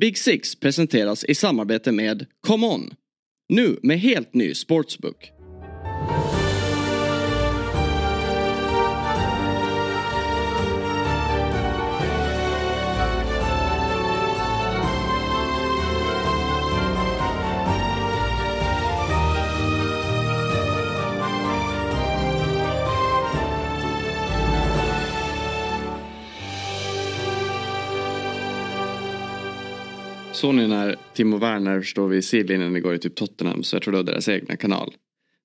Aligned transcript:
Big 0.00 0.18
Six 0.18 0.54
presenteras 0.60 1.24
i 1.24 1.34
samarbete 1.34 1.92
med 1.92 2.26
Come 2.46 2.66
On. 2.66 2.90
Nu 3.48 3.78
med 3.82 3.98
helt 3.98 4.34
ny 4.34 4.54
sportsbook. 4.54 5.30
Såg 30.34 30.54
ni 30.54 30.66
när 30.66 30.96
Timo 31.14 31.38
Werner 31.38 31.82
står 31.82 32.08
vid 32.08 32.24
sidlinjen 32.24 32.76
igår 32.76 32.94
i 32.94 32.98
typ 32.98 33.16
Tottenham 33.16 33.62
så 33.62 33.76
jag 33.76 33.82
tror 33.82 33.92
det 33.92 33.98
var 33.98 34.04
deras 34.04 34.28
egna 34.28 34.56
kanal. 34.56 34.94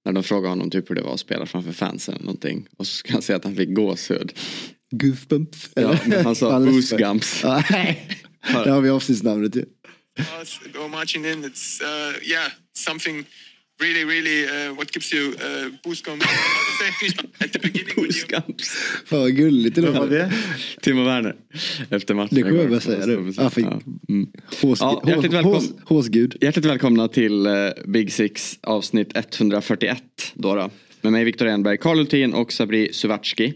När 0.05 0.13
de 0.13 0.23
frågade 0.23 0.49
honom 0.49 0.69
typ 0.69 0.89
hur 0.89 0.95
det 0.95 1.01
var 1.01 1.13
att 1.13 1.19
spela 1.19 1.45
framför 1.45 1.71
fansen 1.71 2.15
eller 2.15 2.25
någonting. 2.25 2.67
Och 2.77 2.87
så 2.87 2.95
ska 2.95 3.13
han 3.13 3.21
säga 3.21 3.37
att 3.37 3.43
han 3.43 3.55
fick 3.55 3.73
gåshud. 3.73 4.33
Goosebumps. 4.91 5.69
Ja, 5.75 5.99
men 6.05 6.25
han 6.25 6.35
sa 6.35 6.59
goosegumps. 6.65 7.41
Det 8.63 8.71
har 8.71 8.81
vi 8.81 8.89
avsnittsnamnet 8.89 9.55
ju. 9.55 9.65
us 10.39 10.59
go 10.73 10.87
marching 10.87 11.25
in. 11.25 11.43
It's 11.43 11.81
uh, 11.81 12.29
yeah 12.29 12.51
something 12.73 13.25
really 13.79 14.03
really 14.05 14.45
uh, 14.45 14.75
what 14.77 14.91
gives 14.95 15.13
you 15.13 15.27
uh, 15.33 15.71
boost 15.83 16.05
going 16.05 16.21
at 17.39 17.51
the 17.53 17.59
beginning. 17.59 17.93
when 17.95 18.05
you-. 18.05 18.53
Fan 19.05 19.19
vad 19.19 19.35
gulligt 19.35 19.75
det 19.75 19.81
låter. 19.81 20.07
det? 20.09 20.31
Timo 20.81 21.03
Werner. 21.03 21.35
Efter 21.89 22.13
matchen. 22.13 22.35
Det 22.35 22.41
kommer 22.43 22.59
jag 22.59 22.69
bara 22.69 22.79
säga 22.79 23.05
nu. 23.05 23.33
Ja. 23.37 23.51
Mm. 24.09 24.29
Hås- 24.61 24.77
Ja, 24.81 25.03
hjärtligt 25.07 25.25
hås- 25.31 25.33
välkommen. 25.35 25.59
hås- 25.61 25.73
Håsgud. 25.85 26.35
Hjärtligt 26.41 26.65
välkomna 26.65 27.07
till 27.07 27.45
eh, 27.45 27.53
Big 27.87 28.11
Six 28.13 28.59
avsnitt 28.61 29.11
141. 29.17 30.03
Då 30.33 30.55
då. 30.55 30.69
Med 31.01 31.11
mig 31.11 31.23
Viktor 31.23 31.47
Enberg, 31.47 31.77
Karl 31.77 31.97
Hultin 31.97 32.33
och 32.33 32.53
Sabri 32.53 32.93
Suvatski. 32.93 33.53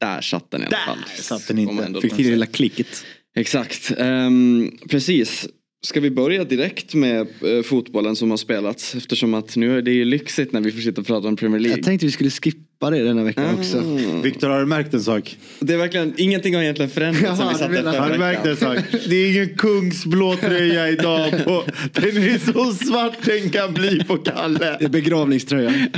Där 0.00 0.20
satt 0.20 0.50
den 0.50 0.62
i 0.62 0.66
alla 0.66 0.76
fall. 0.76 0.98
Där 1.16 1.22
satt 1.22 1.48
den 1.48 1.58
inte. 1.58 2.00
Fick 2.00 2.14
till 2.16 2.24
det 2.24 2.30
lilla 2.30 2.46
klicket. 2.46 3.04
Exakt. 3.36 3.92
Ehm, 3.98 4.78
precis. 4.90 5.46
Ska 5.86 6.00
vi 6.00 6.10
börja 6.10 6.44
direkt 6.44 6.94
med 6.94 7.20
eh, 7.20 7.62
fotbollen 7.64 8.16
som 8.16 8.30
har 8.30 8.36
spelats? 8.36 8.94
Eftersom 8.94 9.34
att 9.34 9.56
nu 9.56 9.78
är 9.78 9.82
det 9.82 9.90
ju 9.90 10.04
lyxigt 10.04 10.52
när 10.52 10.60
vi 10.60 10.72
får 10.72 10.80
sitta 10.80 11.00
och 11.00 11.06
prata 11.06 11.28
om 11.28 11.36
Premier 11.36 11.60
League. 11.60 11.78
Jag 11.78 11.84
tänkte 11.84 12.06
vi 12.06 12.12
skulle 12.12 12.30
skippa 12.30 12.90
det 12.90 13.02
denna 13.02 13.24
veckan 13.24 13.44
Mm. 13.44 13.58
också. 13.58 13.82
Viktor, 14.22 14.48
har 14.48 14.60
du 14.60 14.66
märkt 14.66 14.94
en 14.94 15.02
sak? 15.02 15.36
Det 15.60 15.72
är 15.74 15.78
verkligen, 15.78 16.14
ingenting 16.16 16.54
har 16.54 16.62
egentligen 16.62 16.90
förändrats 16.90 17.38
sen 17.38 17.48
vi 17.48 17.54
satt 17.54 17.70
där 17.72 17.82
förra 17.92 18.00
Har 18.00 18.10
du 18.10 18.18
märkt 18.18 18.46
en 18.46 18.54
veckan. 18.54 18.76
sak? 18.76 19.00
Det 19.08 19.16
är 19.16 19.30
ingen 19.30 19.56
kungsblå 19.56 20.36
tröja 20.36 20.88
idag. 20.88 21.44
På, 21.44 21.64
den 21.92 22.16
är 22.16 22.52
så 22.52 22.72
svart 22.86 23.16
den 23.24 23.50
kan 23.50 23.74
bli 23.74 24.04
på 24.04 24.16
Kalle. 24.16 24.76
Det 24.78 24.84
är 24.84 24.88
begravningströjan. 24.88 25.88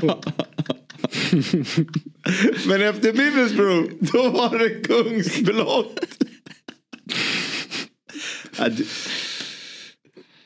Men 2.66 2.82
efter 2.82 3.12
Middlesbrough, 3.12 3.88
då 4.00 4.30
var 4.30 4.58
det 4.58 4.68
kungsblått. 4.68 6.00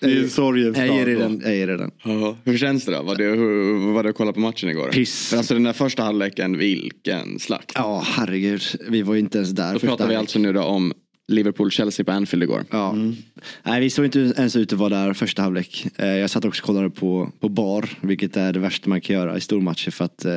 Det- 0.08 0.12
är 0.19 0.22
en 0.22 0.31
sorgens 0.31 0.77
Jag 0.78 0.86
ger 0.86 0.97
dag 0.97 1.06
dig 1.06 1.14
då. 1.14 1.20
den. 1.20 1.41
Jag 1.45 1.55
ger 1.56 1.67
den. 1.67 1.91
Ja, 2.05 2.36
Hur 2.45 2.58
känns 2.58 2.84
det 2.84 2.92
då? 2.92 3.03
Var 3.03 3.17
det, 3.17 3.25
hur, 3.25 3.92
var 3.92 4.03
det 4.03 4.09
att 4.11 4.17
kolla 4.17 4.33
på 4.33 4.41
matchen 4.41 4.69
igår? 4.70 4.89
Piss. 4.89 5.28
För 5.31 5.36
alltså 5.36 5.55
den 5.55 5.62
där 5.62 5.72
första 5.72 6.03
halvleken, 6.03 6.59
vilken 6.59 7.39
slakt. 7.39 7.72
Ja 7.75 8.03
herregud. 8.06 8.62
Vi 8.89 9.03
var 9.03 9.14
ju 9.14 9.20
inte 9.20 9.39
ens 9.39 9.50
där. 9.50 9.72
Då 9.72 9.78
pratar 9.78 10.09
vi 10.09 10.14
alltså 10.14 10.39
nu 10.39 10.53
då 10.53 10.62
om 10.62 10.92
Liverpool-Chelsea 11.33 12.05
på 12.05 12.12
Anfield 12.12 12.42
igår. 12.42 12.64
Ja. 12.70 12.97
Nej 13.62 13.81
vi 13.81 13.91
såg 13.91 14.05
inte 14.05 14.19
ens 14.36 14.56
ut 14.56 14.72
att 14.72 14.78
vara 14.78 14.89
där 14.89 15.12
första 15.12 15.42
halvlek. 15.42 15.86
Eh, 15.97 16.06
Jag 16.06 16.31
satt 16.31 16.44
också 16.44 16.62
och 16.62 16.66
kollade 16.66 16.91
på, 16.91 17.31
på 17.41 17.48
bar. 17.48 17.89
Vilket 18.00 18.37
är 18.37 18.53
det 18.53 18.59
värsta 18.61 18.89
man 18.89 19.00
kan 19.00 19.16
göra 19.16 19.37
i 19.37 19.41
stormatcher 19.41 19.91
för 19.91 20.05
att 20.05 20.25
eh, 20.25 20.34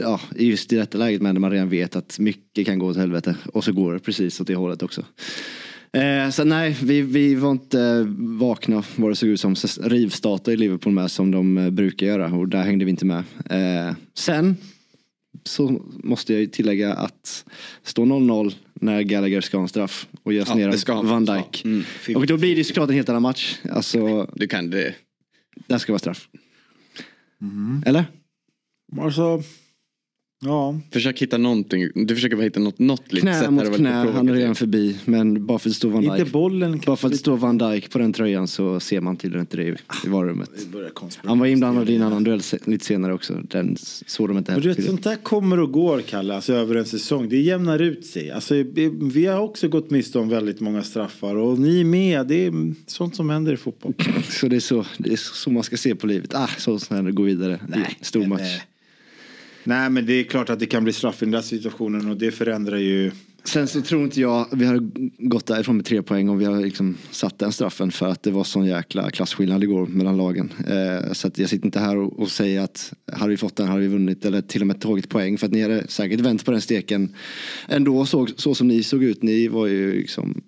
Ja, 0.00 0.20
just 0.36 0.72
i 0.72 0.76
detta 0.76 0.98
läget 0.98 1.22
men 1.22 1.34
när 1.34 1.40
man 1.40 1.50
redan 1.50 1.68
vet 1.68 1.96
att 1.96 2.18
mycket 2.18 2.66
kan 2.66 2.78
gå 2.78 2.86
åt 2.86 2.96
helvete. 2.96 3.36
Och 3.52 3.64
så 3.64 3.72
går 3.72 3.92
det 3.92 3.98
precis 3.98 4.40
åt 4.40 4.46
det 4.46 4.54
hållet 4.54 4.82
också. 4.82 5.04
Eh, 5.92 6.30
så 6.30 6.44
nej, 6.44 6.76
vi, 6.82 7.02
vi 7.02 7.34
var 7.34 7.50
inte 7.50 8.06
vakna 8.18 8.84
vad 8.96 9.10
det 9.10 9.16
såg 9.16 9.28
ut 9.28 9.40
som. 9.40 9.54
Rivstarta 9.80 10.52
i 10.52 10.56
Liverpool 10.56 10.92
med 10.92 11.10
som 11.10 11.30
de 11.30 11.58
eh, 11.58 11.70
brukar 11.70 12.06
göra 12.06 12.32
och 12.34 12.48
där 12.48 12.62
hängde 12.62 12.84
vi 12.84 12.90
inte 12.90 13.04
med. 13.06 13.24
Eh, 13.50 13.94
sen 14.14 14.56
så 15.44 15.82
måste 16.04 16.32
jag 16.32 16.40
ju 16.40 16.46
tillägga 16.46 16.94
att 16.94 17.44
stå 17.82 18.04
0-0 18.04 18.54
när 18.74 19.02
Gallagher 19.02 19.40
ska 19.40 19.56
ha 19.56 19.62
en 19.62 19.68
straff 19.68 20.08
och 20.22 20.32
görs 20.32 20.48
Ja, 20.48 20.54
ner 20.54 21.02
Van. 21.02 21.24
Dijk. 21.24 21.64
Mm. 21.64 21.84
Och 22.16 22.26
då 22.26 22.36
blir 22.36 22.50
det 22.50 22.58
ju 22.58 22.64
såklart 22.64 22.88
en 22.88 22.94
helt 22.94 23.08
annan 23.08 23.22
match. 23.22 23.58
Alltså, 23.70 24.30
Du 24.34 24.46
kan 24.46 24.70
det. 24.70 24.94
där 25.66 25.78
ska 25.78 25.92
vara 25.92 25.98
straff. 25.98 26.28
Eller? 27.86 28.04
Alltså, 29.00 29.42
ja. 30.40 30.80
Försök 30.92 31.22
hitta 31.22 31.38
någonting. 31.38 31.88
Du 31.94 32.14
försöker 32.14 32.36
bara 32.36 32.42
hitta 32.42 32.60
något, 32.60 32.78
något 32.78 33.08
sätt. 33.10 33.18
Knä 33.20 33.30
här 33.32 33.50
mot 33.50 33.76
knä, 33.76 33.90
han 33.92 34.28
är 34.28 34.34
redan 34.34 34.54
förbi. 34.54 34.96
Men 35.04 35.46
bara 35.46 35.58
för 35.58 35.68
att 35.68 35.72
det 35.72 35.76
står 35.76 35.90
Van 35.90 36.04
Inte 36.04 36.16
Dijk. 36.16 36.32
bollen. 36.32 36.80
Bara 36.86 36.96
för 36.96 37.08
att 37.08 37.12
det 37.12 37.18
står 37.18 37.36
Van 37.36 37.58
Dijk 37.58 37.90
på 37.90 37.98
den 37.98 38.12
tröjan 38.12 38.48
så 38.48 38.80
ser 38.80 39.00
man 39.00 39.16
tydligen 39.16 39.40
inte 39.40 39.56
det 39.56 39.62
i, 39.62 39.74
i 40.04 40.08
varummet. 40.08 40.50
Han 41.16 41.38
var 41.38 41.46
inblandad 41.46 41.90
i 41.90 41.96
en 41.96 42.02
annan 42.02 42.24
duell 42.24 42.40
lite 42.64 42.84
senare 42.84 43.14
också. 43.14 43.34
Den 43.48 43.76
såg 44.06 44.28
de 44.28 44.38
inte 44.38 44.52
du 44.54 44.60
heller 44.60 44.74
vet, 44.74 44.86
sånt 44.86 45.04
där 45.04 45.16
kommer 45.16 45.60
och 45.60 45.72
går 45.72 46.00
Kalle, 46.00 46.34
alltså 46.34 46.52
över 46.52 46.74
en 46.74 46.84
säsong. 46.84 47.28
Det 47.28 47.40
jämnar 47.40 47.78
ut 47.78 48.06
sig. 48.06 48.30
Alltså, 48.30 48.54
vi- 49.00 49.26
har 49.26 49.40
också 49.40 49.68
gått 49.68 49.90
miste 49.90 50.18
om 50.18 50.28
väldigt 50.28 50.60
många 50.60 50.82
straffar 50.82 51.36
och 51.36 51.58
ni 51.58 51.84
med. 51.84 52.26
Det 52.26 52.46
är 52.46 52.74
sånt 52.86 53.16
som 53.16 53.30
händer 53.30 53.52
i 53.52 53.56
fotboll. 53.56 53.94
Så 54.28 54.48
det 54.48 54.56
är 54.56 54.60
så, 54.60 54.84
det 54.98 55.12
är 55.12 55.16
så 55.16 55.50
man 55.50 55.62
ska 55.62 55.76
se 55.76 55.94
på 55.94 56.06
livet. 56.06 56.34
Ah, 56.34 56.48
så 56.58 56.78
när 56.90 57.02
det 57.02 57.12
går 57.12 57.24
vidare. 57.24 57.60
Nej, 57.68 57.98
stor 58.00 58.26
match. 58.26 58.58
Nej 59.68 59.90
men 59.90 60.06
det 60.06 60.12
är 60.12 60.24
klart 60.24 60.50
att 60.50 60.58
det 60.58 60.66
kan 60.66 60.84
bli 60.84 60.92
straff 60.92 61.22
i 61.22 61.24
den 61.24 61.32
där 61.32 61.40
situationen 61.40 62.10
och 62.10 62.16
det 62.16 62.30
förändrar 62.30 62.76
ju. 62.76 63.10
Sen 63.48 63.68
så 63.68 63.82
tror 63.82 64.04
inte 64.04 64.20
jag 64.20 64.46
vi 64.52 64.64
hade 64.66 64.90
gått 65.18 65.46
därifrån 65.46 65.76
med 65.76 65.84
tre 65.84 66.02
poäng 66.02 66.28
om 66.28 66.38
vi 66.38 66.44
hade 66.44 66.60
liksom 66.60 66.96
satt 67.10 67.38
den 67.38 67.52
straffen 67.52 67.90
för 67.90 68.08
att 68.08 68.22
det 68.22 68.30
var 68.30 68.44
sån 68.44 68.66
jäkla 68.66 69.10
klasskillnad 69.10 69.64
igår 69.64 69.86
mellan 69.86 70.16
lagen. 70.16 70.52
Eh, 70.66 71.12
så 71.12 71.30
jag 71.34 71.48
sitter 71.48 71.66
inte 71.66 71.80
här 71.80 71.96
och, 71.96 72.18
och 72.18 72.30
säger 72.30 72.60
att 72.60 72.92
hade 73.12 73.30
vi 73.30 73.36
fått 73.36 73.56
den 73.56 73.68
hade 73.68 73.80
vi 73.80 73.88
vunnit 73.88 74.24
eller 74.24 74.42
till 74.42 74.60
och 74.60 74.66
med 74.66 74.80
tagit 74.80 75.08
poäng 75.08 75.38
för 75.38 75.46
att 75.46 75.52
ni 75.52 75.62
hade 75.62 75.88
säkert 75.88 76.20
vänt 76.20 76.44
på 76.44 76.50
den 76.50 76.60
steken 76.60 77.14
ändå 77.68 78.06
så, 78.06 78.26
så 78.36 78.54
som 78.54 78.68
ni 78.68 78.82
såg 78.82 79.04
ut. 79.04 79.22
Ni 79.22 79.48
var 79.48 79.66
ju 79.66 79.92
liksom 79.92 80.42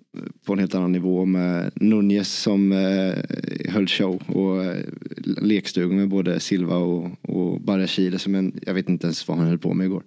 på 0.45 0.53
en 0.53 0.59
helt 0.59 0.75
annan 0.75 0.91
nivå 0.91 1.25
med 1.25 1.71
Nunez 1.75 2.33
som 2.33 2.71
eh, 2.71 3.71
höll 3.71 3.87
show 3.87 4.21
och 4.27 4.63
eh, 4.63 4.77
lekstugan 5.25 5.95
med 5.95 6.09
både 6.09 6.39
Silva 6.39 6.75
och, 6.75 7.09
och 7.21 7.61
Barashile 7.61 8.19
som 8.19 8.35
en, 8.35 8.59
jag 8.61 8.73
vet 8.73 8.89
inte 8.89 9.07
ens 9.07 9.27
vad 9.27 9.37
han 9.37 9.47
höll 9.47 9.59
på 9.59 9.73
med 9.73 9.85
igår. 9.85 10.03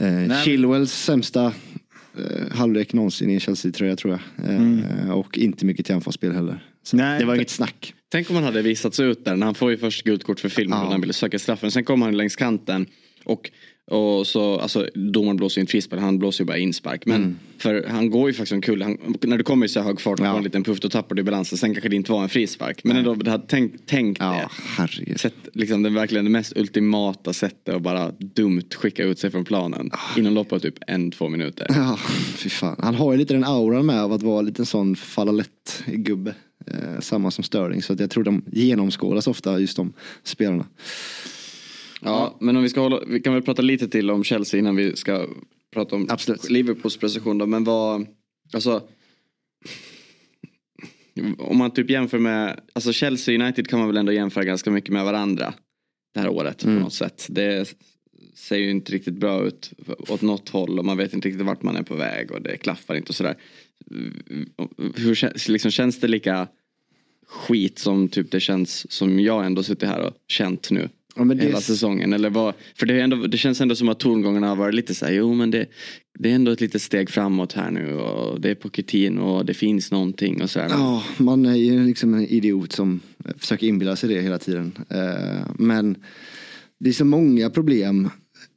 Eh, 0.00 0.42
Chilwells 0.44 0.92
sämsta 0.92 1.52
halvlek 2.50 2.92
någonsin 2.92 3.30
i 3.30 3.34
en 3.34 3.40
Chelsea-tröja 3.40 3.96
tror 3.96 4.20
jag. 4.38 4.50
Eh, 4.50 5.10
Och 5.10 5.38
inte 5.38 5.66
mycket 5.66 5.86
till 5.86 5.94
anfallsspel 5.94 6.32
heller. 6.32 6.64
Så 6.82 6.96
Nej, 6.96 7.18
det 7.20 7.24
var 7.24 7.34
inget 7.34 7.50
snack. 7.50 7.94
Tänk 8.12 8.30
om 8.30 8.36
han 8.36 8.44
hade 8.44 8.62
visats 8.62 9.00
ut 9.00 9.24
där. 9.24 9.36
När 9.36 9.46
han 9.46 9.54
får 9.54 9.70
ju 9.70 9.76
först 9.76 10.04
gult 10.04 10.24
kort 10.24 10.40
för 10.40 10.48
film 10.48 10.70
Ja. 10.70 10.82
när 10.84 10.90
han 10.90 11.00
ville 11.00 11.12
söka 11.12 11.38
straffen. 11.38 11.70
Sen 11.70 11.84
kommer 11.84 12.06
han 12.06 12.16
längs 12.16 12.36
kanten. 12.36 12.86
Och, 13.24 13.50
och 13.90 14.26
så, 14.26 14.58
alltså 14.58 14.88
domaren 14.94 15.36
blåser 15.36 15.58
ju 15.58 15.60
inte 15.60 15.70
frispark, 15.70 16.00
han 16.00 16.18
blåser 16.18 16.44
ju 16.44 16.46
bara 16.46 16.58
inspark. 16.58 17.06
Men 17.06 17.38
för 17.58 17.86
han 17.88 18.10
går 18.10 18.28
ju 18.28 18.34
faktiskt 18.34 18.52
omkull. 18.52 18.82
Han, 18.82 18.98
när 19.22 19.38
du 19.38 19.44
kommer 19.44 19.66
i 19.66 19.68
så 19.68 19.80
hög 19.80 20.00
fart 20.00 20.20
och 20.20 20.26
Ja. 20.26 20.30
får 20.30 20.38
en 20.38 20.44
liten 20.44 20.64
puff 20.64 20.80
då 20.80 20.88
tappar 20.88 21.14
du 21.14 21.22
balansen. 21.22 21.58
Sen 21.58 21.74
kanske 21.74 21.88
det 21.88 21.96
inte 21.96 22.12
var 22.12 22.22
en 22.22 22.28
frispark. 22.28 22.84
Men 22.84 22.96
ändå, 22.96 23.14
det 23.14 23.30
hade 23.30 23.46
tänkt, 23.46 23.86
tänkt 23.88 24.18
Ja, 24.20 24.30
det. 24.32 24.48
herregud. 24.76 25.20
Sätt, 25.20 25.34
liksom, 25.52 25.82
det 25.82 25.88
är 25.88 25.90
verkligen 25.90 26.24
det 26.24 26.30
mest 26.30 26.56
ultimata 26.56 27.32
sättet 27.32 27.74
att 27.74 27.82
bara 27.82 28.10
dumt 28.18 28.62
skicka 28.74 29.04
ut 29.04 29.18
sig 29.18 29.30
från 29.30 29.44
planen. 29.44 29.90
Inom 30.16 30.34
loppet 30.34 30.52
av 30.52 30.58
typ 30.58 30.74
en, 30.86 31.10
två 31.10 31.28
minuter. 31.28 31.66
Ja, 31.68 31.98
fy 32.36 32.48
fan. 32.48 32.76
Han 32.82 32.94
har 32.94 33.12
ju 33.12 33.18
lite 33.18 33.34
den 33.34 33.44
auran 33.44 33.86
med 33.86 34.02
av 34.02 34.12
att 34.12 34.22
vara 34.22 34.42
lite 34.42 34.64
sån 34.66 34.96
falla 34.96 35.32
lätt 35.32 35.82
gubbe. 35.86 36.34
Eh, 36.66 37.00
samma 37.00 37.30
som 37.30 37.44
Störling. 37.44 37.82
Så 37.82 37.92
att 37.92 38.00
jag 38.00 38.10
tror 38.10 38.24
de 38.24 38.42
genomskådas 38.52 39.26
ofta 39.26 39.58
just 39.60 39.76
de 39.76 39.92
spelarna. 40.22 40.66
Ja, 42.06 42.36
men 42.40 42.56
om 42.56 42.62
vi 42.62 42.68
ska 42.68 42.80
hålla, 42.80 43.00
vi 43.06 43.20
kan 43.20 43.34
väl 43.34 43.42
prata 43.42 43.62
lite 43.62 43.88
till 43.88 44.10
om 44.10 44.24
Chelsea 44.24 44.60
innan 44.60 44.76
vi 44.76 44.96
ska 44.96 45.26
prata 45.74 45.96
om 45.96 46.06
Absolut. 46.10 46.50
Liverpools 46.50 46.96
prestation 46.96 47.38
då. 47.38 47.46
Men 47.46 47.64
vad, 47.64 48.06
alltså. 48.52 48.82
Om 51.38 51.58
man 51.58 51.70
typ 51.70 51.90
jämför 51.90 52.18
med, 52.18 52.60
alltså 52.72 52.92
Chelsea 52.92 53.34
United 53.44 53.68
kan 53.68 53.78
man 53.78 53.88
väl 53.88 53.96
ändå 53.96 54.12
jämföra 54.12 54.44
ganska 54.44 54.70
mycket 54.70 54.90
med 54.90 55.04
varandra. 55.04 55.54
Det 56.14 56.20
här 56.20 56.28
året 56.28 56.64
Mm. 56.64 56.76
på 56.76 56.84
något 56.84 56.92
sätt. 56.94 57.26
Det 57.30 57.74
ser 58.34 58.56
ju 58.56 58.70
inte 58.70 58.92
riktigt 58.92 59.14
bra 59.14 59.46
ut 59.46 59.72
åt 60.08 60.22
något 60.22 60.48
håll 60.48 60.78
och 60.78 60.84
man 60.84 60.96
vet 60.96 61.14
inte 61.14 61.28
riktigt 61.28 61.46
vart 61.46 61.62
man 61.62 61.76
är 61.76 61.82
på 61.82 61.94
väg 61.94 62.30
och 62.30 62.42
det 62.42 62.56
klaffar 62.56 62.94
inte 62.94 63.08
och 63.08 63.14
sådär. 63.14 63.36
Hur 64.94 65.48
liksom, 65.50 65.70
känns 65.70 66.00
det 66.00 66.08
lika 66.08 66.48
skit 67.26 67.78
som 67.78 68.08
typ 68.08 68.30
det 68.30 68.40
känns 68.40 68.92
som 68.92 69.20
jag 69.20 69.46
ändå 69.46 69.62
suttit 69.62 69.88
här 69.88 70.00
och 70.00 70.14
känt 70.28 70.70
nu? 70.70 70.88
Ja, 71.16 71.24
men 71.24 71.36
det- 71.38 71.44
hela 71.44 71.60
säsongen? 71.60 72.12
Eller 72.12 72.30
vad, 72.30 72.54
för 72.78 72.86
det, 72.86 73.00
ändå, 73.00 73.16
det 73.26 73.38
känns 73.38 73.60
ändå 73.60 73.74
som 73.76 73.88
att 73.88 73.98
tongångarna 74.00 74.48
har 74.48 74.56
varit 74.56 74.74
lite 74.74 74.94
så 74.94 75.06
här, 75.06 75.12
jo 75.12 75.34
men 75.34 75.50
det, 75.50 75.66
det 76.18 76.30
är 76.30 76.34
ändå 76.34 76.52
ett 76.52 76.60
litet 76.60 76.82
steg 76.82 77.10
framåt 77.10 77.52
här 77.52 77.70
nu 77.70 77.94
och 77.94 78.40
det 78.40 78.50
är 78.50 78.54
Pochettino 78.54 79.20
och 79.20 79.46
det 79.46 79.54
finns 79.54 79.90
någonting 79.92 80.42
och 80.42 80.50
så 80.50 80.60
här. 80.60 80.68
Ja, 80.68 81.02
man 81.18 81.46
är 81.46 81.54
ju 81.54 81.84
liksom 81.86 82.14
en 82.14 82.26
idiot 82.26 82.72
som 82.72 83.00
försöker 83.38 83.66
inbilla 83.66 83.96
sig 83.96 84.08
det 84.08 84.20
hela 84.20 84.38
tiden. 84.38 84.72
Eh, 84.90 85.46
Men 85.58 85.96
det 86.80 86.88
är 86.88 86.92
så 86.92 87.04
många 87.04 87.50
problem 87.50 88.10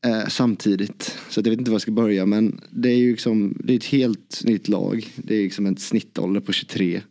eh, 0.05 0.27
samtidigt. 0.29 1.17
Så 1.29 1.39
jag 1.39 1.49
vet 1.49 1.59
inte 1.59 1.71
var 1.71 1.75
jag 1.75 1.81
ska 1.81 1.91
börja. 1.91 2.25
Men 2.25 2.61
det 2.69 2.89
är 2.89 2.97
ju 2.97 3.11
liksom, 3.11 3.57
det 3.63 3.73
är 3.73 3.77
ett 3.77 3.85
helt 3.85 4.41
nytt 4.43 4.67
lag. 4.67 5.07
Det 5.15 5.35
är 5.35 5.43
liksom 5.43 5.65
en 5.65 5.77
snittålder 5.77 6.41
på 6.41 6.51
23. 6.51 7.01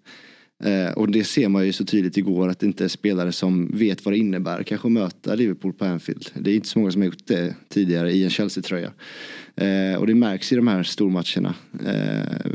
Eh, 0.64 0.92
och 0.92 1.10
det 1.10 1.24
ser 1.24 1.48
man 1.48 1.66
ju 1.66 1.72
så 1.72 1.84
tydligt 1.84 2.16
igår 2.16 2.48
att 2.48 2.58
det 2.58 2.66
inte 2.66 2.84
är 2.84 2.88
spelare 2.88 3.32
som 3.32 3.70
vet 3.74 4.04
vad 4.04 4.14
det 4.14 4.18
innebär 4.18 4.62
kanske 4.62 4.88
att 4.88 4.92
möta 4.92 5.34
Liverpool 5.34 5.72
på 5.72 5.84
Anfield. 5.84 6.30
Det 6.34 6.50
är 6.50 6.54
inte 6.54 6.68
så 6.68 6.78
många 6.78 6.90
som 6.90 7.02
har 7.02 7.06
gjort 7.06 7.26
det 7.26 7.54
tidigare 7.68 8.12
i 8.12 8.24
en 8.24 8.30
Chelsea-tröja. 8.30 8.92
Eh, 9.56 9.98
och 9.98 10.06
det 10.06 10.14
märks 10.14 10.52
i 10.52 10.56
de 10.56 10.68
här 10.68 10.82
stormatcherna 10.82 11.54
eh, 11.86 12.50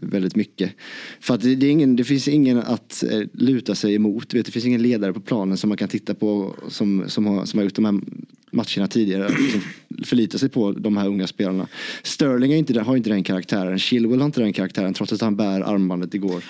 väldigt 0.00 0.36
mycket. 0.36 0.72
För 1.20 1.34
att 1.34 1.40
det, 1.40 1.54
det, 1.54 1.66
är 1.66 1.70
ingen, 1.70 1.96
det 1.96 2.04
finns 2.04 2.28
ingen 2.28 2.58
att 2.58 3.04
eh, 3.10 3.20
luta 3.32 3.74
sig 3.74 3.94
emot. 3.94 4.34
Vet, 4.34 4.46
det 4.46 4.52
finns 4.52 4.66
ingen 4.66 4.82
ledare 4.82 5.12
på 5.12 5.20
planen 5.20 5.56
som 5.56 5.68
man 5.68 5.76
kan 5.76 5.88
titta 5.88 6.14
på 6.14 6.56
som, 6.68 7.04
som, 7.06 7.26
har, 7.26 7.44
som 7.44 7.58
har 7.58 7.64
gjort 7.64 7.74
de 7.74 7.84
här 7.84 8.00
matcherna 8.50 8.88
tidigare. 8.88 9.30
Som 10.02 10.08
förlitar 10.08 10.38
sig 10.38 10.48
på 10.48 10.72
de 10.72 10.96
här 10.96 11.08
unga 11.08 11.26
spelarna. 11.26 11.66
Sterling 12.02 12.52
inte, 12.54 12.80
har 12.80 12.96
inte 12.96 13.10
den 13.10 13.22
karaktären. 13.24 13.78
Chilwell 13.78 14.18
har 14.18 14.26
inte 14.26 14.40
den 14.40 14.52
karaktären 14.52 14.94
trots 14.94 15.12
att 15.12 15.20
han 15.20 15.36
bär 15.36 15.60
armbandet 15.60 16.14
igår. 16.14 16.44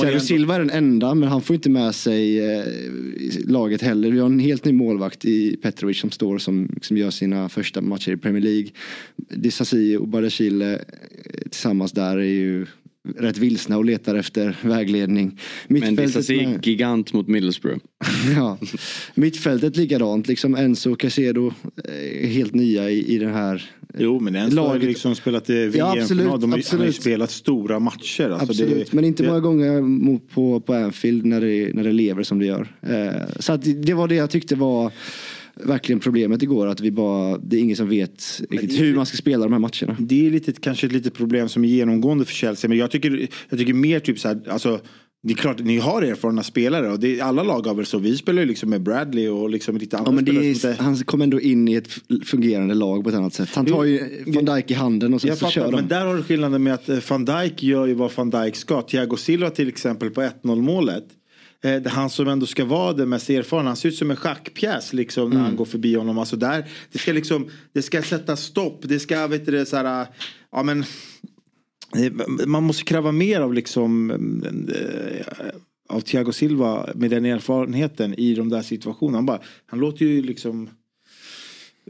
Thiago 0.00 0.08
ändå- 0.12 0.20
Silva 0.20 0.54
är 0.54 0.58
den 0.58 0.70
enda 0.70 1.14
men 1.14 1.28
han 1.28 1.42
får 1.42 1.56
inte 1.56 1.70
med 1.70 1.94
sig 1.94 2.38
eh, 2.58 2.64
laget 3.44 3.82
heller. 3.82 4.10
Vi 4.10 4.18
har 4.18 4.26
en 4.26 4.38
helt 4.38 4.64
ny 4.64 4.72
målvakt 4.72 5.24
i 5.24 5.56
Petrovic 5.56 6.00
som 6.00 6.10
står 6.10 6.38
som, 6.38 6.68
som 6.82 6.96
gör 6.96 7.10
sina 7.10 7.48
första 7.48 7.80
matcher 7.80 8.12
i 8.12 8.16
Premier 8.16 8.42
League. 8.42 8.68
Disasi 9.16 9.96
och 9.96 10.08
Bardashile 10.08 10.74
eh, 10.74 10.80
tillsammans 11.50 11.92
där 11.92 12.16
är 12.16 12.22
ju 12.22 12.66
rätt 13.18 13.38
vilsna 13.38 13.76
och 13.78 13.84
letar 13.84 14.14
efter 14.14 14.56
vägledning. 14.62 15.38
men 15.68 15.74
Mittfältet 15.80 16.06
Disasi 16.06 16.46
med- 16.46 16.66
gigant 16.66 17.12
mot 17.12 17.28
Middlesbrough. 17.28 17.78
ja. 18.36 18.58
Mittfältet 19.14 19.76
likadant, 19.76 20.28
liksom 20.28 20.54
Enzo 20.54 20.92
och 20.92 21.00
Casedo 21.00 21.52
är 21.84 22.26
helt 22.26 22.54
nya 22.54 22.90
i, 22.90 23.14
i 23.14 23.18
den 23.18 23.34
här 23.34 23.70
Jo 23.98 24.20
men 24.20 24.36
Enzo 24.36 24.60
har 24.60 24.78
ju 24.78 24.86
liksom 24.86 25.14
spelat 25.14 25.50
i 25.50 25.54
VM. 25.54 25.72
Ja, 25.74 26.00
absolut, 26.02 26.24
De 26.24 26.30
har, 26.30 26.38
han 26.40 26.50
har 26.50 26.56
ju 26.58 26.62
absolut. 26.62 26.94
spelat 26.94 27.30
stora 27.30 27.78
matcher. 27.78 28.30
Alltså 28.30 28.50
Absolut, 28.50 28.90
det, 28.90 28.92
men 28.92 29.04
inte 29.04 29.22
det, 29.22 29.28
många 29.28 29.40
gånger 29.40 30.18
på, 30.34 30.60
på 30.60 30.74
Anfield 30.74 31.24
när 31.24 31.40
det, 31.40 31.74
när 31.74 31.84
det 31.84 31.92
lever 31.92 32.22
som 32.22 32.38
det 32.38 32.46
gör. 32.46 32.68
Eh, 32.82 33.22
så 33.40 33.52
att 33.52 33.62
det, 33.62 33.72
det 33.72 33.94
var 33.94 34.08
det 34.08 34.14
jag 34.14 34.30
tyckte 34.30 34.54
var 34.56 34.92
verkligen 35.64 36.00
problemet 36.00 36.42
igår. 36.42 36.66
Att 36.66 36.80
vi 36.80 36.90
bara, 36.90 37.38
det 37.38 37.56
är 37.56 37.60
ingen 37.60 37.76
som 37.76 37.88
vet 37.88 38.40
riktigt 38.50 38.80
hur 38.80 38.94
man 38.96 39.06
ska 39.06 39.16
spela 39.16 39.44
de 39.44 39.52
här 39.52 39.60
matcherna. 39.60 39.96
Det 40.00 40.26
är 40.26 40.30
lite, 40.30 40.52
kanske 40.52 40.86
ett 40.86 40.92
litet 40.92 41.14
problem 41.14 41.48
som 41.48 41.64
är 41.64 41.68
genomgående 41.68 42.24
för 42.24 42.34
Chelsea. 42.34 42.68
Men 42.68 42.78
jag 42.78 42.90
tycker, 42.90 43.28
jag 43.48 43.58
tycker 43.58 43.74
mer 43.74 44.00
typ 44.00 44.18
så 44.18 44.28
här, 44.28 44.40
alltså 44.48 44.80
det 45.22 45.32
är 45.32 45.36
klart, 45.36 45.58
ni 45.58 45.78
har 45.78 46.02
erfarna 46.02 46.42
spelare 46.42 46.92
och 46.92 47.00
det, 47.00 47.20
alla 47.20 47.42
lag 47.42 47.66
har 47.66 47.74
väl 47.74 47.86
så. 47.86 47.98
Vi 47.98 48.16
spelar 48.16 48.42
ju 48.42 48.48
liksom 48.48 48.70
med 48.70 48.82
Bradley 48.82 49.28
och 49.28 49.50
liksom 49.50 49.76
lite 49.76 49.98
andra 49.98 50.10
Ja, 50.10 50.14
men 50.14 50.24
det 50.24 50.54
spelare. 50.54 50.78
är, 50.78 50.82
han 50.82 50.96
kom 50.96 51.22
ändå 51.22 51.40
in 51.40 51.68
i 51.68 51.74
ett 51.74 51.88
fungerande 52.24 52.74
lag 52.74 53.02
på 53.04 53.08
ett 53.10 53.16
annat 53.16 53.34
sätt. 53.34 53.48
Han 53.54 53.66
tar 53.66 53.84
ju 53.84 54.24
van 54.26 54.44
Dijk 54.44 54.70
i 54.70 54.74
handen 54.74 55.14
och 55.14 55.20
så, 55.20 55.28
Jag 55.28 55.38
så 55.38 55.46
kör 55.48 55.60
fattar, 55.62 55.72
de. 55.72 55.80
men 55.80 55.88
där 55.88 56.06
har 56.06 56.16
du 56.16 56.22
skillnaden 56.22 56.62
med 56.62 56.74
att 56.74 56.88
eh, 56.88 56.98
van 57.10 57.24
Dijk 57.24 57.62
gör 57.62 57.86
ju 57.86 57.94
vad 57.94 58.12
van 58.16 58.30
Dijk 58.30 58.56
ska. 58.56 58.82
Thiago 58.82 59.16
Silva 59.16 59.50
till 59.50 59.68
exempel 59.68 60.10
på 60.10 60.20
1-0 60.22 60.32
målet. 60.62 61.04
Eh, 61.66 61.86
han 61.92 62.10
som 62.10 62.28
ändå 62.28 62.46
ska 62.46 62.64
vara 62.64 62.92
den 62.92 63.08
mest 63.08 63.30
erfarna. 63.30 63.68
Han 63.68 63.76
ser 63.76 63.88
ut 63.88 63.96
som 63.96 64.10
en 64.10 64.16
schackpjäs 64.16 64.92
liksom 64.92 65.30
när 65.30 65.40
han 65.40 65.56
går 65.56 65.64
förbi 65.64 65.94
honom. 65.94 66.18
Alltså 66.18 66.36
där, 66.36 66.68
det 66.92 66.98
ska 66.98 67.12
liksom, 67.12 67.48
det 67.72 67.82
ska 67.82 68.02
sätta 68.02 68.36
stopp. 68.36 68.80
Det 68.82 68.98
ska, 69.00 69.26
vet 69.26 69.46
du 69.46 69.52
det, 69.52 69.66
så 69.66 69.76
här, 69.76 70.06
ja 70.52 70.62
men. 70.62 70.80
eh, 71.96 72.12
Man 72.46 72.62
måste 72.62 72.84
kräva 72.84 73.12
mer 73.12 73.40
av 73.40 73.54
liksom 73.54 74.10
eh, 74.68 75.26
av 75.88 76.00
Thiago 76.00 76.32
Silva 76.32 76.88
med 76.94 77.10
den 77.10 77.24
erfarenheten 77.24 78.14
i 78.14 78.34
de 78.34 78.48
där 78.48 78.62
situationerna. 78.62 79.18
Han, 79.18 79.26
bara, 79.26 79.40
han 79.66 79.78
låter 79.80 80.04
ju 80.06 80.22
liksom 80.22 80.70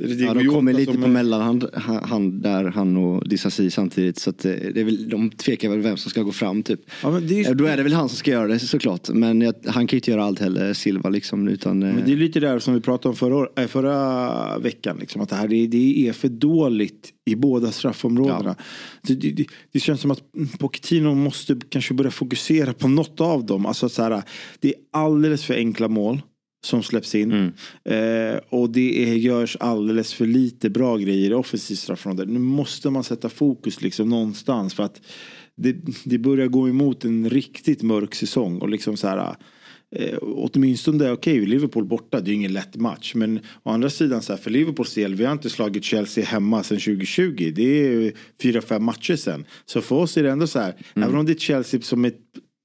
Ja, 0.01 0.35
de 0.35 0.47
kommer 0.47 0.73
lite 0.73 0.93
på 0.93 1.09
mellanhand 1.09 1.65
han, 1.75 2.01
han, 2.05 2.41
där, 2.41 2.65
han 2.65 2.97
och 2.97 3.29
Disasi 3.29 3.71
samtidigt. 3.71 4.19
Så 4.19 4.31
att 4.31 4.45
eh, 4.45 4.53
det 4.75 4.81
är 4.81 4.85
väl, 4.85 5.09
de 5.09 5.31
tvekar 5.31 5.69
väl 5.69 5.81
vem 5.81 5.97
som 5.97 6.11
ska 6.11 6.23
gå 6.23 6.33
fram 6.33 6.63
typ. 6.63 6.81
Ja, 7.03 7.17
är 7.17 7.21
ju- 7.21 7.45
Eh, 7.45 7.51
Då 7.51 7.65
är 7.65 7.77
det 7.77 7.83
väl 7.83 7.93
han 7.93 8.09
som 8.09 8.17
ska 8.19 8.31
göra 8.31 8.47
det 8.47 8.59
såklart. 8.59 9.09
Men 9.09 9.41
jag, 9.41 9.55
han 9.65 9.87
kan 9.87 9.97
ju 9.97 9.99
inte 9.99 10.11
göra 10.11 10.25
allt 10.25 10.39
heller, 10.41 10.73
Silva 10.73 11.09
liksom. 11.11 11.49
Utan, 11.49 11.83
eh, 11.83 11.95
Men 11.95 12.05
det 12.07 12.13
är 12.13 12.17
lite 12.17 12.41
där 12.41 12.59
som 12.59 12.75
vi 12.75 12.81
pratade 12.81 13.09
om 13.09 13.17
förra, 13.17 13.37
år- 13.37 13.67
förra 13.67 14.59
veckan. 14.59 14.97
Liksom, 15.01 15.21
att 15.23 15.29
det, 15.29 15.37
här, 15.37 15.49
det, 15.49 15.67
det 15.67 16.09
är 16.09 16.13
för 16.13 16.29
dåligt 16.29 17.13
i 17.25 17.35
båda 17.35 17.73
straffområdena. 17.73 18.57
Det, 19.03 19.15
det, 19.15 19.31
det, 19.31 19.47
det 19.73 19.81
känns 19.81 20.01
som 20.01 20.11
att 20.11 20.23
Pochettino 20.59 21.15
måste 21.15 21.57
kanske 21.69 21.95
börja 21.95 22.11
fokusera 22.11 22.73
på 22.73 22.89
något 22.89 23.21
av 23.21 23.47
dem. 23.47 23.67
Alltså, 23.67 23.89
så 23.89 24.03
här, 24.03 24.23
det 24.61 24.69
är 24.69 24.75
alldeles 24.93 25.45
för 25.45 25.55
enkla 25.55 25.89
mål 25.89 26.21
som 26.67 26.83
släpps 26.83 27.15
in. 27.15 27.53
Eh, 27.85 28.41
och 28.49 28.71
det 28.71 29.11
är, 29.11 29.15
görs 29.15 29.57
alldeles 29.61 30.15
för 30.15 30.27
lite 30.27 30.71
bra 30.71 30.97
grejer 30.97 31.31
i 31.31 31.35
offensivt 31.35 31.79
straffområde. 31.79 32.33
Nu 32.33 32.39
måste 32.39 32.91
man 32.91 33.05
sätta 33.05 33.29
fokus 33.29 33.83
liksom 33.83 34.09
någonstans. 34.09 34.75
För 34.75 34.83
att 34.83 35.01
det, 35.57 35.77
det 36.05 36.19
börjar 36.19 36.47
gå 36.47 36.69
emot 36.69 37.05
en 37.05 37.31
riktigt 37.31 37.83
mörk 37.83 38.15
säsong. 38.15 38.59
Och 38.59 38.69
liksom 38.69 38.97
så 38.97 39.09
här, 39.09 39.37
eh, 39.97 40.19
åtminstone, 40.21 41.11
okej, 41.11 41.13
okay, 41.13 41.47
Liverpool 41.47 41.85
borta, 41.85 42.21
det 42.21 42.31
är 42.31 42.35
ingen 42.35 42.53
lätt 42.53 42.77
match. 42.77 43.15
Men 43.15 43.41
å 43.63 43.71
andra 43.71 43.91
sidan, 43.91 44.23
så 44.23 44.33
här, 44.33 44.41
för 44.41 44.51
Liverpools 44.51 44.95
del, 44.95 45.15
vi 45.15 45.25
har 45.25 45.33
inte 45.33 45.51
slagit 45.51 45.85
Chelsea 45.85 46.25
hemma 46.25 46.63
sedan 46.63 46.79
2020. 46.79 47.53
Det 47.57 47.63
är 47.63 48.13
fyra, 48.43 48.61
fem 48.63 48.85
matcher 48.85 49.17
sedan. 49.17 49.45
Så 49.67 49.81
för 49.81 49.97
oss 49.97 50.17
är 50.17 50.23
det 50.23 50.31
ändå 50.31 50.47
så 50.47 50.59
här, 50.59 50.75
även 50.95 51.17
om 51.17 51.27
det 51.27 51.33
är 51.33 51.39
Chelsea 51.39 51.81
som 51.81 52.05
är 52.05 52.13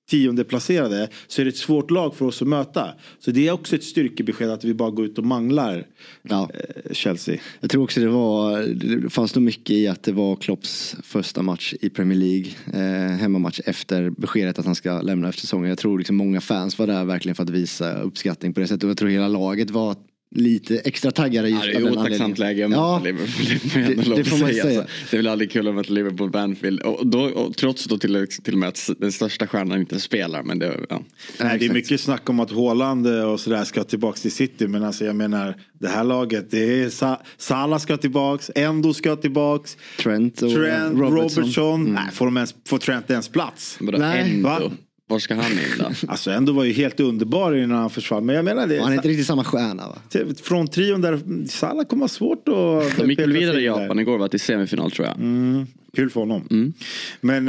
tionde 0.10 0.44
placerade 0.44 1.10
så 1.28 1.42
är 1.42 1.46
det 1.46 1.50
ett 1.50 1.58
svårt 1.58 1.92
lag 1.92 2.16
för 2.16 2.26
oss 2.26 2.42
att 2.42 2.48
möta. 2.48 2.88
Så 3.20 3.32
det 3.32 3.48
är 3.48 3.52
också 3.52 3.76
ett 3.76 3.84
styrkebesked 3.84 4.50
att 4.50 4.64
vi 4.64 4.74
bara 4.74 4.92
går 4.92 5.06
ut 5.06 5.18
och 5.18 5.26
manglar 5.26 5.86
Ja. 6.22 6.50
eh, 6.54 6.94
Chelsea. 6.94 7.38
Jag 7.60 7.70
tror 7.70 7.84
också 7.84 8.00
det 8.00 8.08
var, 8.08 8.62
det 9.02 9.10
fanns 9.10 9.36
nog 9.36 9.44
mycket 9.44 9.70
i 9.72 9.88
att 9.88 10.04
det 10.04 10.12
var 10.12 10.36
Klopps 10.36 10.96
första 11.04 11.42
match 11.42 11.74
i 11.82 11.90
Premier 11.90 12.18
League. 12.20 12.48
Eh, 12.74 13.18
hemmamatch 13.18 13.60
efter 13.66 14.10
beskedet 14.10 14.60
att 14.60 14.66
han 14.66 14.76
ska 14.76 15.02
lämna 15.02 15.30
efter 15.30 15.42
säsongen. 15.42 15.70
Jag 15.70 15.78
tror 15.78 15.98
liksom 15.98 16.16
många 16.16 16.42
fans 16.42 16.80
var 16.80 16.88
där 16.88 17.06
verkligen 17.06 17.36
för 17.36 17.44
att 17.44 17.50
visa 17.50 18.02
uppskattning 18.02 18.54
på 18.54 18.60
det 18.60 18.68
sättet. 18.68 18.84
Och 18.84 18.90
jag 18.90 18.98
tror 18.98 19.10
hela 19.10 19.28
laget 19.28 19.70
var 19.70 19.96
lite 20.36 20.78
extra 20.80 21.12
taggade 21.12 21.50
just 21.50 21.66
Ja, 21.66 21.72
det 21.72 21.78
av 21.78 21.82
är 21.82 21.86
den 21.90 22.00
otacksamt 22.00 22.38
läge 22.38 22.66
att 22.66 22.72
Ja, 22.72 23.00
möta 23.00 23.04
Liverpool. 23.06 23.46
Det, 23.74 24.10
Det- 24.10 24.16
det 24.16 24.24
får 24.24 24.38
man 24.38 24.50
säga, 24.50 24.64
säga. 24.64 24.80
alltså. 24.82 24.96
det 25.12 25.18
är 25.18 25.20
väl 25.20 25.28
aldrig 25.28 25.52
kul 25.52 25.68
att 25.68 25.76
möta 25.76 25.94
Liverpool 25.94 26.32
på 26.32 26.38
Anfield. 26.38 26.82
Och, 26.82 27.08
då, 27.08 27.22
och 27.22 27.58
trots 27.58 27.86
då 27.86 27.98
till, 27.98 28.28
till 28.44 28.54
och 28.54 28.60
med 28.60 28.70
att 28.70 28.90
den 29.00 29.12
största 29.12 29.48
stjärnan 29.48 29.80
inte 29.80 30.00
spelar. 30.00 30.44
Men 30.44 30.60
det, 30.60 30.78
ja. 30.90 31.02
Nej, 31.40 31.60
det 31.60 31.66
är 31.66 31.74
mycket 31.74 32.02
snack 32.02 32.30
om 32.30 32.40
att 32.40 32.52
Haaland 32.52 33.08
och 33.08 33.40
sådär 33.40 33.64
ska 33.64 33.84
tillbaks 33.84 34.22
till 34.22 34.32
City. 34.32 34.68
Men 34.68 34.84
alltså 34.84 35.06
jag 35.06 35.16
menar 35.16 35.56
det 35.80 35.88
här 35.88 36.04
laget. 36.04 36.52
Det 36.52 36.82
är 36.84 36.90
Sa- 36.90 37.22
Salah 37.38 37.80
ska 37.80 37.98
tillbaks. 37.98 38.52
Endo 38.56 38.94
ska 38.94 39.16
tillbaks. 39.16 39.78
Trent 40.00 40.42
och 40.42 40.52
Trent, 40.54 41.00
Robertson. 41.00 41.44
Robertson. 41.44 41.82
Mm. 41.82 41.94
Nej, 41.94 42.04
får, 42.12 42.26
de 42.26 42.38
ens, 42.38 42.56
får 42.68 42.78
Trent 42.78 43.10
ens 43.12 43.30
plats? 43.30 43.78
Vadå, 43.80 43.98
Nej. 43.98 44.22
Endo? 44.32 44.50
Va? 44.50 44.72
Var 45.12 45.20
ska 45.20 45.36
han 45.36 45.52
in 45.52 45.58
då? 45.80 45.92
Alltså 46.08 46.32
Endo 46.32 46.54
var 46.54 46.64
ju 46.64 46.74
helt 46.74 47.00
underbar 47.00 47.56
innan 47.56 47.78
han 47.78 47.90
försvann. 47.90 48.26
Men 48.26 48.36
jag 48.36 48.46
menar 48.46 48.68
det. 48.68 48.78
Och 48.78 48.84
Han 48.84 48.92
är 48.92 48.96
inte 48.96 49.08
riktigt 49.10 49.28
samma 49.28 49.44
stjärna 49.44 49.88
va? 49.88 49.98
Från 50.44 50.68
trion 50.68 51.02
där, 51.02 51.20
Salah 51.48 51.86
kommer 51.86 52.04
ha 52.04 52.08
svårt 52.08 52.48
att... 52.48 52.98
De 52.98 53.10
gick 53.10 53.20
väl 53.20 53.32
vidare 53.32 53.62
i. 53.62 53.66
Japan 53.66 54.00
igår 54.00 54.18
va? 54.18 54.28
Till 54.28 54.40
semifinal 54.40 54.92
tror 54.92 55.08
jag. 55.08 55.16
Mm, 55.16 55.68
kul 55.96 56.10
för 56.10 56.20
honom. 56.20 56.48
Mm. 56.52 56.74
Men 57.22 57.48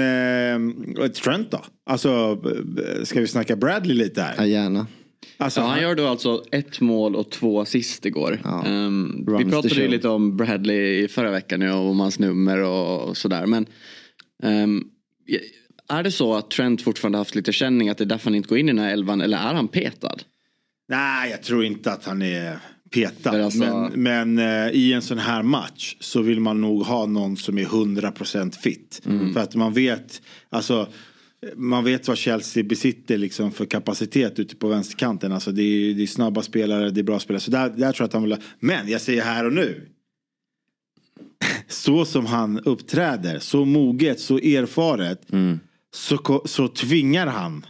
eh, 1.02 1.09
Trent 1.09 1.50
då? 1.50 1.61
Alltså, 1.87 2.38
eh, 2.99 3.04
ska 3.04 3.21
vi 3.21 3.26
snacka 3.26 3.57
Bradley 3.57 3.97
lite 3.97 4.21
Ja, 4.21 4.26
här? 4.42 4.47
gärna. 4.47 4.87
Alltså, 5.37 5.61
Ja, 5.61 5.66
han 5.66 5.81
gör 5.83 5.95
då 5.95 6.07
alltså 6.07 6.45
ett 6.52 6.81
mål 6.81 7.16
och 7.16 7.31
två 7.31 7.61
assist 7.61 8.07
igår. 8.07 8.40
Ja. 8.45 8.64
Ehm, 8.66 9.26
vi 9.38 9.45
pratade 9.45 9.75
ju 9.75 9.88
lite 9.88 10.09
om 10.09 10.37
Bradley 10.37 11.04
i 11.04 11.09
förra 11.09 11.31
veckan 11.31 11.61
nu 11.61 11.71
och 11.71 11.90
om 11.90 12.00
hans 12.00 12.19
nummer 12.19 12.59
och, 12.62 13.09
och 13.09 13.16
sådär. 13.16 13.47
Men 13.47 13.66
ehm, 14.42 14.85
är 15.99 16.02
det 16.02 16.11
så 16.11 16.34
att 16.34 16.50
Trent 16.50 16.82
fortfarande 16.82 17.18
haft 17.18 17.34
lite 17.34 17.52
känning 17.52 17.88
att 17.88 17.99
det 17.99 18.04
är 18.04 18.06
därför 18.06 18.25
han 18.25 18.34
inte 18.34 18.49
går 18.49 18.58
in 18.58 18.68
i 18.68 18.72
den 18.72 18.78
här 18.84 18.92
elvan 18.92 19.20
eller 19.20 19.37
är 19.38 19.54
han 19.54 19.68
petad? 19.68 20.16
Nej, 20.88 21.30
jag 21.30 21.42
tror 21.42 21.64
inte 21.64 21.92
att 21.92 22.04
han 22.04 22.22
är 22.22 22.58
petad. 22.90 23.32
Men 23.32 23.44
alltså- 23.44 23.88
Men, 23.94 24.02
men 24.37 24.38
eh, 24.66 24.70
i 24.72 24.92
en 24.92 25.02
sån 25.02 25.18
här 25.18 25.42
match 25.42 25.96
så 26.00 26.22
vill 26.22 26.40
man 26.40 26.61
nog 26.61 26.82
ha 26.82 27.06
någon 27.06 27.37
som 27.37 27.58
är 27.58 27.64
100% 27.64 28.58
fit. 28.58 29.02
Mm. 29.06 29.32
För 29.32 29.40
att 29.40 29.54
man 29.54 29.72
vet, 29.72 30.22
alltså 30.49 30.88
man 31.56 31.84
vet 31.84 32.08
vad 32.08 32.18
Chelsea 32.18 32.62
besitter 32.64 33.18
liksom 33.18 33.52
för 33.52 33.64
kapacitet 33.66 34.38
ute 34.38 34.56
på 34.56 34.68
vänsterkanten. 34.68 35.32
Alltså 35.32 35.52
det 35.52 35.62
är, 35.62 35.94
det 35.94 36.02
är 36.02 36.06
snabba 36.06 36.42
spelare, 36.42 36.90
det 36.90 37.00
är 37.00 37.04
bra 37.04 37.18
spelare. 37.18 37.40
Så 37.40 37.50
där, 37.50 37.68
där 37.68 37.92
tror 37.92 37.94
jag 37.99 38.04
att 38.04 38.12
han 38.12 38.22
vill 38.22 38.32
ha. 38.32 38.38
Men 38.61 38.88
jag 38.88 39.00
säger 39.00 39.22
här 39.22 39.46
och 39.46 39.52
nu. 39.52 39.88
Så 41.68 42.04
som 42.04 42.26
han 42.26 42.58
uppträder, 42.58 43.38
så 43.38 43.64
moget, 43.64 44.20
så 44.20 44.38
erfaret. 44.38 45.32
Mm. 45.32 45.58
Så, 45.94 46.42
så 46.44 46.68
tvingar 46.68 47.26
han 47.26 47.66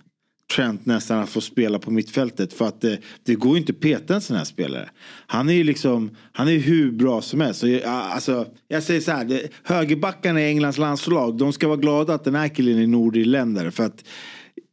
Trent 0.56 0.86
nästan 0.86 1.18
att 1.18 1.28
få 1.28 1.40
spela 1.40 1.78
på 1.78 1.90
mittfältet. 1.90 2.52
För 2.52 2.64
att 2.68 2.80
det, 2.80 2.98
det 3.24 3.34
går 3.34 3.52
ju 3.52 3.58
inte 3.60 3.72
att 3.72 3.80
peta 3.80 4.14
en 4.14 4.20
sån 4.20 4.36
här 4.36 4.44
spelare. 4.44 4.88
Han 5.26 5.48
är 5.48 5.52
ju 5.52 5.64
liksom, 5.64 6.10
han 6.32 6.48
är 6.48 6.58
hur 6.58 6.92
bra 6.92 7.22
som 7.22 7.40
helst. 7.40 7.60
Så, 7.60 7.68
jag- 7.68 7.82
alltså, 7.84 8.46
jag 8.68 8.82
säger 8.82 9.00
så 9.00 9.10
här, 9.10 9.24
det, 9.24 9.48
högerbackarna 9.64 10.40
i 10.40 10.48
Englands 10.48 10.78
landslag, 10.78 11.38
de 11.38 11.52
ska 11.52 11.68
vara 11.68 11.76
glada 11.76 12.14
att 12.14 12.24
den 12.24 12.34
här 12.34 12.48
killen 12.48 12.78
är 12.78 12.86
nordirländare. 12.86 13.70
För 13.70 13.84
att 13.84 14.04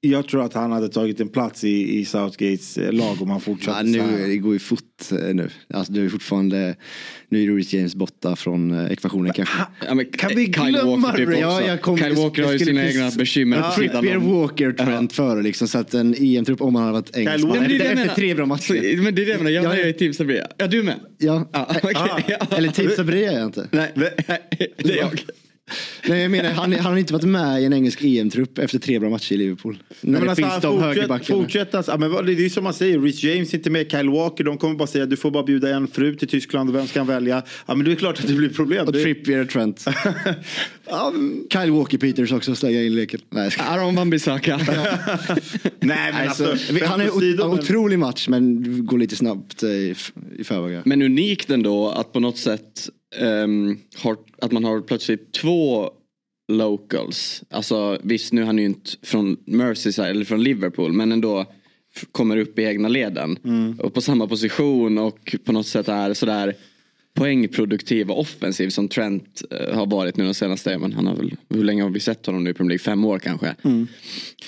jag 0.01 0.27
tror 0.27 0.43
att 0.45 0.53
han 0.53 0.71
hade 0.71 0.89
tagit 0.89 1.19
en 1.19 1.29
plats 1.29 1.63
i, 1.63 1.99
i 1.99 2.05
Southgates 2.05 2.77
eh, 2.77 2.91
lag 2.93 3.21
om 3.21 3.29
han 3.29 3.41
fortsatte 3.41 3.87
Ja, 3.87 3.93
så 3.99 4.05
nu, 4.07 4.17
här. 4.21 4.27
det 4.27 4.37
går 4.37 4.53
ju 4.53 4.59
fort 4.59 5.11
eh, 5.11 5.17
nu. 5.35 5.49
Alltså, 5.73 5.93
det 5.93 6.01
är 6.01 6.09
fortfarande, 6.09 6.75
nu 7.29 7.43
är 7.51 7.55
Reece 7.55 7.73
James 7.73 7.95
borta 7.95 8.35
från 8.35 8.71
eh, 8.79 8.91
ekvationen 8.91 9.33
kanske. 9.33 9.55
Ja, 9.87 9.93
men 9.93 10.05
Kan 10.05 10.29
vi 10.35 10.45
Kyle 10.53 10.71
glömma 10.71 10.95
Walker 11.07 11.25
typ. 11.25 11.39
Ja, 11.39 11.61
jag 11.67 11.81
kom- 11.81 11.97
Kyle 11.97 12.13
Walker 12.15 12.43
har 12.43 12.51
ju 12.53 12.59
sina 12.59 12.81
precis- 12.81 12.97
egna 12.97 13.11
bekymmer. 13.17 13.57
Ja, 13.57 13.73
Trippier. 13.75 14.15
Walker, 14.17 14.71
Trent 14.71 15.13
före 15.13 15.41
liksom. 15.43 15.67
Så 15.67 15.77
att 15.77 15.93
en 15.93 16.13
EM-trupp 16.17 16.61
om 16.61 16.75
han 16.75 16.83
hade 16.85 16.93
varit 16.99 17.17
engelsman. 17.17 17.51
Walker- 17.51 17.59
Men 17.61 17.69
det 17.69 17.75
är 17.75 17.79
Efter, 17.79 17.91
efter 17.91 18.01
menar. 18.03 18.15
tre 18.15 18.33
bra 18.35 18.45
matcher. 18.45 18.95
Så- 18.97 19.03
Men 19.03 19.15
det 19.15 19.21
är 19.21 19.25
det 19.25 19.31
jag 19.31 19.37
menar, 19.37 19.51
jag 19.51 19.63
Ja, 19.63 19.73
är 19.73 19.77
ja. 19.77 19.83
ju 19.83 19.89
i 19.89 19.93
Team 19.93 20.13
Sabria. 20.13 20.47
Ja, 20.57 20.67
du 20.67 20.83
med? 20.83 20.99
Ja. 21.17 21.49
Ja, 21.53 21.75
okej. 21.83 21.91
Ah. 21.95 22.19
Ja. 22.27 22.57
Eller 22.57 22.69
Team 22.69 22.89
Sabria 22.95 23.31
är 23.31 23.35
jag 23.37 23.45
inte. 23.45 23.67
Nej, 23.71 23.91
det 23.95 24.93
är 24.93 24.97
jag. 24.97 25.21
Nej, 26.07 26.21
jag 26.21 26.31
menar, 26.31 26.49
han, 26.51 26.73
han 26.73 26.85
har 26.91 26.97
inte 26.97 27.13
varit 27.13 27.23
med 27.23 27.61
i 27.61 27.65
en 27.65 27.73
engelsk 27.73 27.99
EM-trupp 28.03 28.57
efter 28.57 28.79
tre 28.79 28.99
bra 28.99 29.09
matcher 29.09 29.33
i 29.33 29.37
Liverpool. 29.37 29.77
När 30.01 30.11
Men 30.11 30.21
det 30.21 30.29
alltså, 30.29 30.43
finns 30.45 30.61
de 30.61 31.19
fortsätt, 31.25 31.69
ja, 31.87 31.97
men 31.97 32.25
det 32.25 32.31
är 32.31 32.35
ju 32.35 32.49
som 32.49 32.63
man 32.63 32.73
säger, 32.73 32.99
Rich 32.99 33.23
James 33.23 33.53
är 33.53 33.57
inte 33.57 33.69
med, 33.69 33.91
Kyle 33.91 34.09
Walker, 34.09 34.43
de 34.43 34.57
kommer 34.57 34.75
bara 34.75 34.87
säga 34.87 35.05
du 35.05 35.17
får 35.17 35.31
bara 35.31 35.43
bjuda 35.43 35.69
en 35.75 35.87
fru 35.87 36.15
till 36.15 36.27
Tyskland 36.27 36.69
och 36.69 36.75
vem 36.75 36.87
ska 36.87 36.99
han 36.99 37.07
välja? 37.07 37.43
Ja 37.65 37.75
men 37.75 37.85
det 37.85 37.91
är 37.91 37.95
klart 37.95 38.19
att 38.19 38.27
det 38.27 38.33
blir 38.33 38.49
problem. 38.49 38.85
Och 38.85 38.93
Det- 38.93 39.03
Trippier 39.03 39.41
och 39.41 39.49
Trent. 39.49 39.85
men- 41.13 41.43
Kyle 41.53 41.71
Walker 41.71 41.97
Peters 41.97 42.31
också 42.31 42.55
slänga 42.55 42.83
in 42.83 42.95
leken. 42.95 43.19
Nej, 43.29 43.43
jag 43.43 43.53
skojar. 43.53 43.71
Aron 43.71 43.95
Wan-Bissaka. 43.99 44.57
Nej 45.79 46.11
men 46.13 46.27
alltså, 46.27 46.45
Alltså, 46.51 46.85
han 46.85 47.01
är 47.01 47.15
åsido, 47.17 47.43
en 47.43 47.49
otrolig 47.59 47.99
match 47.99 48.27
men 48.27 48.85
går 48.85 48.97
lite 48.97 49.15
snabbt 49.15 49.63
eh, 49.63 49.69
i, 49.69 49.95
i 50.37 50.43
förväg. 50.43 50.81
Men 50.85 51.01
unikt 51.01 51.49
ändå 51.49 51.89
att 51.89 52.13
på 52.13 52.19
något 52.19 52.37
sätt 52.37 52.89
ehm, 53.15 53.77
har, 53.95 54.17
att 54.41 54.51
man 54.51 54.63
har 54.63 54.81
plötsligt 54.81 55.31
två 55.31 55.89
locals. 56.47 57.43
Alltså 57.49 57.99
visst 58.03 58.33
nu 58.33 58.41
är 58.41 58.45
han 58.45 58.57
ju 58.57 58.65
inte 58.65 58.91
från 59.01 59.37
Merseyside 59.45 60.09
eller 60.09 60.25
från 60.25 60.43
Liverpool 60.43 60.93
men 60.93 61.11
ändå 61.11 61.45
kommer 62.11 62.37
upp 62.37 62.59
i 62.59 62.63
egna 62.63 62.87
leden. 62.87 63.37
Och 63.79 63.93
på 63.93 64.01
samma 64.01 64.27
position 64.27 64.97
och 64.97 65.35
på 65.45 65.51
något 65.51 65.67
sätt 65.67 65.87
är 65.87 66.13
sådär 66.13 66.55
poängproduktiv 67.13 68.11
och 68.11 68.19
offensiv 68.19 68.69
som 68.69 68.87
Trent 68.87 69.41
eh, 69.51 69.75
har 69.75 69.85
varit 69.85 70.17
nu 70.17 70.25
de 70.25 70.33
senaste, 70.33 70.77
men 70.77 70.93
han 70.93 71.07
har 71.07 71.15
väl, 71.15 71.35
hur 71.49 71.63
länge 71.63 71.83
har 71.83 71.89
vi 71.89 71.99
sett 71.99 72.25
honom 72.25 72.43
nu 72.43 72.49
i 72.49 72.53
Premier 72.53 72.69
League? 72.69 72.83
Fem 72.83 73.05
år 73.05 73.19
kanske. 73.19 73.55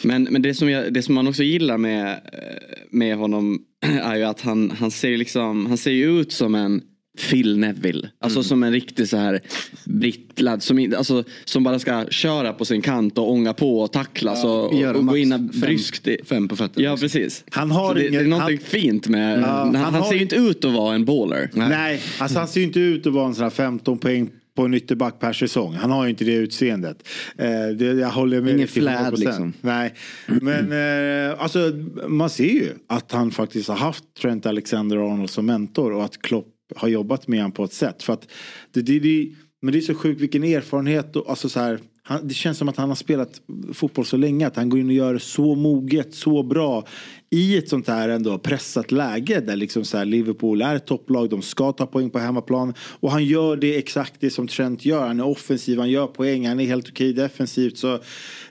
Men, 0.03 0.23
men 0.23 0.41
det, 0.41 0.53
som 0.53 0.69
jag, 0.69 0.93
det 0.93 1.01
som 1.01 1.15
man 1.15 1.27
också 1.27 1.43
gillar 1.43 1.77
med, 1.77 2.11
eh, 2.11 2.77
med 2.89 3.17
honom 3.17 3.65
är 4.03 4.15
ju 4.15 4.23
att 4.23 4.41
han, 4.41 4.71
han 4.71 4.91
ser 4.91 5.17
liksom, 5.17 5.65
han 5.65 5.77
ser 5.77 5.91
ut 5.91 6.31
som 6.31 6.55
en 6.55 6.81
Phil 7.29 7.57
Neville. 7.57 8.09
Alltså 8.19 8.39
Mm. 8.39 8.43
som 8.43 8.63
en 8.63 8.71
riktig 8.71 9.07
så 9.07 9.17
här 9.17 9.39
brittlad 9.85 10.63
som, 10.63 10.79
in- 10.79 10.95
alltså, 10.95 11.23
som 11.45 11.63
bara 11.63 11.79
ska 11.79 12.05
köra 12.09 12.53
på 12.53 12.65
sin 12.65 12.81
kant 12.81 13.17
och 13.17 13.31
ånga 13.31 13.53
på 13.53 13.79
och 13.81 13.91
tacklas 13.91 14.43
och, 14.45 14.73
Göra 14.79 14.91
och, 14.91 14.97
och 14.99 15.05
gå 15.07 15.17
in 15.17 15.29
fem- 15.31 15.49
bryskt. 15.61 16.07
i- 16.07 16.17
fem 16.25 16.47
på 16.47 16.55
fötterna, 16.55 16.85
Ja 16.85 16.97
precis. 16.97 17.43
Han 17.51 17.71
har 17.71 17.95
det, 17.95 18.01
ingen- 18.01 18.13
det 18.13 18.19
är 18.19 18.27
någonting 18.29 18.57
han- 18.57 18.65
fint 18.81 19.07
med, 19.07 19.43
han, 19.43 19.75
han 19.75 19.75
han, 19.75 19.93
har 19.93 20.03
ser 20.09 20.15
ju 20.15 20.21
inte 20.21 20.35
ut 20.35 20.65
att 20.65 20.73
vara 20.73 20.95
en 20.95 21.05
baller. 21.05 21.49
Nej, 21.53 22.01
alltså 22.19 22.39
han 22.39 22.47
ser 22.47 22.59
ju 22.59 22.65
inte 22.67 22.79
ut 22.79 23.07
att 23.07 23.13
vara 23.13 23.27
en 23.27 23.33
sån 23.35 23.43
här 23.43 23.49
15 23.49 23.97
poäng 23.97 24.29
på 24.55 24.65
en 24.65 24.73
ytterback 24.73 25.19
per 25.19 25.33
säsong. 25.33 25.73
Han 25.73 25.91
har 25.91 26.03
ju 26.03 26.09
inte 26.09 26.23
det 26.23 26.33
utseendet. 26.33 27.07
Eh, 27.37 27.47
det, 27.77 27.85
jag 27.85 28.09
håller 28.09 28.41
med 28.41 28.53
Ingen 28.55 28.67
flärd, 28.67 29.13
100%. 29.13 29.19
liksom. 29.19 29.53
Nej, 29.61 29.93
men 30.27 30.71
eh, 31.31 31.41
alltså 31.43 31.71
man 32.07 32.29
ser 32.29 32.43
ju 32.43 32.69
att 32.87 33.11
han 33.11 33.31
faktiskt 33.31 33.69
har 33.69 33.75
haft 33.75 34.03
Trent 34.21 34.45
Alexander-Arnold 34.45 35.29
som 35.29 35.45
mentor 35.45 35.91
och 35.93 36.03
att 36.05 36.21
Klopp 36.21 36.47
har 36.75 36.87
jobbat 36.87 37.27
med 37.27 37.39
honom 37.39 37.51
på 37.51 37.63
ett 37.63 37.73
sätt. 37.73 38.03
För 38.03 38.13
att 38.13 38.27
det, 38.71 38.81
det, 38.81 38.99
det, 38.99 39.31
men 39.61 39.71
det 39.71 39.79
är 39.79 39.81
så 39.81 39.95
sjukt 39.95 40.21
vilken 40.21 40.43
erfarenhet 40.43 41.15
och 41.15 41.29
alltså 41.29 41.49
så 41.49 41.59
här, 41.59 41.79
han, 42.03 42.27
det 42.27 42.33
känns 42.33 42.57
som 42.57 42.69
att 42.69 42.77
han 42.77 42.89
har 42.89 42.95
spelat 42.95 43.41
fotboll 43.73 44.05
så 44.05 44.17
länge 44.17 44.47
att 44.47 44.55
han 44.55 44.69
går 44.69 44.79
in 44.79 44.87
och 44.87 44.93
gör 44.93 45.13
det 45.13 45.19
så 45.19 45.55
moget, 45.55 46.15
så 46.15 46.43
bra 46.43 46.85
i 47.29 47.57
ett 47.57 47.69
sånt 47.69 47.87
här 47.87 48.09
ändå 48.09 48.37
pressat 48.37 48.91
läge 48.91 49.39
där 49.39 49.55
liksom 49.55 49.85
så 49.85 49.97
här 49.97 50.05
Liverpool 50.05 50.61
är 50.61 50.75
ett 50.75 50.85
topplag, 50.85 51.29
de 51.29 51.41
ska 51.41 51.71
ta 51.71 51.85
poäng 51.85 52.09
på 52.09 52.19
hemmaplan 52.19 52.73
och 52.79 53.11
han 53.11 53.25
gör 53.25 53.55
det 53.55 53.77
exakt 53.77 54.13
det 54.19 54.29
som 54.29 54.47
Trent 54.47 54.85
gör. 54.85 55.07
Han 55.07 55.19
är 55.19 55.25
offensiv, 55.25 55.79
han 55.79 55.89
gör 55.89 56.07
poäng, 56.07 56.47
han 56.47 56.59
är 56.59 56.65
helt 56.65 56.89
okej 56.89 57.13
defensivt. 57.13 57.77
Så, 57.77 57.93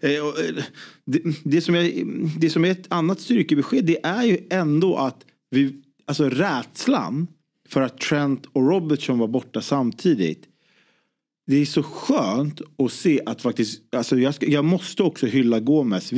eh, 0.00 0.20
och, 0.22 0.40
eh, 0.40 0.64
det, 1.06 1.22
det, 1.44 1.60
som 1.60 1.74
är, 1.74 1.92
det 2.40 2.50
som 2.50 2.64
är 2.64 2.70
ett 2.70 2.86
annat 2.88 3.20
styrkebesked 3.20 3.84
det 3.84 4.04
är 4.04 4.24
ju 4.24 4.38
ändå 4.50 4.96
att 4.96 5.24
vi, 5.50 5.82
alltså 6.06 6.28
rädslan 6.28 7.26
för 7.70 7.80
att 7.80 7.98
Trent 7.98 8.46
och 8.52 8.68
Robertson 8.68 9.18
var 9.18 9.28
borta 9.28 9.60
samtidigt 9.60 10.46
det 11.50 11.56
är 11.56 11.64
så 11.64 11.82
skönt 11.82 12.60
att 12.78 12.92
se 12.92 13.20
att 13.26 13.42
faktiskt, 13.42 13.94
alltså 13.94 14.18
jag, 14.18 14.34
ska, 14.34 14.46
jag 14.46 14.64
måste 14.64 15.02
också 15.02 15.26
hylla 15.26 15.60
Gomes. 15.60 16.12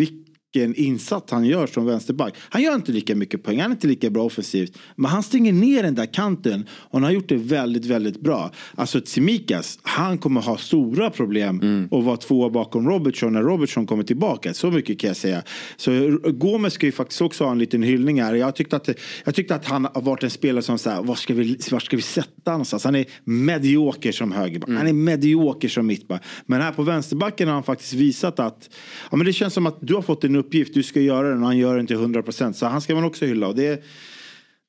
Vilken 0.54 0.74
insats 0.74 1.32
han 1.32 1.44
gör 1.44 1.66
som 1.66 1.86
vänsterback. 1.86 2.34
Han 2.38 2.62
gör 2.62 2.74
inte 2.74 2.92
lika 2.92 3.16
mycket 3.16 3.42
poäng, 3.42 3.60
han 3.60 3.70
är 3.70 3.74
inte 3.74 3.86
lika 3.86 4.10
bra 4.10 4.24
offensivt. 4.24 4.78
Men 4.96 5.10
han 5.10 5.22
stänger 5.22 5.52
ner 5.52 5.82
den 5.82 5.94
där 5.94 6.06
kanten 6.06 6.66
och 6.70 6.92
han 6.92 7.02
har 7.02 7.10
gjort 7.10 7.28
det 7.28 7.36
väldigt, 7.36 7.84
väldigt 7.84 8.20
bra. 8.20 8.50
Alltså 8.74 9.00
Tsimikas, 9.00 9.78
han 9.82 10.18
kommer 10.18 10.40
ha 10.40 10.56
stora 10.56 11.10
problem 11.10 11.88
att 11.90 12.04
vara 12.04 12.16
tvåa 12.16 12.50
bakom 12.50 12.88
Robertson 12.88 13.32
när 13.32 13.42
Robertson 13.42 13.86
kommer 13.86 14.02
tillbaka. 14.02 14.54
Så 14.54 14.70
mycket 14.70 14.98
kan 15.00 15.08
jag 15.08 15.16
säga. 15.16 15.42
Så 15.76 16.18
Gomes 16.24 16.72
ska 16.72 16.86
ju 16.86 16.92
faktiskt 16.92 17.22
också 17.22 17.44
ha 17.44 17.52
en 17.52 17.58
liten 17.58 17.82
hyllning 17.82 18.22
här. 18.22 18.34
Jag 18.34 18.56
tyckte 18.56 18.76
att, 18.76 18.88
jag 19.24 19.34
tyckte 19.34 19.54
att 19.54 19.64
han 19.64 19.88
har 19.94 20.02
varit 20.02 20.22
en 20.22 20.30
spelare 20.30 20.62
som 20.62 20.78
så 20.78 20.90
här, 20.90 21.02
var 21.02 21.14
ska 21.14 21.34
vi, 21.34 21.58
var 21.70 21.80
ska 21.80 21.96
vi 21.96 22.02
sätta 22.02 22.50
någonstans? 22.50 22.84
Han 22.84 22.94
är 22.94 23.06
medioker 23.24 24.12
som 24.12 24.32
högerback. 24.32 24.68
Han 24.68 24.86
är 24.86 24.92
medioker 24.92 25.68
som 25.68 25.86
mittback. 25.86 26.22
Men 26.46 26.60
här 26.60 26.72
på 26.72 26.82
vänsterbacken 26.82 27.48
har 27.48 27.54
han 27.54 27.62
faktiskt 27.62 27.92
visat 27.92 28.40
att 28.40 28.70
ja, 29.10 29.16
men 29.16 29.26
det 29.26 29.32
känns 29.32 29.54
som 29.54 29.66
att 29.66 29.78
du 29.80 29.94
har 29.94 30.02
fått 30.02 30.24
en 30.24 30.41
uppgift, 30.42 30.74
du 30.74 30.82
ska 30.82 31.00
göra 31.00 31.28
den 31.28 31.40
och 31.40 31.46
han 31.46 31.58
gör 31.58 31.76
den 31.76 31.86
till 31.86 31.96
100%. 31.96 32.52
Så 32.52 32.66
han 32.66 32.80
ska 32.80 32.94
man 32.94 33.04
också 33.04 33.24
hylla. 33.24 33.48
Och 33.48 33.54
det, 33.54 33.84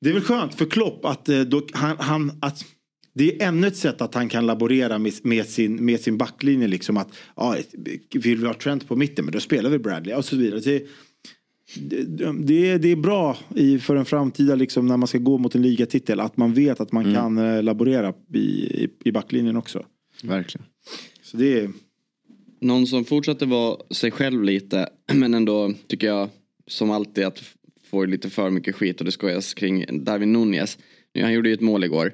det 0.00 0.08
är 0.08 0.12
väl 0.12 0.22
skönt 0.22 0.54
för 0.54 0.66
Klopp 0.66 1.04
att, 1.04 1.28
eh, 1.28 1.40
då, 1.40 1.62
han, 1.72 1.96
han, 1.98 2.32
att 2.40 2.64
det 3.14 3.42
är 3.42 3.48
ännu 3.48 3.66
ett 3.66 3.76
sätt 3.76 4.00
att 4.00 4.14
han 4.14 4.28
kan 4.28 4.46
laborera 4.46 4.98
med, 4.98 5.12
med, 5.22 5.46
sin, 5.46 5.84
med 5.84 6.00
sin 6.00 6.18
backlinje. 6.18 6.68
Liksom 6.68 6.96
att, 6.96 7.08
ja, 7.36 7.56
vill 8.14 8.38
vi 8.38 8.46
ha 8.46 8.54
Trent 8.54 8.88
på 8.88 8.96
mitten, 8.96 9.24
men 9.24 9.32
då 9.32 9.40
spelar 9.40 9.70
vi 9.70 9.78
Bradley 9.78 10.14
och 10.14 10.24
så 10.24 10.36
vidare. 10.36 10.60
Det, 10.60 10.86
det, 12.32 12.70
är, 12.70 12.78
det 12.78 12.88
är 12.88 12.96
bra 12.96 13.36
i, 13.54 13.78
för 13.78 13.96
en 13.96 14.04
framtida, 14.04 14.54
liksom, 14.54 14.86
när 14.86 14.96
man 14.96 15.08
ska 15.08 15.18
gå 15.18 15.38
mot 15.38 15.54
en 15.54 15.62
ligatitel, 15.62 16.20
att 16.20 16.36
man 16.36 16.54
vet 16.54 16.80
att 16.80 16.92
man 16.92 17.14
kan 17.14 17.38
eh, 17.38 17.62
laborera 17.62 18.14
i, 18.34 18.38
i, 18.38 18.88
i 19.04 19.12
backlinjen 19.12 19.56
också. 19.56 19.84
Verkligen. 20.22 20.66
Så 21.22 21.36
det 21.36 21.60
är... 21.60 21.70
Någon 22.64 22.86
som 22.86 23.04
fortsatte 23.04 23.46
vara 23.46 23.76
sig 23.90 24.10
själv 24.10 24.44
lite 24.44 24.88
men 25.12 25.34
ändå 25.34 25.72
tycker 25.86 26.06
jag 26.06 26.28
som 26.66 26.90
alltid 26.90 27.24
att 27.24 27.42
får 27.90 28.06
lite 28.06 28.30
för 28.30 28.50
mycket 28.50 28.74
skit 28.74 28.98
och 29.00 29.04
det 29.04 29.12
skojas 29.12 29.54
kring 29.54 30.04
Darwin 30.04 30.32
Nunez. 30.32 30.78
Nu, 31.14 31.22
Han 31.22 31.32
gjorde 31.32 31.48
ju 31.48 31.54
ett 31.54 31.60
mål 31.60 31.84
igår. 31.84 32.12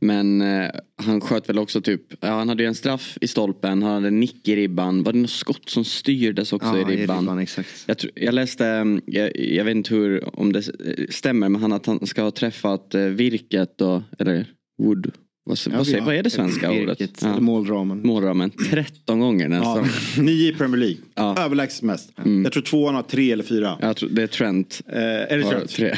Men 0.00 0.40
eh, 0.40 0.70
han 0.96 1.20
sköt 1.20 1.48
väl 1.48 1.58
också 1.58 1.80
typ, 1.80 2.02
ja, 2.20 2.28
han 2.28 2.48
hade 2.48 2.62
ju 2.62 2.66
en 2.66 2.74
straff 2.74 3.18
i 3.20 3.28
stolpen, 3.28 3.82
han 3.82 3.94
hade 3.94 4.08
en 4.08 4.20
nick 4.20 4.48
i 4.48 4.56
ribban. 4.56 5.02
Var 5.02 5.12
det 5.12 5.18
något 5.18 5.30
skott 5.30 5.68
som 5.68 5.84
styrdes 5.84 6.52
också 6.52 6.68
Ja, 6.68 6.92
i 6.92 6.96
ribban? 6.96 7.38
exakt. 7.38 7.84
Jag, 7.86 7.96
jag 8.14 8.34
läste, 8.34 8.66
mm, 8.66 9.02
jag, 9.06 9.36
jag 9.36 9.64
vet 9.64 9.76
inte 9.76 9.94
hur, 9.94 10.38
om 10.38 10.52
det 10.52 10.62
stämmer, 11.10 11.48
men 11.48 11.60
han 11.62 11.72
att 11.72 11.86
han 11.86 12.06
ska 12.06 12.22
ha 12.22 12.30
träffat 12.30 12.94
eh, 12.94 13.02
virket 13.02 13.80
och, 13.80 14.02
eller 14.18 14.46
wood. 14.78 15.12
Vad, 15.48 15.58
vad, 15.76 15.86
säger, 15.86 16.00
vad 16.00 16.14
är 16.14 16.22
det 16.22 16.30
svenska 16.30 16.70
ordet? 16.70 17.00
Virket, 17.00 17.18
Ja. 17.22 17.28
eller 17.30 17.40
målramen. 17.40 18.00
Målramen. 18.04 18.50
13 18.70 19.20
gånger 19.20 19.48
nästan. 19.48 19.86
Ja, 20.16 20.22
nio 20.22 20.48
i 20.48 20.54
Premier 20.54 20.76
League. 20.80 20.96
Ja. 21.14 21.36
Överlägset 21.38 21.82
mest. 21.82 22.12
Jag 22.44 22.52
tror 22.52 22.62
tvåan 22.62 22.94
har 22.94 23.02
tre 23.02 23.32
eller 23.32 23.44
fyra. 23.44 23.78
Jag 23.80 23.96
tror, 23.96 24.08
det 24.08 24.22
är 24.22 24.26
Trent. 24.26 24.82
Eh, 24.86 24.98
är 25.02 25.38
det 25.38 25.44
Trent? 25.44 25.70
tre. 25.70 25.94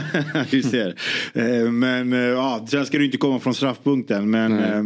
Vi 0.50 0.62
ser. 0.62 0.94
Eh, 1.34 1.70
men 1.72 2.12
eh, 2.12 2.18
ja, 2.18 2.66
sen 2.70 2.86
ska 2.86 2.98
du 2.98 3.04
inte 3.04 3.16
komma 3.16 3.40
från 3.40 3.54
straffpunkten. 3.54 4.30
Men, 4.30 4.58
eh, 4.58 4.82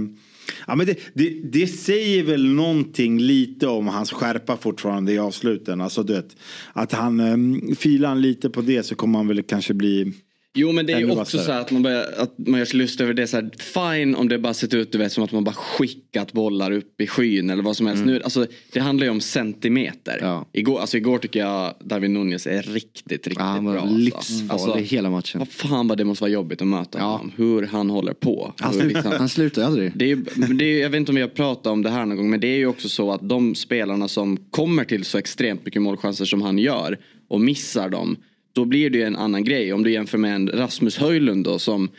ja, 0.67 0.75
men 0.75 0.87
det, 0.87 0.99
det, 1.15 1.41
det 1.53 1.67
säger 1.67 2.23
väl 2.25 2.45
någonting 2.47 3.21
lite 3.21 3.67
om 3.67 3.89
hans 3.89 4.13
skärpa 4.13 4.57
fortfarande 4.57 5.13
i 5.13 5.19
avsluten. 5.19 5.81
Alltså, 5.81 6.03
du 6.03 6.13
vet, 6.13 6.37
att 6.73 6.93
han 6.93 7.21
eh, 7.21 7.75
filar 7.77 8.15
lite 8.15 8.51
på 8.51 8.61
det 8.61 8.83
så 8.83 8.95
kommer 8.95 9.19
han 9.19 9.29
väl 9.29 9.43
kanske 9.43 9.75
bli 9.75 10.13
Jo 10.57 10.73
men 10.73 10.87
det 10.87 10.93
är 10.93 10.99
ju 10.99 11.11
också 11.11 11.39
så 11.39 11.53
här 11.53 11.61
att 11.61 11.71
man, 11.71 11.83
börjar, 11.83 12.05
att 12.19 12.35
man 12.39 12.59
gör 12.59 12.65
sig 12.65 12.79
lust 12.79 13.01
över 13.01 13.15
det. 13.15 13.27
Så 13.27 13.37
här, 13.37 13.51
fine 13.59 14.15
om 14.15 14.29
det 14.29 14.39
bara 14.39 14.55
sett 14.55 14.75
ut 14.75 14.93
du 14.93 14.99
vet, 14.99 15.13
som 15.13 15.25
att 15.25 15.33
man 15.33 15.45
bara 15.45 15.55
skickat 15.55 16.33
bollar 16.33 16.71
upp 16.71 17.01
i 17.01 17.07
skyn 17.07 17.51
eller 17.51 17.63
vad 17.63 17.77
som 17.77 17.87
helst. 17.87 18.05
Nu, 18.05 18.23
alltså, 18.23 18.47
det 18.73 18.81
handlar 18.81 19.05
ju 19.07 19.11
om 19.11 19.21
centimeter. 19.21 20.19
Ja. 20.21 20.47
Igår, 20.53 20.81
alltså, 20.81 20.97
igår 20.97 21.19
tycker 21.19 21.41
jag 21.41 21.75
Darwin 21.85 22.13
Nunez 22.15 22.47
är 22.47 22.63
riktigt, 22.63 23.13
riktigt 23.13 23.33
Ja, 23.39 23.45
han 23.45 23.65
bra. 23.65 23.73
var 23.73 23.81
alltså. 23.81 23.97
livsfarlig 23.99 24.51
Alltså, 24.53 24.75
hela 24.95 25.11
matchen. 25.11 25.39
Vad 25.39 25.49
fan 25.49 25.89
vad 25.89 25.99
det 25.99 26.05
måste 26.05 26.23
vara 26.25 26.31
jobbigt 26.33 26.63
att 26.63 26.69
möta 26.69 26.99
Ja. 26.99 27.05
honom. 27.05 27.33
Hur 27.37 27.63
han 27.67 27.91
håller 27.91 28.13
på. 28.13 28.53
Han, 28.59 28.81
Hur 28.81 28.89
liksom- 28.89 29.13
han 29.13 29.29
slutar 29.29 29.63
aldrig. 29.63 29.93
det 29.95 30.11
är, 30.11 30.55
det 30.55 30.65
är, 30.65 30.83
jag 30.83 30.91
vet 30.91 30.99
inte 30.99 31.13
om 31.13 31.17
vi 31.17 31.23
har 31.23 31.29
pratat 31.29 31.67
om 31.67 31.83
det 31.83 31.91
här 31.91 32.07
någon 32.07 32.17
gång 32.17 32.31
men 32.31 32.41
det 32.41 32.47
är 32.49 32.57
ju 32.57 32.67
också 32.67 32.89
så 32.89 33.13
att 33.13 33.29
de 33.29 33.55
spelarna 33.55 34.09
som 34.09 34.37
kommer 34.51 34.85
till 34.85 35.05
så 35.05 35.19
extremt 35.19 35.65
mycket 35.65 35.83
målchanser 35.83 36.25
som 36.25 36.43
han 36.43 36.59
gör 36.59 36.99
och 37.29 37.41
missar 37.41 37.89
dem. 37.89 38.17
Då 38.55 38.65
blir 38.65 38.91
det 38.91 38.99
ju 38.99 39.05
en 39.05 39.17
annan 39.17 39.45
grej. 39.45 39.73
Om 39.73 39.83
du 39.83 39.93
jämför 39.93 40.19
med 40.19 40.35
en 40.35 40.49
Rasmus 40.49 40.99
Höjlund 40.99 41.45
då 41.45 41.59
som 41.59 41.91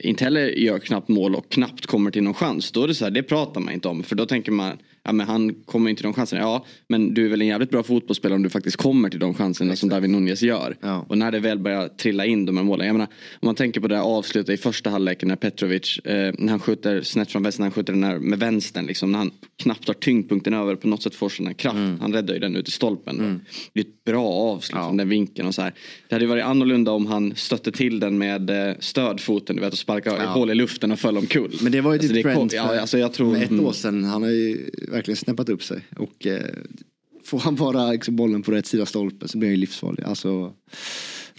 inte 0.00 0.24
heller 0.24 0.46
gör 0.46 0.78
knappt 0.78 1.08
mål 1.08 1.34
och 1.34 1.48
knappt 1.48 1.86
kommer 1.86 2.10
till 2.10 2.22
någon 2.22 2.34
chans. 2.34 2.72
Då 2.72 2.82
är 2.82 2.88
det 2.88 2.94
så 2.94 3.04
här, 3.04 3.10
det 3.10 3.22
pratar 3.22 3.60
man 3.60 3.74
inte 3.74 3.88
om. 3.88 4.02
För 4.02 4.16
då 4.16 4.26
tänker 4.26 4.52
man, 4.52 4.78
ja 5.02 5.12
men 5.12 5.26
han 5.26 5.54
kommer 5.54 5.90
inte 5.90 6.00
till 6.00 6.04
de 6.04 6.12
chanserna. 6.14 6.42
Ja, 6.42 6.64
men 6.88 7.14
du 7.14 7.24
är 7.24 7.28
väl 7.28 7.40
en 7.40 7.46
jävligt 7.46 7.70
bra 7.70 7.82
fotbollsspelare 7.82 8.36
om 8.36 8.42
du 8.42 8.48
faktiskt 8.50 8.76
kommer 8.76 9.08
till 9.10 9.20
de 9.20 9.34
chanserna 9.34 9.76
som 9.76 9.88
David 9.88 10.10
Nunez 10.10 10.42
gör. 10.42 10.76
Ja. 10.80 11.04
Och 11.08 11.18
när 11.18 11.32
det 11.32 11.38
väl 11.40 11.58
börjar 11.58 11.88
trilla 11.88 12.26
in 12.26 12.46
de 12.46 12.56
här 12.56 12.64
målen. 12.64 12.86
Jag 12.86 12.94
menar, 12.94 13.08
om 13.40 13.46
man 13.46 13.54
tänker 13.54 13.80
på 13.80 13.88
det 13.88 13.96
här 13.96 14.02
avslutet 14.02 14.54
i 14.54 14.62
första 14.62 14.90
halvleken 14.90 15.28
när 15.28 15.36
Petrovic, 15.36 15.98
eh, 15.98 16.34
när 16.38 16.50
han 16.50 16.60
skjuter 16.60 17.02
snett 17.02 17.30
från 17.32 17.42
vänster, 17.42 17.60
när 17.60 17.66
han 17.66 17.72
skjuter 17.72 17.92
den 17.92 18.04
här 18.04 18.18
med 18.18 18.38
vänstern 18.38 18.86
liksom. 18.86 19.12
När 19.12 19.18
han 19.18 19.30
knappt 19.62 19.86
har 19.86 19.94
tyngdpunkten 19.94 20.54
över 20.54 20.74
på 20.76 20.88
något 20.88 21.02
sätt 21.02 21.14
får 21.14 21.28
sin 21.28 21.54
kraft. 21.54 21.76
Han 22.00 22.12
räddar 22.12 22.34
ju 22.34 22.40
den 22.40 22.56
ut 22.56 22.68
i 22.68 22.70
stolpen. 22.70 23.40
Det 23.72 23.80
är 23.80 23.84
ett 23.84 24.04
bra 24.04 24.26
avslut 24.26 24.76
Ja. 24.80 24.86
från 24.86 24.96
den 24.96 25.08
vinkeln 25.08 25.48
och 25.48 25.54
så 25.54 25.62
här. 25.62 25.74
Det 26.08 26.14
hade 26.14 26.26
varit 26.26 26.44
annorlunda 26.44 26.90
om 26.92 27.06
han 27.06 27.32
stötte 27.36 27.72
till 27.72 28.00
den 28.00 28.18
med 28.18 28.50
eh, 28.68 28.74
stödfoten 28.80 29.56
du 29.56 29.62
vet 29.62 29.72
och 29.72 29.78
sparkade 29.78 30.16
Ja. 30.22 30.30
hål 30.30 30.50
i 30.50 30.54
luften 30.54 30.92
och 30.92 30.98
föll 30.98 31.16
omkull. 31.18 31.58
Men 31.62 31.72
det 31.72 31.80
var 31.80 31.92
ju 31.92 31.98
Alltså, 31.98 32.14
det 32.14 32.22
kom- 32.22 32.34
Trent 32.34 32.52
ja, 32.52 32.80
alltså, 32.80 32.98
jag 32.98 33.12
tror, 33.12 33.36
ett 33.36 33.50
mm. 33.50 33.64
år 33.66 33.72
sedan. 33.72 34.04
Han 34.04 34.22
har 34.22 34.30
ju 34.30 34.70
verkligen 34.90 35.16
snäppat 35.16 35.48
upp 35.48 35.62
sig. 35.62 35.80
Och 35.96 36.26
eh, 36.26 36.44
får 37.24 37.38
han 37.38 37.54
bara 37.54 37.90
liksom, 37.92 38.16
bollen 38.16 38.42
på 38.42 38.52
rätt 38.52 38.66
sida 38.66 38.86
stolpen 38.86 39.28
så 39.28 39.38
blir 39.38 39.48
han 39.48 39.54
ju 39.54 39.60
livsfarlig. 39.60 40.04
Alltså, 40.04 40.52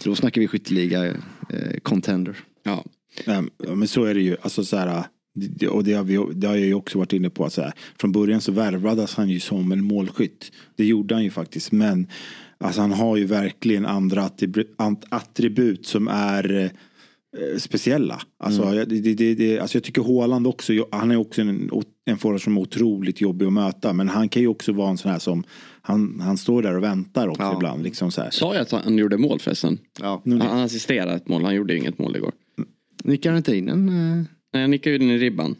då 0.04 0.14
snackar 0.14 0.40
vi 0.40 0.48
skytteliga 0.48 1.06
eh, 1.06 1.14
contender. 1.82 2.36
Ja. 2.62 2.84
Ja, 3.24 3.42
men 3.74 3.88
så 3.88 4.04
är 4.04 4.14
det 4.14 4.20
ju. 4.20 4.36
Alltså 4.42 4.64
så 4.64 4.76
här, 4.76 5.04
och 5.70 5.84
det 5.84 5.92
har, 5.92 6.04
vi, 6.04 6.18
det 6.34 6.46
har 6.46 6.54
jag 6.56 6.66
ju 6.66 6.74
också 6.74 6.98
varit 6.98 7.12
inne 7.12 7.30
på. 7.30 7.44
Att 7.44 7.52
så 7.52 7.62
här, 7.62 7.72
från 8.00 8.12
början 8.12 8.40
så 8.40 8.52
värvades 8.52 9.14
han 9.14 9.28
ju 9.28 9.40
som 9.40 9.72
en 9.72 9.84
målskytt. 9.84 10.52
Det 10.76 10.84
gjorde 10.84 11.14
han 11.14 11.24
ju 11.24 11.30
faktiskt. 11.30 11.72
Men 11.72 12.06
alltså, 12.58 12.80
han 12.80 12.92
har 12.92 13.16
ju 13.16 13.24
verkligen 13.24 13.86
andra 13.86 14.30
attribut, 15.10 15.86
som 15.86 16.08
är 16.08 16.70
eh, 17.38 17.58
speciella. 17.58 18.22
Alltså, 18.38 18.62
Mm. 18.62 18.74
jag- 18.76 18.88
det, 18.88 19.14
det, 19.14 19.34
det, 19.34 19.58
alltså 19.58 19.76
jag 19.76 19.84
tycker 19.84 20.02
Haaland 20.02 20.46
också, 20.46 20.72
han 20.90 21.10
är 21.10 21.16
också 21.16 21.40
en, 21.40 21.70
en 22.04 22.18
forward 22.18 22.42
som 22.44 22.56
är 22.56 22.60
otroligt 22.60 23.20
jobbig 23.20 23.46
att 23.46 23.52
möta. 23.52 23.92
Men 23.92 24.08
han 24.08 24.28
kan 24.28 24.42
ju 24.42 24.48
också 24.48 24.72
vara 24.72 24.90
en 24.90 24.98
sån 24.98 25.10
här 25.10 25.18
som, 25.18 25.44
han, 25.82 26.20
han 26.20 26.36
står 26.36 26.62
där 26.62 26.76
och 26.76 26.82
väntar 26.82 27.28
också 27.28 27.42
Ja. 27.42 27.54
ibland. 27.56 27.82
Liksom 27.82 28.10
så 28.10 28.22
här. 28.22 28.30
Sa 28.30 28.54
jag 28.54 28.62
att 28.62 28.70
han 28.70 28.98
gjorde 28.98 29.18
mål 29.18 29.40
förresten? 29.40 29.78
Ja. 30.00 30.22
Han, 30.24 30.40
han 30.40 30.58
assisterade 30.58 31.12
ett 31.14 31.28
mål, 31.28 31.44
han 31.44 31.54
gjorde 31.54 31.76
inget 31.76 31.98
mål 31.98 32.16
igår. 32.16 32.32
Nickar 33.04 33.30
han 33.30 33.36
inte 33.36 33.56
in 33.56 33.68
en? 33.68 33.88
Eh, 33.88 34.24
Nej, 34.52 34.62
han 34.62 34.70
nickade 34.70 34.92
ju 34.92 34.98
den 34.98 35.10
i 35.10 35.18
ribban. 35.18 35.56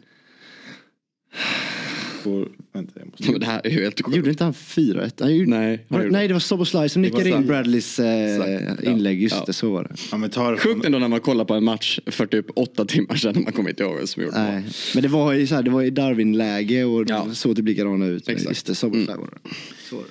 På, 2.23 2.47
vänta, 2.73 2.91
jag 2.95 3.05
måste... 3.11 3.31
Men 3.31 3.39
det 3.39 3.45
här 3.45 3.61
är 3.63 3.69
ju 3.69 3.81
helt 3.83 4.01
sjukt. 4.05 4.17
gjorde 4.17 4.29
inte 4.29 4.43
han 4.43 4.53
4-1? 4.53 5.11
Han 5.19 5.35
gjorde... 5.35 5.49
Nej, 5.49 5.67
han 5.89 5.97
Var, 5.97 6.03
gjorde- 6.05 6.17
nej, 6.17 6.27
det 6.27 6.33
var 6.33 6.39
Soboslaj 6.39 6.89
som 6.89 7.01
nickade 7.01 7.29
in 7.29 7.47
Bradleys 7.47 7.99
eh, 7.99 8.73
inlägg. 8.83 9.21
Just 9.23 9.35
Ja. 9.35 9.43
det, 9.47 9.53
så 9.53 9.71
var 9.71 9.83
det. 9.83 9.95
Ja, 10.11 10.17
men 10.17 10.29
ta 10.29 10.51
det 10.51 10.57
Sjukt 10.57 10.85
ändå 10.85 10.99
när 10.99 11.07
man 11.07 11.19
kollar 11.19 11.45
på 11.45 11.53
en 11.53 11.63
match 11.63 11.99
för 12.05 12.25
typ 12.25 12.45
åtta 12.55 12.85
timmar 12.85 13.15
sedan. 13.15 13.43
Man 13.43 13.53
kommer 13.53 13.69
inte 13.69 13.83
ihåg 13.83 13.97
vem 13.97 14.07
som 14.07 14.23
gjorde 14.23 14.37
mål. 14.39 14.47
Nej. 14.51 14.63
Men 14.93 15.03
det 15.03 15.09
var 15.09 15.33
ju 15.33 15.47
så 15.47 15.55
här, 15.55 15.63
det 15.63 15.69
var 15.71 15.81
i 15.83 15.89
Darwin-läge 15.89 16.83
och 16.83 17.05
Ja. 17.09 17.27
såg 17.33 17.55
typ 17.55 17.65
likadana 17.65 18.05
ut. 18.05 18.29
Exakt. 18.29 18.49
Just 18.49 18.65
det, 18.67 18.75
Soboslaj 18.75 19.17
var 19.17 19.29
det. 19.43 19.49
Så 19.89 19.95
var 19.95 20.03
det. 20.03 20.09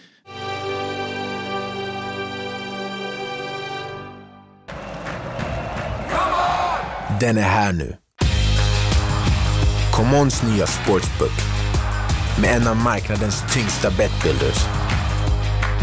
Den 7.21 7.39
är 7.39 7.43
här 7.43 7.73
nu. 7.73 7.97
Commons 9.93 10.43
nya 10.43 10.67
sportsbook 10.67 11.31
med 12.43 12.57
en 12.57 12.69
av 12.69 12.77
marknadens 12.77 13.45
tyngsta 13.55 13.91
betbuilders. 13.91 14.67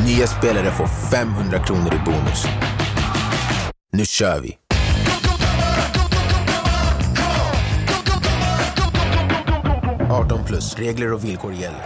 Nya 0.05 0.27
spelare 0.27 0.71
får 0.71 0.87
500 0.87 1.59
kronor 1.59 1.93
i 1.93 1.99
bonus. 2.05 2.45
Nu 3.91 4.05
kör 4.05 4.39
vi! 4.39 4.57
–18 10.09 10.45
plus. 10.45 10.75
Regler 10.75 11.13
och 11.13 11.25
villkor 11.25 11.53
gäller. 11.53 11.85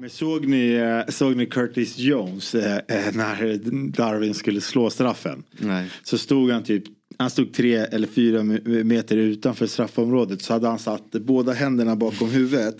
Men 0.00 0.10
såg 0.10 0.46
ni, 0.46 0.72
eh, 0.72 1.12
såg 1.12 1.36
ni 1.36 1.46
Curtis 1.46 1.98
Jones 1.98 2.54
eh, 2.54 2.76
eh, 2.76 3.12
när 3.14 3.58
Darwin 3.96 4.34
skulle 4.34 4.60
slå 4.60 4.90
straffen? 4.90 5.42
Nej. 5.58 5.90
Så 6.02 6.18
stod 6.18 6.50
han 6.50 6.62
typ, 6.62 6.84
han 7.18 7.30
stod 7.30 7.52
tre 7.52 7.76
eller 7.76 8.08
fyra 8.08 8.40
me- 8.40 8.84
meter 8.84 9.16
utanför 9.16 9.66
straffområdet. 9.66 10.42
Så 10.42 10.52
hade 10.52 10.68
han 10.68 10.78
satt 10.78 11.10
båda 11.12 11.52
händerna 11.52 11.96
bakom 11.96 12.30
huvudet. 12.30 12.76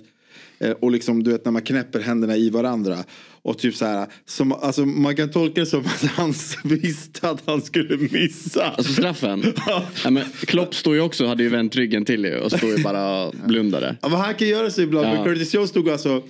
Och 0.81 0.91
liksom 0.91 1.23
du 1.23 1.31
vet 1.33 1.45
när 1.45 1.53
man 1.53 1.63
knäpper 1.63 2.01
händerna 2.01 2.37
i 2.37 2.51
varandra. 2.51 2.99
Och 3.43 3.59
typ 3.59 3.75
så 3.75 3.85
här, 3.85 4.07
som, 4.27 4.53
alltså 4.53 4.85
man 4.87 5.17
kan 5.17 5.31
tolka 5.31 5.61
det 5.61 5.67
som 5.67 5.81
att 5.81 6.05
han 6.05 6.35
visste 6.65 7.29
att 7.31 7.43
han 7.47 7.63
skulle 7.63 7.97
missa. 7.97 8.65
Alltså 8.65 8.93
straffen. 8.93 9.43
ja, 10.05 10.11
men 10.11 10.25
Klopp 10.41 10.75
stod 10.75 10.95
ju 10.95 11.01
också, 11.01 11.27
hade 11.27 11.43
ju 11.43 11.49
vänt 11.49 11.77
ryggen 11.77 12.05
till 12.05 12.25
ju 12.25 12.39
och 12.39 12.53
stod 12.53 12.71
ju 12.79 12.83
bara 12.83 13.25
och 13.27 13.35
blundade. 13.47 13.97
Ja, 14.03 14.09
men 14.09 14.19
han 14.19 14.35
kan 14.35 14.49
göra 14.49 14.71
så 14.71 14.83
ibland. 14.83 15.07
Ja. 15.07 15.15
Men 15.15 15.25
Curtis 15.25 15.55
Jones 15.55 15.71
stod 15.71 15.89
alltså, 15.89 16.23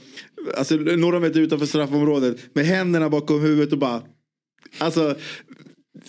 alltså 0.57 0.75
några 0.77 1.21
meter 1.21 1.41
utanför 1.41 1.67
straffområdet 1.67 2.55
med 2.55 2.65
händerna 2.65 3.09
bakom 3.09 3.41
huvudet 3.41 3.73
och 3.73 3.79
bara 3.79 4.03
Alltså 4.79 5.17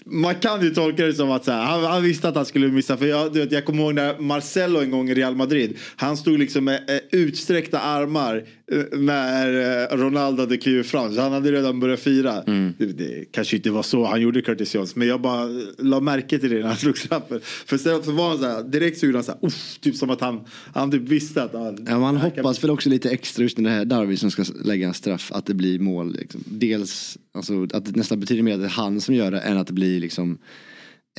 man 0.05 0.35
kan 0.35 0.61
ju 0.61 0.69
tolka 0.69 1.05
det 1.05 1.13
som 1.13 1.31
att 1.31 1.45
så 1.45 1.51
här, 1.51 1.61
han, 1.65 1.83
han 1.83 2.03
visste 2.03 2.29
att 2.29 2.35
han 2.35 2.45
skulle 2.45 2.67
missa. 2.67 2.97
För 2.97 3.05
jag, 3.05 3.33
du 3.33 3.39
vet, 3.39 3.51
jag 3.51 3.65
kommer 3.65 3.83
ihåg 3.83 3.93
när 3.93 4.19
Marcelo 4.19 4.79
en 4.79 4.91
gång 4.91 5.09
i 5.09 5.13
Real 5.13 5.35
Madrid. 5.35 5.77
Han 5.95 6.17
stod 6.17 6.39
liksom 6.39 6.63
med 6.63 6.89
eh, 6.89 7.19
utsträckta 7.19 7.79
armar 7.79 8.43
eh, 8.71 8.99
när 8.99 9.81
eh, 9.91 9.97
Ronaldo 9.97 10.41
hade 10.41 10.57
klivit 10.57 10.87
fram. 10.87 11.15
Så 11.15 11.21
han 11.21 11.31
hade 11.31 11.51
redan 11.51 11.79
börjat 11.79 11.99
fira. 11.99 12.43
Det, 12.77 12.85
det 12.85 13.25
kanske 13.31 13.55
inte 13.55 13.71
var 13.71 13.83
så 13.83 14.05
han 14.05 14.21
gjorde 14.21 14.41
Curtis 14.41 14.75
Jones. 14.75 14.95
Men 14.95 15.07
jag 15.07 15.21
bara 15.21 15.47
la 15.77 15.99
märke 15.99 16.39
till 16.39 16.49
det 16.49 16.59
när 16.59 16.67
han 16.67 16.77
slog 16.77 16.97
straffen. 16.97 17.39
För 17.43 17.77
sen 17.77 18.03
så 18.03 18.11
var 18.11 18.29
han 18.29 18.37
så 18.37 18.45
här, 18.45 18.63
direkt 18.63 18.97
så 18.99 19.05
gjorde 19.05 19.17
han 19.17 19.23
så 19.23 19.31
här, 19.31 19.47
uff, 19.47 19.77
typ 19.81 19.95
som 19.95 20.09
att 20.09 20.21
han, 20.21 20.39
han 20.73 20.91
typ 20.91 21.01
visste 21.01 21.43
att 21.43 21.53
han... 21.53 21.85
Ja, 21.89 21.99
man 21.99 22.17
han 22.17 22.31
kan- 22.31 22.39
hoppas 22.43 22.63
väl 22.63 22.71
också 22.71 22.89
lite 22.89 23.09
extra 23.09 23.43
just 23.43 23.57
när 23.57 23.69
det 23.69 23.75
här 23.75 23.85
Darwin 23.85 24.17
som 24.17 24.31
ska 24.31 24.43
lägga 24.63 24.87
en 24.87 24.93
straff 24.93 25.31
att 25.31 25.45
det 25.45 25.53
blir 25.53 25.79
mål. 25.79 26.13
Liksom. 26.13 26.43
Dels 26.45 27.17
alltså, 27.33 27.67
att 27.73 27.85
det 27.85 27.95
nästan 27.95 28.19
betyder 28.19 28.43
mer 28.43 28.53
att 28.53 28.59
det 28.59 28.65
är 28.65 28.69
han 28.69 29.01
som 29.01 29.15
gör 29.15 29.31
det 29.31 29.39
än 29.39 29.57
att 29.57 29.67
det 29.67 29.73
blir 29.73 29.80
liksom 29.99 30.37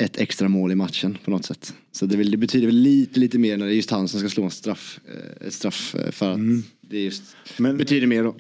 ett 0.00 0.20
extra 0.20 0.48
mål 0.48 0.72
i 0.72 0.74
matchen 0.74 1.18
på 1.24 1.30
något 1.30 1.44
sätt. 1.44 1.74
Så 1.92 2.06
det, 2.06 2.16
vill, 2.16 2.30
det 2.30 2.36
betyder 2.36 2.66
väl 2.66 2.76
lite, 2.76 3.20
lite 3.20 3.38
mer 3.38 3.56
när 3.56 3.66
det 3.66 3.72
är 3.72 3.76
just 3.76 3.90
han 3.90 4.08
som 4.08 4.20
ska 4.20 4.28
slå 4.28 4.44
en 4.44 4.50
straff. 4.50 5.00
eh, 5.08 5.46
Ett 5.46 5.52
straff 5.54 5.94
eh, 5.94 6.10
för 6.10 6.32
att 6.32 6.38
det 6.80 6.96
är 6.96 7.02
just 7.02 7.22
Men- 7.58 7.76
betyder 7.78 8.06
mer 8.06 8.22
då. 8.24 8.36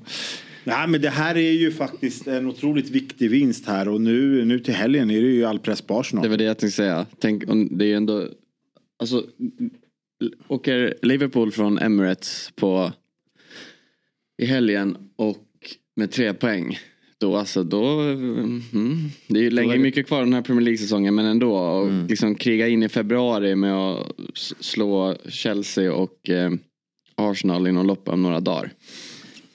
Nej 0.64 0.88
men 0.88 1.00
det 1.00 1.10
här 1.10 1.36
är 1.36 1.52
ju 1.52 1.72
faktiskt 1.72 2.26
en 2.26 2.46
otroligt 2.46 2.90
viktig 2.90 3.30
vinst 3.30 3.66
här 3.66 3.88
och 3.88 4.00
nu, 4.00 4.44
nu 4.44 4.58
till 4.60 4.74
helgen 4.74 5.10
är 5.10 5.22
det 5.22 5.28
ju 5.28 5.44
all 5.44 5.58
press 5.58 5.82
på 5.82 6.00
Arsenal. 6.00 6.22
Det 6.22 6.28
var 6.28 6.36
det 6.36 6.44
jag 6.44 6.58
tänkte 6.58 6.76
säga. 6.76 7.06
Tänk 7.18 7.48
om 7.50 7.78
det 7.78 7.84
är 7.84 7.86
ju 7.88 7.94
ändå, 7.94 8.28
alltså 8.98 9.26
åker 10.48 10.94
Liverpool 11.02 11.52
från 11.52 11.78
Emirates 11.78 12.50
på 12.56 12.92
i 14.42 14.46
helgen 14.46 14.96
och 15.16 15.38
med 15.96 16.10
tre 16.10 16.34
poäng. 16.34 16.78
Då 17.22 17.36
alltså 17.36 17.64
då, 17.64 18.00
mm, 18.00 19.10
det 19.26 19.38
är 19.38 19.42
ju 19.42 19.50
länge 19.50 19.78
mycket 19.78 20.06
kvar 20.06 20.20
den 20.20 20.32
här 20.32 20.42
Premier 20.42 20.64
League-säsongen 20.64 21.14
men 21.14 21.26
ändå. 21.26 21.56
Och 21.56 22.08
liksom 22.08 22.34
kriga 22.34 22.68
in 22.68 22.82
i 22.82 22.88
februari 22.88 23.54
med 23.54 23.74
att 23.74 24.12
slå 24.60 25.16
Chelsea 25.28 25.92
och 25.92 26.30
eh, 26.30 26.52
Arsenal 27.14 27.66
inom 27.66 27.86
loppet 27.86 28.08
av 28.08 28.18
några 28.18 28.40
dagar. 28.40 28.72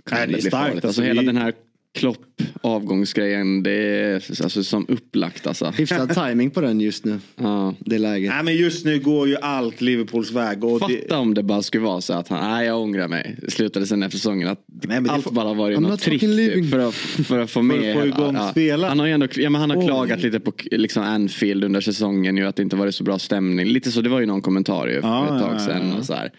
kan 0.05 0.17
Nej, 0.17 0.27
det 0.27 0.33
är 0.33 0.41
starkt, 0.41 0.73
alltså, 0.73 0.87
Alltså, 0.87 1.01
det 1.01 1.07
hela 1.07 1.21
den 1.21 1.37
här 1.37 1.53
Klopp 1.97 2.17
avgångsgrejen, 2.61 3.63
det 3.63 3.71
är 3.71 4.15
alltså, 4.43 4.63
som 4.63 4.85
upplagt 4.89 5.47
alltså. 5.47 5.73
Hyfsad 5.77 6.13
timing 6.13 6.49
på 6.49 6.61
den 6.61 6.81
just 6.81 7.05
nu. 7.05 7.19
Ja. 7.35 7.73
Det 7.79 7.97
läget. 7.97 8.29
Nej 8.33 8.43
men 8.43 8.55
just 8.55 8.85
nu 8.85 8.99
går 8.99 9.27
ju 9.27 9.35
allt 9.37 9.81
Liverpools 9.81 10.31
väg. 10.31 10.63
Och 10.63 10.79
det, 10.89 11.01
Fatta 11.01 11.17
om 11.19 11.33
det 11.33 11.43
bara 11.43 11.61
skulle 11.61 11.83
vara 11.83 12.01
så 12.01 12.13
att 12.13 12.27
han, 12.27 12.51
nej 12.51 12.65
jag 12.67 12.81
ångrar 12.81 13.07
mig. 13.07 13.35
Det 13.41 13.51
slutade 13.51 13.87
sen 13.87 14.03
efter 14.03 14.17
säsongen 14.17 14.47
att 14.47 14.63
men 14.67 15.03
det 15.03 15.11
allt 15.11 15.23
får- 15.23 15.31
bara 15.31 15.53
varit 15.53 15.77
I'm 15.77 15.81
något 15.81 15.99
trick 15.99 16.21
typ, 16.21 16.71
för, 16.71 16.79
att, 16.79 16.93
för 16.95 17.39
att 17.39 17.51
få 17.51 17.61
med. 17.61 17.95
få 17.95 18.05
igång 18.05 18.37
spela. 18.51 18.87
Han 18.89 18.99
har 18.99 19.05
ju 19.05 19.11
ändå 19.13 19.27
ja, 19.35 19.49
men 19.49 19.61
han 19.61 19.69
har 19.69 19.77
Oj. 19.77 19.85
klagat 19.85 20.21
lite 20.21 20.39
på 20.39 20.53
liksom 20.71 21.03
Anfield 21.03 21.63
under 21.63 21.81
säsongen 21.81 22.37
ju 22.37 22.43
att 22.47 22.55
det 22.55 22.63
inte 22.63 22.75
varit 22.75 22.95
så 22.95 23.03
bra 23.03 23.19
stämning. 23.19 23.67
Lite 23.67 23.91
så, 23.91 24.01
det 24.01 24.09
var 24.09 24.19
ju 24.19 24.25
någon 24.25 24.41
kommentar 24.41 24.87
ju 24.87 25.01
för 25.01 25.07
Ja, 25.07 25.35
ett 25.35 25.41
tag 25.43 25.55
ja, 25.55 25.59
sedan. 25.59 25.89
ja. 25.89 25.97
Och 25.97 26.05
så 26.05 26.13
här. 26.13 26.31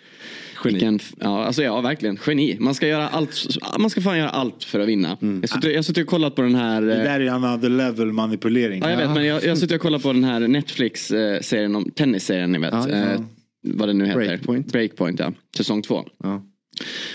Geni. 0.64 0.74
Vilken, 0.74 0.98
ja, 1.20 1.44
alltså 1.44 1.62
ja, 1.62 1.80
verkligen. 1.80 2.18
Geni. 2.26 2.56
Man 2.60 2.74
ska 2.74 2.88
göra 2.88 3.08
allt, 3.08 3.46
man 3.78 3.90
ska 3.90 4.00
fan 4.00 4.18
göra 4.18 4.28
allt 4.30 4.64
för 4.64 4.80
att 4.80 4.88
vinna. 4.88 5.16
Mm. 5.22 5.42
Jag 5.62 5.74
har 5.74 5.82
suttit- 5.82 6.02
och 6.02 6.06
kollat 6.08 6.34
på 6.34 6.42
den 6.42 6.54
här 6.54 6.82
det 6.82 6.96
eh, 6.96 7.02
där 7.02 7.20
är 7.20 7.30
another 7.30 7.68
level 7.68 8.12
manipulering. 8.12 8.82
Ja, 8.82 8.90
jag 8.90 8.96
vet, 8.96 9.10
men 9.10 9.26
jag, 9.26 9.34
har 9.34 9.56
suttit 9.56 9.72
och 9.76 9.80
kollat 9.80 10.02
på 10.02 10.12
den 10.12 10.24
här 10.24 10.40
Netflix-serien 10.40 11.76
om 11.76 11.90
tennisserien, 11.90 12.52
ni 12.52 12.58
vet. 12.58 12.72
Ja, 12.72 12.88
ja. 12.88 12.96
Eh, 12.96 13.20
vad 13.62 13.88
det 13.88 13.92
nu 13.92 14.06
heter. 14.06 14.18
Breakpoint. 14.18 14.72
Breakpoint, 14.72 15.20
ja. 15.20 15.32
Säsong 15.56 15.82
två. 15.82 16.04
Ja. 16.22 16.42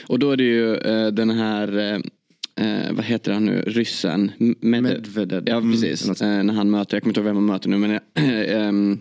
Och 0.08 0.20
då 0.20 0.32
är 0.32 0.38
det 0.38 0.44
ju 0.44 0.76
eh, 0.76 1.08
den 1.08 1.30
här, 1.30 1.78
eh, 1.78 2.00
eh, 2.68 2.92
vad 2.92 3.06
heter 3.06 3.34
han 3.34 3.46
nu, 3.46 3.62
ryssen? 3.68 4.32
Med, 4.38 4.84
Medvedev. 4.84 5.44
Ja, 5.46 5.62
precis. 5.62 6.08
Något 6.08 6.22
Eh, 6.22 6.44
när 6.44 6.54
han 6.54 6.72
möter, 6.72 6.96
jag 6.96 7.04
kommer 7.04 7.10
inte 7.12 7.20
ihåg 7.20 7.26
vem 7.26 7.36
han 7.36 7.46
möter 7.46 7.70
nu, 7.70 7.78
men 7.78 7.92
eh, 7.92 8.58
ehm, 8.68 9.00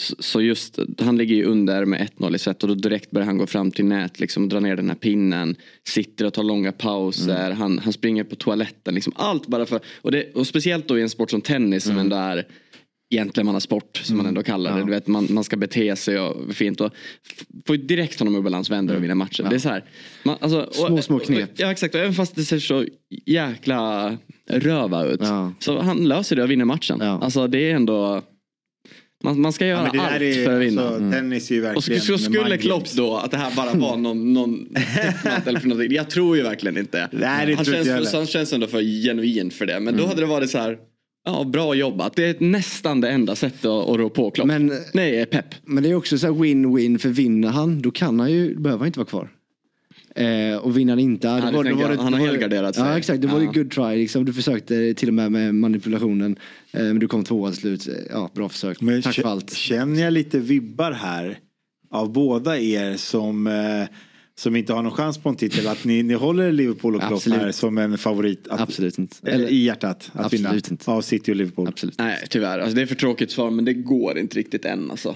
så, 0.00 0.42
just, 0.42 0.78
han 1.00 1.18
ligger 1.18 1.34
ju 1.36 1.44
under 1.44 1.84
med 1.84 2.08
1-0 2.16 2.34
i 2.34 2.38
set 2.38 2.62
och 2.62 2.68
då 2.68 2.74
direkt 2.74 3.10
börjar 3.10 3.26
han 3.26 3.38
gå 3.38 3.46
fram 3.46 3.70
till 3.70 3.84
nät, 3.84 4.20
liksom 4.20 4.48
dra 4.48 4.60
ner 4.60 4.76
den 4.76 4.88
här 4.88 4.96
pinnen, 4.96 5.56
sitter 5.88 6.24
och 6.24 6.34
tar 6.34 6.42
långa 6.42 6.72
pauser, 6.72 7.50
han, 7.50 7.78
han 7.78 7.92
springer 7.92 8.24
på 8.24 8.36
toaletten, 8.36 8.94
liksom 8.94 9.12
allt 9.16 9.46
bara 9.46 9.66
för, 9.66 9.80
och, 10.02 10.12
det, 10.12 10.32
och 10.34 10.46
speciellt 10.46 10.88
då 10.88 10.98
i 10.98 11.02
en 11.02 11.10
sport 11.10 11.30
som 11.30 11.40
tennis 11.40 11.84
som 11.84 11.98
ändå 11.98 12.16
är 12.16 12.46
gentlemannasport 13.12 13.96
som 13.96 14.16
man 14.16 14.26
ändå 14.26 14.42
kallar 14.42 14.78
det. 14.78 14.84
Du 14.84 14.90
vet, 14.90 15.06
man, 15.06 15.26
man 15.30 15.44
ska 15.44 15.56
bete 15.56 15.96
sig 15.96 16.18
och 16.18 16.54
fint 16.54 16.80
och 16.80 16.92
får 17.66 17.76
direkt 17.76 18.18
honom 18.18 18.36
ur 18.36 18.42
balans, 18.42 18.70
vänder 18.70 18.96
och 18.96 19.04
vinner 19.04 19.14
matchen. 19.14 19.46
Det 19.50 19.54
är 19.54 19.58
så 19.58 19.68
här, 19.68 19.84
man, 20.24 20.36
alltså, 20.40 20.60
och, 20.60 20.74
Små, 20.74 21.02
små 21.02 21.18
knep. 21.18 21.52
Och, 21.52 21.60
ja 21.60 21.72
exakt, 21.72 21.94
och 21.94 22.00
även 22.00 22.14
fast 22.14 22.34
det 22.34 22.44
ser 22.44 22.58
så 22.58 22.86
jäkla 23.26 24.16
röva 24.46 25.04
ut. 25.04 25.20
Ja. 25.22 25.52
Så 25.58 25.80
han 25.80 26.08
löser 26.08 26.36
det 26.36 26.42
och 26.42 26.50
vinner 26.50 26.64
matchen. 26.64 26.98
Ja. 27.00 27.18
Alltså 27.22 27.46
det 27.46 27.70
är 27.70 27.74
ändå, 27.74 28.22
man, 29.22 29.40
man 29.40 29.52
ska 29.52 29.66
Ja, 29.66 29.70
göra 29.70 29.90
där 29.92 29.98
allt 30.00 30.22
är, 30.22 30.44
för 30.44 30.54
att 30.56 30.62
vinna. 30.62 30.82
Alltså, 30.88 31.10
Tennis 31.10 31.50
är 31.50 31.54
ju 31.54 31.74
Och 31.74 31.84
så, 31.84 31.98
så 31.98 32.18
skulle 32.18 32.58
Klopp 32.58 32.92
då, 32.96 33.16
att 33.16 33.30
det 33.30 33.36
här 33.36 33.56
bara 33.56 33.74
var 33.74 33.96
någon, 34.06 34.32
någon 34.32 34.68
eller 35.46 35.60
för 35.60 35.68
någonting. 35.68 35.92
Jag 35.96 36.10
tror 36.10 36.36
ju 36.36 36.42
verkligen 36.42 36.76
inte. 36.78 37.08
Nej, 37.12 37.46
det 37.46 37.54
han, 37.54 37.64
känns, 37.64 37.88
heller. 37.88 38.10
han 38.16 38.26
känns 38.26 38.52
ändå 38.52 38.66
för 38.66 38.80
genuin 39.04 39.50
för 39.50 39.66
det. 39.66 39.80
Men 39.80 39.88
Mm. 39.94 40.00
då 40.00 40.06
hade 40.08 40.20
det 40.20 40.26
varit 40.26 40.50
så 40.50 40.58
här, 40.58 40.78
ja 41.24 41.44
bra 41.44 41.74
jobbat. 41.74 42.16
Det 42.16 42.24
är 42.24 42.44
nästan 42.44 43.00
det 43.00 43.10
enda 43.10 43.36
sättet 43.36 43.64
att, 43.64 43.88
att 43.88 43.96
rå 43.96 44.08
på 44.10 44.30
Klopp. 44.30 44.46
Men- 44.46 44.72
Nej, 44.94 45.26
pepp. 45.26 45.54
Men 45.64 45.82
det 45.82 45.90
är 45.90 45.94
också 45.94 46.18
så 46.18 46.26
här 46.26 46.34
win-win 46.34 46.98
för 46.98 47.08
vinner 47.08 47.48
han 47.48 47.82
då 47.82 47.90
kan 47.90 48.20
han 48.20 48.32
ju, 48.32 48.58
behöver 48.58 48.78
han 48.78 48.86
inte 48.86 48.98
vara 48.98 49.08
kvar. 49.08 49.28
Eh, 50.16 50.56
och 50.56 50.78
vinner 50.78 50.92
han 50.92 50.98
inte, 51.00 51.26
ja, 51.26 51.38
Ja, 51.44 51.50
då 51.50 51.62
du 51.62 51.68
tänker, 51.68 51.88
han 51.88 51.98
har 51.98 52.10
det 52.10 52.18
var- 52.18 52.26
helgarderat 52.26 52.74
sig. 52.74 52.84
Ja 52.84 52.98
exakt, 52.98 53.20
det 53.22 53.26
var 53.28 53.40
ju 53.40 53.46
Ja. 53.46 53.52
good 53.52 53.70
try 53.70 53.96
liksom. 53.96 54.24
Du 54.24 54.32
försökte 54.32 54.94
till 54.94 55.08
och 55.08 55.14
med 55.14 55.32
med 55.32 55.54
manipulationen. 55.54 56.36
Eh, 56.72 56.82
men 56.82 56.98
du 56.98 57.08
kom 57.08 57.24
tvåa 57.24 57.50
till 57.50 57.60
slut. 57.60 57.88
Eh, 57.88 57.94
Ja, 58.10 58.30
bra 58.34 58.48
försök. 58.48 58.80
Men 58.80 59.02
Tack 59.02 59.14
för 59.14 59.22
allt. 59.28 59.54
Känner 59.54 60.02
jag 60.02 60.12
lite 60.12 60.38
vibbar 60.38 60.92
här 60.92 61.38
av 61.90 62.12
båda 62.12 62.58
er 62.58 62.96
som, 62.96 63.46
eh, 63.46 63.84
som 64.38 64.56
inte 64.56 64.72
har 64.72 64.82
någon 64.82 64.92
chans 64.92 65.18
på 65.18 65.28
en 65.28 65.36
titel. 65.36 65.66
Att 65.68 65.84
ni, 65.84 66.02
ni 66.02 66.14
håller 66.14 66.52
Liverpool 66.52 66.96
och 66.96 67.02
Klopp 67.02 67.24
här 67.26 67.52
som 67.52 67.78
en 67.78 67.98
favorit. 67.98 68.48
Att, 68.48 68.60
Absolut 68.60 68.98
inte. 68.98 69.16
Eller, 69.30 69.48
I 69.48 69.64
hjärtat 69.64 70.10
att 70.14 70.24
Absolut 70.24 70.40
vinna 70.46 70.54
inte. 70.70 70.90
av 70.90 71.00
City 71.02 71.32
och 71.32 71.36
Liverpool. 71.36 71.68
Absolut. 71.68 71.98
Nej, 71.98 72.18
tyvärr. 72.30 72.58
Alltså, 72.58 72.76
det 72.76 72.82
är 72.82 72.86
för 72.86 72.94
tråkigt 72.94 73.30
svar, 73.30 73.50
men 73.50 73.64
det 73.64 73.74
går 73.74 74.18
inte 74.18 74.38
riktigt 74.38 74.64
än 74.64 74.90
alltså. 74.90 75.14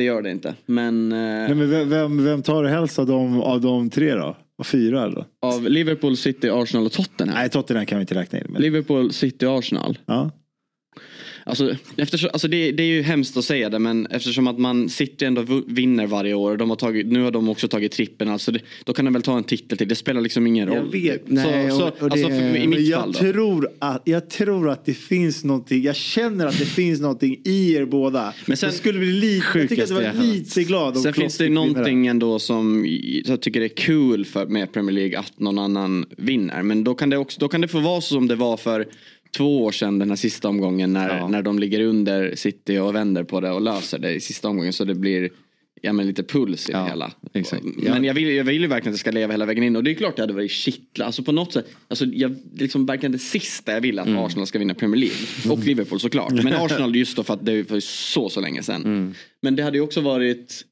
Det 0.00 0.04
gör 0.04 0.22
det 0.22 0.30
inte. 0.30 0.54
Men, 0.66 1.12
eh, 1.12 1.18
Nej, 1.18 1.54
men 1.54 1.70
vem, 1.70 1.88
vem, 1.88 2.24
vem 2.24 2.42
tar 2.42 2.62
det 2.62 2.68
helst 2.70 2.98
av 2.98 3.06
de, 3.06 3.40
av 3.40 3.60
de 3.60 3.90
tre 3.90 4.14
då? 4.14 4.36
Av 4.58 4.64
fyra 4.64 5.08
då? 5.08 5.24
av 5.42 5.62
Liverpool, 5.68 6.16
City, 6.16 6.50
Arsenal 6.50 6.86
och 6.86 6.92
Tottenham. 6.92 7.34
Nej, 7.34 7.48
Tottenham 7.50 7.86
kan 7.86 7.98
vi 7.98 8.00
inte 8.00 8.14
räkna 8.14 8.38
in. 8.38 8.44
Men, 8.48 8.62
Liverpool, 8.62 9.12
City, 9.12 9.46
Arsenal. 9.46 9.98
ja. 10.06 10.30
Alltså, 11.46 11.76
eftersom, 11.96 12.30
alltså 12.32 12.48
det, 12.48 12.72
det 12.72 12.82
är 12.82 12.86
ju 12.86 13.02
hemskt 13.02 13.36
att 13.36 13.44
säga 13.44 13.68
det 13.70 13.78
men 13.78 14.06
eftersom 14.06 14.46
att 14.46 14.58
man 14.58 14.88
City 14.88 15.24
ändå 15.24 15.62
vinner 15.66 16.06
varje 16.06 16.34
år. 16.34 16.56
De 16.56 16.70
har 16.70 16.76
tagit, 16.76 17.06
nu 17.06 17.22
har 17.22 17.30
de 17.30 17.48
också 17.48 17.68
tagit 17.68 17.92
trippen. 17.92 18.28
Alltså 18.28 18.52
det, 18.52 18.60
då 18.84 18.92
kan 18.92 19.04
de 19.04 19.14
väl 19.14 19.22
ta 19.22 19.36
en 19.38 19.44
titel 19.44 19.78
till. 19.78 19.88
Det 19.88 19.94
spelar 19.94 20.20
liksom 20.20 20.46
ingen 20.46 20.68
roll. 20.68 20.76
Jag 20.76 21.00
vet. 21.00 21.22
Nej, 21.30 21.70
så, 21.70 21.76
så, 21.78 21.84
och- 21.88 22.02
och 22.02 22.10
det- 22.10 22.22
för, 22.22 22.30
I 22.32 22.52
Men 22.60 22.70
mitt 22.70 22.80
jag 22.88 23.00
fall 23.00 23.12
då. 23.12 23.18
tror, 23.18 23.68
att, 23.78 24.02
jag 24.04 24.30
tror 24.30 24.70
att 24.70 24.84
det 24.84 24.94
finns 24.94 25.44
någonting, 25.44 25.82
jag 25.82 25.96
känner 25.96 26.46
att 26.46 26.58
det 26.58 26.64
finns 26.64 27.00
någonting 27.00 27.40
i 27.44 27.74
er 27.74 27.84
båda. 27.84 28.34
Men 28.46 28.56
sen- 28.56 28.66
jag 28.66 28.74
skulle 28.74 28.98
bli 28.98 29.12
lite, 29.12 29.46
jag 29.58 29.68
tycker 29.68 29.82
att 29.82 29.90
jag 29.90 29.96
var 30.14 30.22
lite 30.22 30.62
glad 30.64 30.96
om 30.96 31.02
Sen 31.02 31.14
finns 31.14 31.36
det 31.38 31.48
någonting 31.48 32.06
ändå 32.06 32.38
som 32.38 32.86
jag 33.24 33.40
tycker 33.40 33.60
är 33.60 33.68
kul 33.68 34.24
för, 34.24 34.46
med 34.46 34.72
Premier 34.72 34.94
League 34.94 35.18
att 35.18 35.40
någon 35.40 35.58
annan 35.58 36.04
vinner. 36.16 36.62
Men 36.62 36.84
då 36.84 36.94
kan 36.94 37.10
det, 37.10 37.16
också, 37.16 37.40
då 37.40 37.48
kan 37.48 37.60
det 37.60 37.68
få 37.68 37.80
vara 37.80 38.00
så 38.00 38.14
som 38.14 38.28
det 38.28 38.36
var 38.36 38.56
för 38.56 38.86
två 39.36 39.62
år 39.64 39.72
sedan 39.72 39.98
den 39.98 40.08
här 40.08 40.16
sista 40.16 40.48
omgången 40.48 40.92
när, 40.92 41.18
Ja. 41.18 41.28
när 41.28 41.42
de 41.42 41.58
ligger 41.58 41.80
under 41.80 42.34
City 42.34 42.78
och 42.78 42.94
vänder 42.94 43.24
på 43.24 43.40
det 43.40 43.50
och 43.50 43.60
löser 43.60 43.98
det 43.98 44.12
i 44.14 44.20
sista 44.20 44.48
omgången 44.48 44.72
så 44.72 44.84
det 44.84 44.94
blir 44.94 45.30
ja, 45.82 45.92
men 45.92 46.06
lite 46.06 46.22
puls 46.22 46.68
i 46.68 46.72
Ja, 46.72 46.78
det 46.78 46.88
hela. 46.90 47.12
exakt. 47.34 47.64
Men 47.76 48.04
jag 48.04 48.14
vill, 48.14 48.28
jag 48.30 48.44
vill 48.44 48.60
ju 48.62 48.66
verkligen 48.66 48.92
att 48.92 48.94
det 48.94 48.98
ska 49.00 49.10
leva 49.10 49.32
hela 49.32 49.46
vägen 49.46 49.64
in 49.64 49.76
och 49.76 49.84
det 49.84 49.90
är 49.90 49.94
klart 49.94 50.16
det 50.16 50.22
hade 50.22 50.32
varit 50.32 50.50
kittla. 50.50 51.04
Alltså 51.04 51.22
på 51.22 51.32
något 51.32 51.52
sätt, 51.52 51.66
alltså 51.88 52.04
jag, 52.04 52.36
liksom 52.54 52.86
verkligen 52.86 53.12
det 53.12 53.18
sista 53.18 53.72
jag 53.72 53.80
vill 53.80 53.98
att 53.98 54.06
Mm. 54.06 54.18
Arsenal 54.18 54.46
ska 54.46 54.58
vinna 54.58 54.74
Premier 54.74 54.96
League. 55.00 55.52
Och 55.52 55.64
Liverpool 55.66 56.00
såklart. 56.00 56.32
Men 56.32 56.52
Arsenal 56.54 56.96
just 56.96 57.16
då 57.16 57.22
för 57.22 57.34
att 57.34 57.46
det 57.46 57.70
var 57.70 57.80
så 57.80 58.28
så 58.28 58.40
länge 58.40 58.62
sedan. 58.62 58.82
Mm. 58.84 59.14
Men 59.42 59.56
det 59.56 59.62
hade 59.62 59.76
ju 59.78 59.82
också 59.84 60.00
varit 60.00 60.64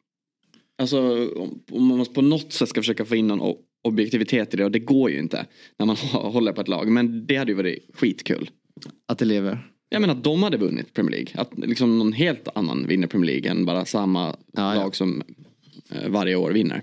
Alltså 0.81 1.29
om, 1.71 1.87
man 1.87 2.07
på 2.07 2.23
något 2.23 2.53
sätt 2.53 2.69
ska 2.69 2.81
försöka 2.81 3.05
få 3.05 3.17
in 3.17 3.27
någon 3.27 3.41
objektivitet 3.85 4.55
i 4.55 4.57
det 4.57 4.65
och 4.65 4.71
det 4.71 4.79
går 4.79 5.11
ju 5.11 5.19
inte 5.19 5.47
när 5.79 5.87
man 5.87 5.97
håller 6.13 6.53
på 6.53 6.61
ett 6.61 6.69
lag. 6.69 6.89
Men 6.89 7.27
det 7.27 7.37
hade 7.37 7.51
ju 7.51 7.57
varit 7.57 7.91
skitkul. 7.95 8.51
Att 9.07 9.19
det 9.19 9.25
lever. 9.25 9.69
Jag 9.89 10.01
menar 10.01 10.15
att 10.15 10.25
de 10.25 10.43
hade 10.43 10.57
vunnit 10.57 10.95
Premier 10.95 11.11
League. 11.11 11.33
Att 11.35 11.59
liksom 11.59 11.99
någon 11.99 12.13
helt 12.13 12.49
annan 12.55 12.87
vinner 12.87 13.07
Premier 13.07 13.27
League 13.33 13.51
än 13.51 13.65
bara 13.65 13.85
samma 13.85 14.27
Ja, 14.27 14.35
ja. 14.53 14.75
lag 14.75 14.97
som 14.97 15.23
eh, 15.91 16.09
varje 16.09 16.37
år 16.37 16.51
vinner. 16.53 16.83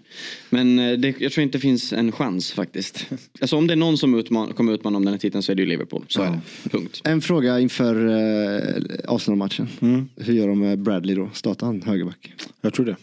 Men 0.50 0.80
eh, 0.80 0.98
det, 0.98 1.22
jag 1.22 1.32
tror 1.32 1.44
inte 1.44 1.58
det 1.58 1.62
finns 1.62 1.94
en 1.94 2.12
chans 2.12 2.52
faktiskt. 2.52 3.06
Alltså 3.42 3.58
om 3.58 3.68
det 3.68 3.74
är 3.74 3.78
någon 3.78 3.98
som 3.98 4.20
utman, 4.20 4.54
kommer 4.54 4.74
utmana 4.74 4.98
om 4.98 5.06
den 5.06 5.14
här 5.14 5.20
titeln 5.20 5.44
så 5.44 5.52
är 5.52 5.56
det 5.56 5.62
ju 5.62 5.68
Liverpool. 5.68 6.06
Så 6.08 6.22
är 6.22 6.32
det. 6.32 6.70
Punkt. 6.70 7.02
En 7.04 7.22
fråga 7.22 7.60
inför 7.60 8.08
eh, 8.08 8.84
Arsenal-matchen. 9.08 9.68
Mm. 9.82 10.10
Hur 10.16 10.34
gör 10.34 10.48
de 10.48 10.60
med 10.60 10.80
Bradley 10.80 11.16
då? 11.16 11.30
Startar 11.34 11.68
han 11.68 11.82
högerback? 11.82 12.34
Jag 12.62 12.74
tror 12.74 12.86
det. 12.86 12.96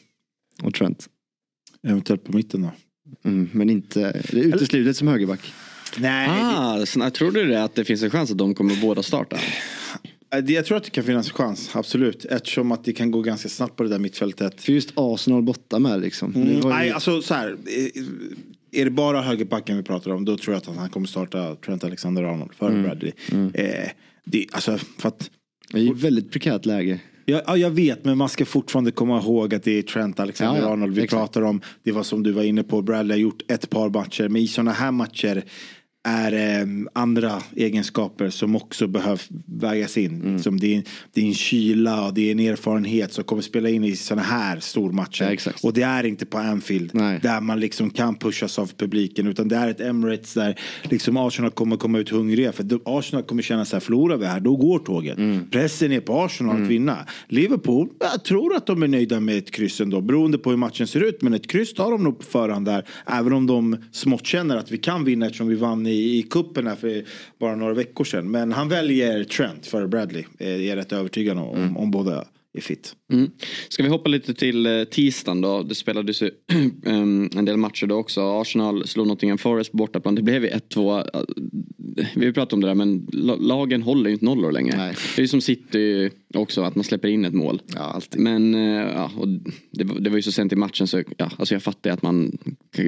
Och 0.63 0.75
Trent? 0.75 1.09
Eventuellt 1.89 2.25
på 2.25 2.37
mitten 2.37 2.63
då. 2.63 2.71
Mm, 3.25 3.49
men 3.53 3.71
inte, 3.71 4.01
det 4.31 4.39
är 4.41 4.45
uteslutet 4.45 4.97
som 4.97 5.09
högerback. 5.09 5.53
Nej, 5.99 6.29
Ah, 6.31 6.87
så, 6.87 7.11
tror 7.11 7.31
du 7.31 7.47
det 7.47 7.63
att 7.65 7.75
det 7.75 7.85
finns 7.85 8.03
en 8.03 8.11
chans 8.11 8.31
att 8.31 8.39
de 8.39 8.55
kommer 8.55 8.81
båda 8.81 9.03
starta? 9.03 9.37
det, 10.31 10.41
det, 10.41 10.53
jag 10.53 10.65
tror 10.67 10.77
att 10.77 10.85
det 10.85 10.91
kan 10.91 11.05
finnas 11.05 11.27
en 11.29 11.33
chans, 11.35 11.71
absolut. 11.75 12.25
Eftersom 12.25 12.73
att 12.73 12.85
det 12.85 12.93
kan 12.93 13.11
gå 13.11 13.23
ganska 13.23 13.49
snabbt 13.49 13.77
på 13.77 13.83
det 13.83 13.89
där 13.89 13.99
mittfältet. 13.99 14.61
För 14.63 14.73
just 14.73 14.93
Arsenal 14.95 15.43
borta 15.43 15.79
med 15.79 16.01
liksom. 16.01 16.35
Mm. 16.35 16.49
Ju- 16.49 16.61
Nej, 16.69 16.91
alltså 16.91 17.23
så 17.23 17.35
här. 17.35 17.49
eh, 17.51 18.03
Är 18.81 18.85
det 18.85 18.91
bara 18.91 19.23
högerbacken 19.23 19.77
vi 19.77 19.83
pratar 19.83 20.11
om 20.11 20.25
då 20.25 20.37
tror 20.37 20.55
jag 20.55 20.59
att 20.71 20.77
han 20.77 20.89
kommer 20.91 21.07
starta 21.07 21.55
Trent 21.57 21.85
Alexander-Arnold 21.85 22.55
före 22.55 22.71
Mm. 22.71 22.83
Bradley. 22.83 23.13
Eh, 23.55 23.89
det, 24.25 24.47
alltså, 24.53 24.79
för 24.99 25.09
att, 25.09 25.31
det 25.73 25.79
är 25.79 25.83
ju 25.83 25.91
ett 25.93 26.01
väldigt 26.01 26.31
prekärt 26.33 26.67
läge. 26.67 27.01
Ja, 27.25 27.43
ja, 27.47 27.57
jag 27.57 27.71
vet 27.71 28.05
men 28.05 28.19
man 28.19 28.29
ska 28.29 28.45
fortfarande 28.45 28.91
komma 28.91 29.19
ihåg 29.19 29.55
att 29.55 29.63
det 29.63 29.79
är 29.79 29.83
Trent 29.83 30.21
Alexander-Arnold 30.21 30.83
Ja, 30.83 30.87
ja, 30.87 30.95
vi 30.97 31.03
exakt. 31.03 31.21
pratar 31.21 31.43
om. 31.43 31.61
Det 31.83 31.93
var 31.93 32.03
som 32.03 32.23
du 32.23 32.33
var 32.33 32.43
inne 32.43 32.63
på, 32.63 32.83
Bradley 32.83 33.17
har 33.17 33.21
gjort 33.23 33.43
ett 33.51 33.71
par 33.71 33.91
matcher. 33.91 34.29
Men 34.29 34.43
i 34.43 34.47
sådana 34.47 34.73
här 34.73 34.93
matcher 34.93 35.45
är 36.05 36.61
eh, 36.61 36.67
andra 36.93 37.43
egenskaper 37.57 38.31
som 38.31 38.57
också 38.57 38.87
behöver 38.87 39.21
vägas 39.47 39.99
in. 39.99 40.23
Mm. 40.23 40.39
Som 40.39 40.61
det, 40.61 40.77
är, 40.77 40.83
det 41.13 41.21
är 41.21 41.25
en 41.25 41.35
kyla 41.35 42.07
och 42.07 42.15
det 42.15 42.29
är 42.29 42.33
en 42.33 42.41
erfarenhet 42.41 43.13
som 43.13 43.25
kommer 43.25 43.43
spela 43.43 43.69
in 43.69 43.85
i 43.85 43.97
sådana 43.97 44.23
här 44.23 44.61
stormatcher. 44.61 45.39
Ja, 45.47 45.53
och 45.63 45.73
det 45.73 45.83
är 45.83 46.05
inte 46.05 46.27
på 46.27 46.39
Anfield 46.39 46.91
Nej. 46.95 47.21
där 47.23 47.41
man 47.41 47.61
liksom 47.61 47.91
kan 47.91 48.15
pushas 48.15 48.59
av 48.59 48.73
publiken 48.77 49.27
utan 49.27 49.49
det 49.49 49.57
är 49.57 49.69
ett 49.69 49.81
Emirates 49.81 50.35
där 50.35 50.61
liksom 50.83 51.17
Arsenal 51.17 51.51
kommer 51.51 51.77
komma 51.77 51.99
ut 51.99 52.09
hungriga 52.09 52.53
för 52.53 52.81
Arsenal 52.85 53.23
kommer 53.23 53.43
känna 53.43 53.65
så 53.65 53.77
här 53.77 53.81
förlorar 53.81 54.17
vi 54.17 54.27
här 54.27 54.41
då 54.41 54.57
går 54.57 54.79
tåget. 54.79 55.19
Mm. 55.19 55.51
Pressen 55.51 55.93
är 55.93 56.01
på 56.01 56.21
Arsenal 56.21 56.63
att 56.63 56.69
vinna. 56.69 56.99
Liverpool, 57.29 57.89
jag 58.01 58.25
tror 58.25 58.57
att 58.57 58.67
de 58.67 58.83
är 58.83 58.89
nöjda 58.89 59.21
med 59.21 59.39
ett 59.39 59.51
kryss 59.51 59.81
ändå 59.81 60.01
beroende 60.01 60.39
på 60.39 60.51
hur 60.51 60.57
matchen 60.57 60.87
ser 60.87 61.01
ut 61.01 61.23
men 61.23 61.35
ett 61.35 61.47
kryss 61.47 61.75
tar 61.75 61.91
de 61.91 62.05
nog 62.05 62.19
på 62.19 62.25
förhand 62.25 62.67
där 62.67 62.85
även 63.07 63.33
om 63.33 63.47
de 63.47 63.77
smått 63.93 64.27
känner 64.27 64.57
att 64.57 64.71
vi 64.71 64.79
kan 64.79 65.05
vinna 65.05 65.27
eftersom 65.27 65.49
vi 65.49 65.55
vann 65.55 65.87
i, 65.87 65.92
i 65.95 66.23
kuppen 66.23 66.67
här 66.67 66.77
för 66.77 67.05
bara 67.41 67.57
några 67.57 67.75
veckor 67.75 68.05
sedan. 68.05 68.31
Men 68.31 68.53
han 68.53 68.69
väljer 68.69 69.25
Trent 69.25 69.67
före 69.67 69.89
Bradley. 69.89 70.25
Eh, 70.39 70.49
Jag 70.51 70.65
är 70.67 70.77
rätt 70.77 70.93
övertygad 70.93 71.39
om, 71.39 71.57
Mm. 71.57 71.77
om 71.77 71.91
båda 71.91 72.25
är 72.55 72.61
fit. 72.61 72.93
Mm. 73.13 73.31
Ska 73.69 73.83
vi 73.83 73.89
hoppa 73.89 74.09
lite 74.09 74.35
till 74.35 74.67
eh, 74.67 74.85
tisdagen 74.85 75.41
då? 75.41 75.63
Det 75.63 75.75
spelades 75.75 76.23
ju 76.23 76.31
em, 76.87 77.31
en 77.37 77.45
del 77.45 77.57
matcher 77.57 77.87
då 77.87 77.95
också. 77.97 78.21
Arsenal 78.41 78.87
slog 78.87 79.07
Nottingham 79.07 79.39
Forest 79.39 79.71
på 79.71 79.77
bortaplan. 79.77 80.15
Det 80.15 80.23
blev 80.23 80.45
ju 80.45 80.51
1-2. 80.51 80.99
Eh, 81.15 82.07
Vi 82.15 82.33
pratat 82.33 82.53
om 82.53 82.61
det 82.61 82.67
där 82.67 82.75
men 82.75 83.07
la- 83.13 83.37
lagen 83.37 83.83
håller 83.83 84.07
ju 84.07 84.13
inte 84.13 84.25
nollor 84.25 84.53
längre. 84.53 84.77
Nej. 84.77 84.95
Det 85.17 85.21
är 85.21 85.23
ju 85.23 85.29
som 85.29 85.41
City 85.41 86.11
också 86.35 86.63
att 86.63 86.75
man 86.75 86.85
släpper 86.85 87.09
in 87.09 87.25
ett 87.25 87.35
mål. 87.35 87.63
Ja, 87.75 87.81
alltid. 87.81 88.21
Men 88.21 88.55
eh, 88.55 88.61
ja, 88.95 89.11
och 89.19 89.29
det, 89.71 89.85
var, 89.85 90.01
det 90.01 90.11
var 90.11 90.17
ju 90.17 90.23
så 90.23 90.33
sent 90.33 90.53
i 90.53 90.57
matchen 90.57 90.87
så 90.87 91.03
ja, 91.17 91.31
alltså 91.37 91.55
jag 91.55 91.63
fattar 91.63 91.91
ju 91.91 91.95
att 91.95 92.03
man, 92.03 92.39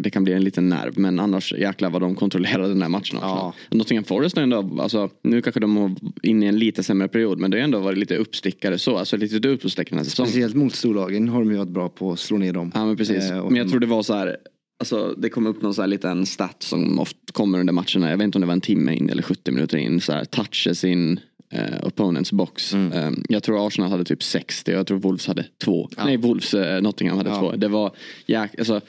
det 0.02 0.10
kan 0.10 0.24
bli 0.24 0.32
en 0.32 0.44
liten 0.44 0.68
nerv. 0.68 0.98
Men 0.98 1.20
annars 1.20 1.52
jäklar 1.52 1.90
vad 1.90 2.02
de 2.02 2.14
kontrollerade 2.14 2.68
den 2.68 2.82
här 2.82 2.88
matchen. 2.88 3.18
Ja. 3.22 3.54
Ja. 3.70 3.76
Nottingham 3.76 4.04
Forest 4.04 4.36
har 4.36 4.42
ändå, 4.42 4.78
alltså, 4.80 5.10
nu 5.22 5.42
kanske 5.42 5.60
de 5.60 5.76
har 5.76 5.94
inne 6.22 6.46
i 6.46 6.48
en 6.48 6.58
lite 6.58 6.82
sämre 6.82 7.08
period 7.08 7.38
men 7.38 7.50
det 7.50 7.56
har 7.56 7.64
ändå 7.64 7.78
varit 7.78 7.98
lite 7.98 8.16
uppstickare 8.16 8.78
så. 8.78 8.96
Alltså 8.96 9.16
lite 9.16 9.34
säsongen. 9.38 10.04
Speciellt 10.14 10.54
mot 10.54 10.74
storlagen 10.74 11.28
har 11.28 11.40
de 11.40 11.50
ju 11.50 11.56
varit 11.56 11.68
bra 11.68 11.88
på 11.88 12.12
att 12.12 12.18
slå 12.18 12.38
ner 12.38 12.52
dem. 12.52 12.72
Ja 12.74 12.86
men 12.86 12.96
precis. 12.96 13.30
Eh, 13.30 13.44
men 13.44 13.56
jag 13.56 13.68
tror 13.70 13.80
det 13.80 13.86
var 13.86 14.02
så 14.02 14.14
här. 14.14 14.36
Alltså 14.78 15.14
det 15.18 15.28
kom 15.28 15.46
upp 15.46 15.62
någon 15.62 15.74
så 15.74 15.80
här 15.82 15.88
liten 15.88 16.26
stat 16.26 16.62
som 16.62 16.98
ofta 16.98 17.18
kommer 17.32 17.60
under 17.60 17.72
matcherna. 17.72 18.10
Jag 18.10 18.16
vet 18.16 18.24
inte 18.24 18.38
om 18.38 18.40
det 18.40 18.46
var 18.46 18.52
en 18.54 18.60
timme 18.60 18.94
in 18.94 19.10
eller 19.10 19.22
70 19.22 19.50
minuter 19.52 19.78
in. 19.78 20.00
Så 20.00 20.12
här, 20.12 20.24
touches 20.24 20.84
in 20.84 21.20
eh, 21.52 21.86
opponents 21.86 22.32
box. 22.32 22.74
Mm. 22.74 22.92
Eh, 22.92 23.10
jag 23.28 23.42
tror 23.42 23.66
Arsenal 23.66 23.90
hade 23.90 24.04
typ 24.04 24.22
60 24.22 24.72
och 24.72 24.78
jag 24.78 24.86
tror 24.86 24.98
Wolves 24.98 25.26
hade 25.26 25.46
två. 25.64 25.88
Nej 26.04 26.16
Wolves, 26.16 26.54
eh, 26.54 26.82
Nottingham 26.82 27.16
hade 27.16 27.30
Ja. 27.30 27.38
två. 27.40 27.52
Det 27.56 27.68
var 27.68 27.92
jäk, 28.26 28.58
alltså, 28.58 28.80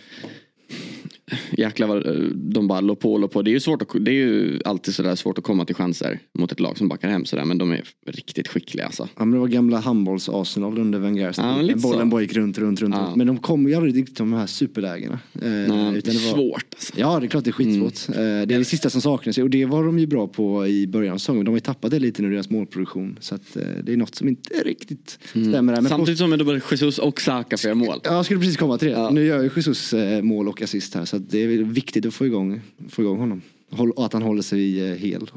jäklar 1.58 1.88
vad 1.88 2.08
eh, 2.08 2.14
de 2.34 2.68
bara 2.68 2.82
låg 2.82 3.00
på 3.00 3.14
och 3.14 3.20
låg 3.20 3.32
på. 3.32 3.42
Det 3.42 3.50
är 3.50 3.54
ju, 3.54 3.60
svårt 3.60 3.82
att, 3.82 3.88
det 4.00 4.12
är 4.12 4.16
ju 4.16 4.60
alltid 4.66 4.96
sådär 4.96 5.16
svårt 5.16 5.38
att 5.38 5.44
komma 5.44 5.66
till 5.66 5.76
chanser 5.76 6.20
mot 6.40 6.52
ett 6.52 6.60
lag 6.60 6.78
som 6.78 6.88
backar 6.88 7.10
hem 7.10 7.26
sådär. 7.26 7.46
Men 7.46 7.58
de 7.58 7.72
är 7.72 7.84
riktigt 8.08 8.48
skickliga 8.48 8.86
alltså. 8.86 9.10
Ja 9.18 9.26
men 9.26 9.32
det 9.32 9.40
var 9.40 9.48
gamla 9.48 9.80
handbolls-Arsenal 9.80 10.80
under 10.80 11.00
Wengers 11.00 11.38
Ja, 11.38 11.56
Bollen 11.76 11.80
så. 12.02 12.06
bara 12.06 12.22
gick 12.22 12.34
runt, 12.36 12.58
runt, 12.58 12.82
runt. 12.82 12.96
Ja. 12.96 13.02
runt. 13.02 13.16
Men 13.16 13.28
de 13.28 13.38
kom 13.38 13.68
ju 13.68 13.76
aldrig 13.76 13.96
riktigt 13.98 14.16
till 14.16 14.26
de 14.26 14.34
här 14.34 14.48
superlägena. 14.48 15.20
Eh, 15.42 15.42
utan 15.44 15.92
det 15.92 16.08
var- 16.08 16.36
Svårt 16.36 16.66
alltså. 16.74 16.94
Ja 16.98 17.20
det 17.20 17.26
är 17.26 17.28
klart 17.28 17.44
det 17.44 17.50
är 17.50 17.52
skitsvårt. 17.52 18.16
Mm. 18.18 18.42
Eh, 18.42 18.48
Det 18.48 18.56
är 18.56 18.60
det 18.60 18.66
sista 18.66 18.90
som 18.90 19.02
saknas 19.02 19.38
och 19.38 19.50
det 19.50 19.66
var 19.66 19.84
de 19.84 20.00
ju 20.00 20.08
bra 20.08 20.28
på 20.28 20.68
i 20.68 20.88
början 20.88 21.14
av 21.14 21.18
säsongen. 21.18 21.46
De 21.46 21.52
har 21.52 21.58
ju 21.58 21.62
tappat 21.62 21.92
det 21.92 22.00
lite 22.00 22.22
nu 22.22 22.32
deras 22.32 22.50
målproduktion. 22.50 23.18
Så 23.22 23.36
att 23.36 23.56
eh, 23.58 23.64
det 23.84 23.94
är 23.94 23.98
något 23.98 24.16
som 24.16 24.28
inte 24.28 24.54
riktigt 24.66 25.20
stämmer 25.30 25.52
där. 25.52 25.62
Men 25.62 25.70
Mm. 25.86 25.90
Samtidigt 25.90 26.20
som 26.20 26.38
då 26.38 26.46
både 26.46 26.62
Jesus 26.72 26.98
och 27.00 27.22
Saka 27.22 27.58
göra 27.64 27.76
mål. 27.76 28.00
Ja, 28.04 28.14
jag 28.14 28.26
skulle 28.26 28.40
precis 28.40 28.58
komma 28.58 28.78
till 28.78 28.88
det. 28.88 28.94
Ja. 28.94 29.10
Nu 29.10 29.26
gör 29.26 29.44
ju 29.44 29.50
Jesus 29.56 29.94
mål 30.22 30.48
och 30.56 30.62
assist 30.62 30.96
här 30.96 31.06
så 31.06 31.16
att 31.18 31.30
det 31.30 31.44
är 31.44 31.48
viktigt 31.64 32.06
att 32.06 32.14
få 32.14 32.26
igång, 32.26 32.62
få 32.90 33.02
igång 33.02 33.18
honom. 33.18 33.42
Och 33.70 34.06
att 34.06 34.14
han 34.14 34.22
håller 34.22 34.42
sig 34.42 34.90
eh, 34.92 34.96
hel. 34.96 35.28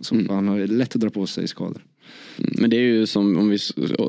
Så 0.00 0.14
Mm. 0.14 0.28
Han 0.28 0.48
har 0.48 0.66
lätt 0.66 0.94
att 0.94 1.00
dra 1.00 1.10
på 1.10 1.26
sig 1.26 1.48
skador. 1.48 1.84
Men 2.36 2.70
det 2.70 2.76
är 2.76 2.80
ju 2.80 3.06
som 3.06 3.38
om 3.38 3.48
vi 3.48 3.58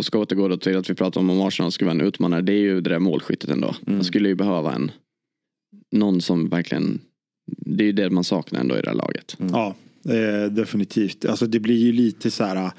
ska 0.04 0.19
återgå 0.19 0.47
då 0.47 0.58
till 0.58 0.78
att 0.78 0.89
vi 0.89 0.93
pratar 0.93 1.21
om 1.21 1.30
om 1.30 1.41
Arsenal 1.41 1.71
skulle 1.71 1.86
vara 1.91 2.00
en 2.02 2.08
utmanare. 2.08 2.41
Det 2.41 2.54
är 2.54 2.58
ju 2.60 2.82
det 2.82 2.89
där 2.89 3.00
målskyttet 3.00 3.50
ändå. 3.50 3.76
Man 3.82 4.04
skulle 4.04 4.30
ju 4.30 4.36
behöva 4.36 4.74
en 4.76 4.91
någon 5.91 6.21
som 6.21 6.50
verkligen 6.50 7.00
det 7.58 7.84
är 7.84 7.86
ju 7.86 7.91
det 7.91 8.10
man 8.10 8.24
saknar 8.24 8.60
ändå 8.60 8.78
i 8.78 8.82
det 8.82 8.89
här 8.89 8.95
laget. 8.95 9.38
Ja, 9.52 9.76
eh, 10.06 10.52
definitivt. 10.52 11.26
Alltså 11.26 11.45
det 11.47 11.60
blir 11.60 11.78
ju 11.78 11.91
lite 11.91 12.32
så 12.32 12.43
här. 12.43 12.56
eh, 12.56 12.71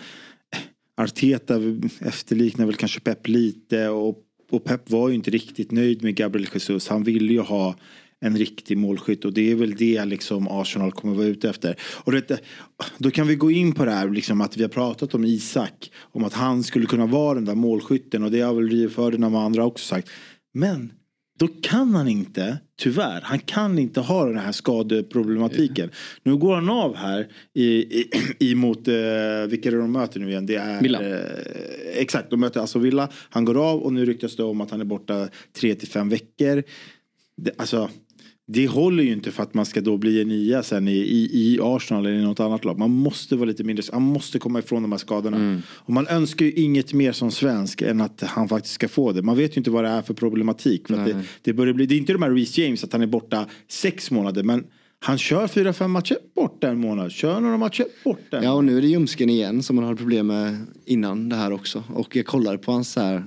Arteta 0.96 1.60
efterliknar 2.00 2.66
väl 2.66 2.74
kanske 2.74 3.00
Pep 3.00 3.28
lite 3.28 3.88
och, 3.88 4.18
och 4.52 4.64
Pep 4.64 4.90
var 4.90 5.08
ju 5.08 5.14
inte 5.14 5.30
riktigt 5.30 5.70
nöjd 5.70 6.02
med 6.02 6.14
Gabriel 6.14 6.48
Jesus. 6.54 6.88
Han 6.88 7.02
ville 7.02 7.32
ju 7.32 7.40
ha 7.40 7.76
en 8.20 8.36
riktig 8.36 8.78
målskytt 8.78 9.24
och 9.24 9.32
det 9.32 9.50
är 9.50 9.54
väl 9.54 9.74
det 9.74 10.04
liksom 10.04 10.48
Arsenal 10.48 10.92
kommer 10.92 11.14
vara 11.14 11.26
ute 11.26 11.50
efter. 11.50 11.76
Och 11.82 12.12
det, 12.12 12.40
då 12.98 13.10
kan 13.10 13.26
vi 13.26 13.34
gå 13.34 13.50
in 13.50 13.72
på 13.72 13.84
det 13.84 13.90
här 13.90 14.08
liksom 14.08 14.40
att 14.40 14.56
vi 14.56 14.62
har 14.62 14.68
pratat 14.68 15.14
om 15.14 15.24
Isak. 15.24 15.90
Om 15.98 16.24
att 16.24 16.32
han 16.32 16.62
skulle 16.62 16.86
kunna 16.86 17.06
vara 17.06 17.34
den 17.34 17.44
där 17.44 17.54
målskytten 17.54 18.22
och 18.22 18.30
det 18.30 18.40
har 18.40 18.54
väl 18.54 18.68
Rio 18.68 18.88
Ferdinand 18.88 19.34
och 19.34 19.42
andra 19.42 19.64
också 19.64 19.86
sagt. 19.86 20.08
Men 20.54 20.92
då 21.38 21.48
kan 21.48 21.94
han 21.94 22.08
inte, 22.08 22.58
tyvärr, 22.78 23.20
han 23.20 23.38
kan 23.38 23.78
inte 23.78 24.00
ha 24.00 24.26
den 24.26 24.38
här 24.38 24.52
skadeproblematiken. 24.52 25.90
Nu 26.22 26.36
går 26.36 26.54
han 26.54 26.68
av 26.70 26.96
här 26.96 27.28
i, 27.54 27.64
i, 27.64 28.10
i 28.38 28.54
mot, 28.54 28.88
eh, 28.88 28.94
vilka 29.48 29.68
är 29.68 29.70
det 29.70 29.78
de 29.78 29.92
möter 29.92 30.20
nu 30.20 30.28
igen? 30.28 30.46
Det 30.46 30.54
är 30.54 30.82
Villa. 30.82 31.00
Eh, 31.02 31.20
exakt, 31.94 32.30
de 32.30 32.40
möter 32.40 32.60
alltså 32.60 32.78
Villa. 32.78 33.08
Han 33.30 33.44
går 33.44 33.70
av 33.70 33.80
och 33.80 33.92
nu 33.92 34.04
ryktas 34.04 34.36
det 34.36 34.42
om 34.42 34.60
att 34.60 34.70
han 34.70 34.80
är 34.80 34.84
borta 34.84 35.28
tre 35.52 35.74
till 35.74 35.88
fem 35.88 36.08
veckor. 36.08 36.62
Det, 37.36 37.52
alltså, 37.56 37.90
det 38.46 38.66
håller 38.66 39.04
ju 39.04 39.12
inte 39.12 39.32
för 39.32 39.42
att 39.42 39.54
man 39.54 39.66
ska 39.66 39.80
då 39.80 39.96
bli 39.96 40.22
en 40.22 40.28
nia 40.28 40.62
sen 40.62 40.88
i, 40.88 40.92
i, 40.92 41.28
i 41.32 41.58
Arsenal 41.62 42.06
eller 42.06 42.18
i 42.18 42.22
något 42.22 42.40
annat 42.40 42.64
lag. 42.64 42.78
Man 42.78 42.90
måste 42.90 43.36
vara 43.36 43.46
lite 43.46 43.64
mindre, 43.64 43.84
han 43.92 44.02
måste 44.02 44.38
komma 44.38 44.58
ifrån 44.58 44.82
de 44.82 44.92
här 44.92 44.98
skadorna. 44.98 45.62
Och 45.66 45.92
man 45.92 46.06
önskar 46.06 46.46
ju 46.46 46.52
inget 46.52 46.92
mer 46.92 47.12
som 47.12 47.30
svensk 47.30 47.82
än 47.82 48.00
att 48.00 48.20
han 48.20 48.48
faktiskt 48.48 48.74
ska 48.74 48.88
få 48.88 49.12
det. 49.12 49.22
Man 49.22 49.36
vet 49.36 49.56
ju 49.56 49.58
inte 49.58 49.70
vad 49.70 49.84
det 49.84 49.90
är 49.90 50.02
för 50.02 50.14
problematik. 50.14 50.88
För 50.88 50.96
det, 50.96 51.22
det, 51.42 51.52
börjar 51.52 51.74
bli, 51.74 51.86
det 51.86 51.94
är 51.94 51.98
inte 51.98 52.12
de 52.12 52.22
här 52.22 52.30
Reece 52.30 52.58
James 52.58 52.84
att 52.84 52.92
han 52.92 53.02
är 53.02 53.06
borta 53.06 53.46
sex 53.68 54.10
månader 54.10 54.42
men 54.42 54.64
han 55.04 55.18
kör 55.18 55.46
fyra, 55.46 55.72
fem 55.72 55.90
matcher, 55.90 56.16
borta 56.34 56.68
en 56.68 56.80
månad. 56.80 57.12
Kör 57.12 57.40
några 57.40 57.56
matcher, 57.56 57.86
borta 58.04 58.44
Ja 58.44 58.52
och 58.52 58.64
nu 58.64 58.78
är 58.78 58.82
det 58.82 58.88
ljumsken 58.88 59.30
igen 59.30 59.62
som 59.62 59.76
man 59.76 59.84
hade 59.84 59.96
problem 59.96 60.26
med 60.26 60.66
innan 60.86 61.28
det 61.28 61.36
här 61.36 61.52
också. 61.52 61.84
Och 61.94 62.16
jag 62.16 62.26
kollade 62.26 62.58
på 62.58 62.72
hans 62.72 62.92
så 62.92 63.00
här 63.00 63.24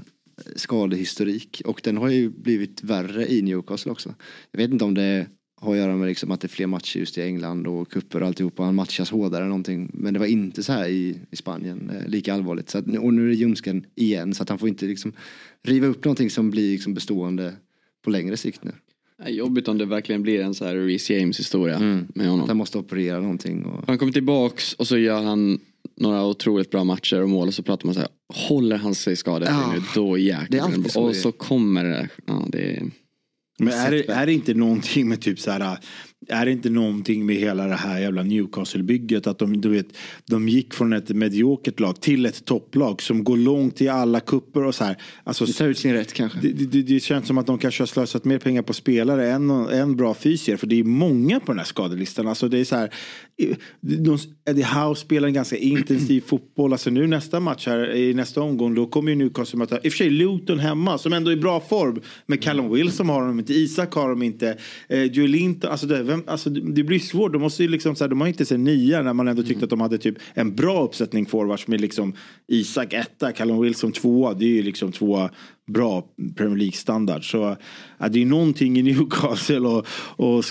skadehistorik 0.56 1.62
och 1.65 1.82
den 1.84 1.98
har 1.98 2.10
ju 2.10 2.30
blivit 2.30 2.84
värre 2.84 3.28
i 3.28 3.41
Newcastle 3.41 3.91
också. 3.91 4.15
Jag 4.52 4.58
vet 4.58 4.71
inte 4.71 4.86
om 4.86 4.93
det 4.93 5.28
har 5.62 5.71
att 5.71 5.78
göra 5.78 5.95
med 5.95 6.08
liksom 6.08 6.32
att 6.32 6.41
det 6.41 6.45
är 6.45 6.50
fler 6.50 6.67
matcher 6.67 7.00
just 7.00 7.17
i 7.17 7.21
England 7.21 7.67
och 7.67 7.91
kupper 7.91 8.21
och 8.21 8.28
alltihopa. 8.28 8.63
Han 8.63 8.76
matchas 8.76 9.12
hårdare 9.12 9.43
än 9.43 9.50
någonting. 9.50 9.91
Men 9.93 10.13
det 10.13 10.19
var 10.19 10.26
inte 10.26 10.63
så 10.63 10.74
här 10.74 10.88
i, 10.88 11.19
i 11.32 11.36
Spanien 11.36 11.89
eh, 11.89 12.10
lika 12.10 12.34
allvarligt. 12.34 12.69
Så 12.69 12.78
att, 12.78 12.98
och 12.98 13.13
nu 13.13 13.24
är 13.24 13.28
det 13.28 13.36
ljumsken 13.36 13.86
igen 13.95 14.34
så 14.34 14.43
att 14.43 14.50
han 14.50 14.60
får 14.60 14.69
inte 14.69 14.86
liksom 14.86 15.13
riva 15.63 15.88
upp 15.88 16.06
någonting 16.06 16.30
som 16.30 16.52
blir 16.52 16.71
liksom 16.71 16.93
bestående 16.93 17.54
på 18.04 18.10
längre 18.10 18.38
sikt 18.38 18.63
nu. 18.63 18.71
Jobbigt 19.28 19.67
om 19.67 19.78
det 19.78 19.86
verkligen 19.86 20.21
blir 20.21 20.41
en 20.41 20.54
så 20.54 20.65
här 20.65 20.76
Reece 20.76 21.10
James 21.10 21.39
historia 21.39 21.80
med 21.80 22.08
Att 22.15 22.26
honom. 22.26 22.48
han 22.48 22.58
måste 22.58 22.78
operera 22.78 23.19
någonting. 23.19 23.65
Och... 23.65 23.84
Han 23.88 23.98
kommer 23.98 24.12
tillbaks 24.12 24.74
och 24.74 24.88
så 24.88 24.98
gör 24.98 25.24
han 25.24 25.60
några 25.97 26.25
otroligt 26.25 26.71
bra 26.71 26.84
matcher 26.84 27.21
och 27.21 27.29
mål 27.29 27.47
och 27.47 27.53
så 27.53 27.63
pratar 27.63 27.86
man 27.86 27.93
så 27.93 27.99
här. 27.99 28.10
Håller 28.34 28.77
han 28.77 28.95
sig 28.95 29.15
skadad 29.15 29.49
Ja. 29.49 29.73
nu 29.73 29.81
då 29.95 30.17
jäklar. 30.17 30.89
Så 30.89 31.01
och 31.01 31.15
så 31.15 31.31
kommer 31.31 31.84
det. 31.84 32.10
Ja, 32.27 32.45
det 32.47 32.75
är... 32.75 32.91
Men 33.60 33.73
är 33.73 33.91
det, 33.91 34.10
är 34.10 34.25
det 34.25 34.34
inte 34.34 34.53
någonting 34.53 35.10
med 35.10 35.21
typ 35.21 35.39
så 35.39 35.51
här 35.51 35.77
är 36.28 36.46
det 36.46 36.52
inte 36.52 36.70
någonting 36.70 37.26
med 37.26 37.36
hela 37.36 37.68
det 37.68 37.76
här 37.76 38.00
jävla 38.00 38.24
Newcastle-bygget 38.24 39.28
att 39.28 39.40
de, 39.40 39.62
du 39.62 39.70
vet, 39.70 39.88
de 40.26 40.50
gick 40.50 40.74
från 40.74 40.94
ett 40.94 41.10
mediokert 41.10 41.80
lag 41.80 42.02
till 42.02 42.26
ett 42.26 42.46
topplag 42.46 43.02
som 43.02 43.24
går 43.24 43.38
långt 43.38 43.82
i 43.82 43.88
alla 43.88 44.20
kupper 44.20 44.64
och 44.64 44.76
så 44.76 44.84
här. 44.84 44.98
Alltså, 45.24 45.46
Det 45.46 45.54
tar 45.54 45.68
ut 45.68 45.78
sin 45.78 45.94
rätt 45.94 46.14
kanske. 46.14 46.40
det, 46.42 46.52
det, 46.54 46.82
det 46.82 47.00
känns 47.00 47.28
som 47.28 47.38
att 47.38 47.48
de 47.48 47.58
kanske 47.58 47.82
har 47.82 47.88
slösat 47.88 48.26
mer 48.26 48.40
pengar 48.40 48.62
på 48.62 48.74
spelare 48.74 49.32
än, 49.32 49.50
än 49.50 49.96
bra 49.96 50.14
fysiker. 50.14 50.58
För 50.58 50.68
det 50.68 50.80
är 50.80 50.84
många 50.84 51.40
på 51.40 51.52
den 51.52 51.60
här 51.60 51.66
skadelistan. 51.66 52.28
Alltså 52.28 52.48
det 52.48 52.60
är 52.60 52.66
så 52.66 52.76
här, 52.76 52.94
de, 53.82 54.18
Eddie 54.50 54.64
Howe 54.64 54.96
spelar 54.96 55.28
en 55.28 55.34
ganska 55.34 55.58
intensiv 55.58 56.22
fotboll. 56.28 56.72
Alltså 56.72 56.90
nu 56.90 57.08
nästa 57.08 57.40
match 57.40 57.68
här 57.68 57.96
i 57.96 58.14
nästa 58.14 58.42
omgång 58.42 58.76
då 58.76 58.88
kommer 58.88 59.12
ju 59.12 59.16
Newcastle 59.16 59.60
möta, 59.60 59.76
i 59.76 59.80
och 59.80 59.84
för 59.84 59.98
sig 59.98 60.10
Luton 60.10 60.60
hemma 60.60 60.98
som 60.98 61.14
ändå 61.14 61.32
är 61.32 61.36
i 61.36 61.40
bra 61.40 61.60
form. 61.60 62.02
Men 62.26 62.38
Callum 62.38 62.74
Wilson 62.74 63.10
har 63.10 63.28
de 63.28 63.40
inte, 63.40 63.54
Isak 63.54 63.94
har 63.94 64.10
de 64.10 64.24
inte, 64.24 64.58
eh, 64.90 65.04
Joel 65.04 65.32
Linton, 65.32 65.72
alltså 65.72 65.88
det, 65.88 66.14
vem, 66.15 66.23
alltså 66.28 66.49
det 66.49 66.84
blir 66.84 66.99
svårt. 66.99 67.34
De 67.34 67.41
måste 67.41 67.63
ju 67.63 67.69
liksom 67.69 67.95
så 67.95 68.04
här, 68.04 68.10
de 68.10 68.21
har 68.21 68.28
inte 68.28 68.45
sett 68.45 68.60
nia 68.60 69.01
när 69.01 69.13
man 69.13 69.28
ändå 69.28 69.43
tyckte 69.43 69.63
att 69.63 69.69
de 69.69 69.82
hade 69.82 69.97
typ 69.97 70.17
en 70.34 70.56
bra 70.56 70.84
uppsättning 70.84 71.25
forwards 71.25 71.67
med 71.67 71.82
liksom 71.82 72.13
Isak 72.47 72.93
etta, 72.93 73.32
Callum 73.32 73.62
Wilson 73.62 73.91
tvåa. 73.91 74.34
Det 74.34 74.45
är 74.45 74.49
ju 74.49 74.63
liksom 74.63 74.91
två 74.91 75.30
bra 75.67 76.04
Premier 76.38 76.58
League-standard. 76.58 77.32
Så 77.32 77.58
ja, 77.97 78.10
det 78.10 78.21
är 78.21 78.25
någonting 78.25 78.78
i 78.78 78.84
Newcastle 78.84 79.60
och, 79.60 79.88
och 80.15 80.45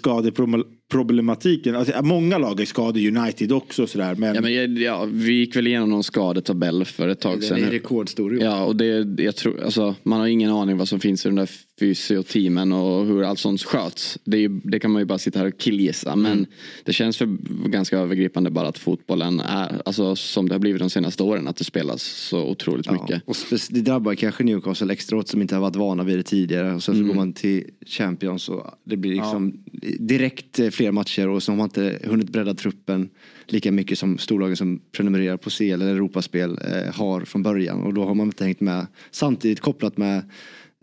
skadeproblematiken. 0.94 1.76
Alltså, 1.76 2.02
många 2.02 2.38
lag 2.38 2.60
är 2.60 2.64
skadade, 2.64 3.08
United 3.08 3.52
också 3.52 3.82
och 3.82 3.88
sådär. 3.88 4.14
Men, 4.14 4.34
Ja, 4.34 4.40
men 4.40 4.76
ja, 4.76 5.08
vi 5.12 5.32
gick 5.32 5.56
väl 5.56 5.66
igenom 5.66 5.90
någon 5.90 6.02
skadetabell 6.04 6.84
för 6.84 7.08
ett 7.08 7.20
tag 7.20 7.40
Den 7.40 7.48
sedan. 7.48 7.64
är 7.64 7.70
rekordstor. 7.70 8.34
Ja. 8.36 8.44
Ja, 8.44 8.64
och 8.64 8.76
det, 8.76 9.22
jag 9.22 9.36
tror, 9.36 9.62
alltså, 9.64 9.94
man 10.02 10.20
har 10.20 10.26
ingen 10.26 10.50
aning 10.50 10.76
vad 10.76 10.88
som 10.88 11.00
finns 11.00 11.26
i 11.26 11.28
de 11.28 11.34
där 11.34 11.50
fysio-teamen 11.80 12.72
och 12.72 13.06
hur 13.06 13.22
allt 13.22 13.38
sånt 13.38 13.62
sköts. 13.62 14.18
Det, 14.24 14.36
är, 14.36 14.40
ju- 14.40 14.60
det 14.64 14.78
kan 14.78 14.90
man 14.90 15.02
ju 15.02 15.06
bara 15.06 15.18
sitta 15.18 15.38
här 15.38 15.46
och 15.46 15.58
killgissa. 15.58 16.16
Men 16.16 16.32
Mm. 16.32 16.46
det 16.84 16.92
känns 16.92 17.16
för 17.16 17.26
ganska 17.68 17.98
övergripande 17.98 18.50
bara 18.50 18.68
att 18.68 18.78
fotbollen 18.78 19.40
är, 19.40 19.82
alltså 19.84 20.16
som 20.16 20.48
det 20.48 20.54
har 20.54 20.60
blivit 20.60 20.80
de 20.80 20.90
senaste 20.90 21.22
åren, 21.22 21.48
att 21.48 21.56
det 21.56 21.64
spelas 21.64 22.02
så 22.02 22.44
otroligt 22.44 22.90
mycket. 22.90 23.22
Och 23.26 23.36
det 23.70 23.80
drabbar 23.80 24.14
kanske 24.14 24.44
Newcastle 24.44 24.92
extra 24.92 25.16
hårt 25.16 25.28
som 25.28 25.42
inte 25.42 25.54
har 25.54 25.62
varit 25.62 25.76
vana 25.76 26.04
vid 26.04 26.18
det 26.18 26.22
tidigare. 26.22 26.74
Och 26.74 26.82
sen 26.82 26.94
så 26.94 26.98
Mm. 27.00 27.08
går 27.08 27.14
man 27.14 27.32
till 27.32 27.64
Champions 27.86 28.48
och 28.48 28.66
det 28.84 28.96
blir 28.96 29.14
liksom 29.14 29.64
direkt 29.98 30.58
eh, 30.58 30.70
fler 30.74 30.92
matcher 30.92 31.28
och 31.28 31.42
så 31.42 31.52
har 31.52 31.56
man 31.56 31.64
inte 31.64 31.98
hunnit 32.04 32.30
bredda 32.30 32.54
truppen 32.54 33.10
lika 33.46 33.72
mycket 33.72 33.98
som 33.98 34.18
storlagen 34.18 34.56
som 34.56 34.80
prenumererar 34.92 35.36
på 35.36 35.50
CL 35.50 35.62
eller 35.62 35.94
Europaspel 35.94 36.50
eh, 36.50 36.94
har 36.94 37.20
från 37.20 37.42
början. 37.42 37.82
Och 37.82 37.94
då 37.94 38.04
har 38.04 38.14
man 38.14 38.26
inte 38.26 38.44
hängt 38.44 38.60
med 38.60 38.86
samtidigt 39.10 39.60
kopplat 39.60 39.96
med 39.96 40.30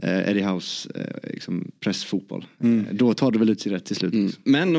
eh, 0.04 0.30
Eddie 0.30 0.44
House 0.44 0.90
eh, 0.96 1.32
liksom 1.34 1.72
pressfotboll. 1.80 2.46
Eh, 2.64 2.94
Då 2.94 3.14
tar 3.14 3.32
det 3.32 3.40
väl 3.40 3.50
ut 3.50 3.62
sig 3.62 3.72
rätt 3.72 3.86
till 3.86 3.96
slut. 3.96 4.14
Mm. 4.14 4.32
Men 4.44 4.76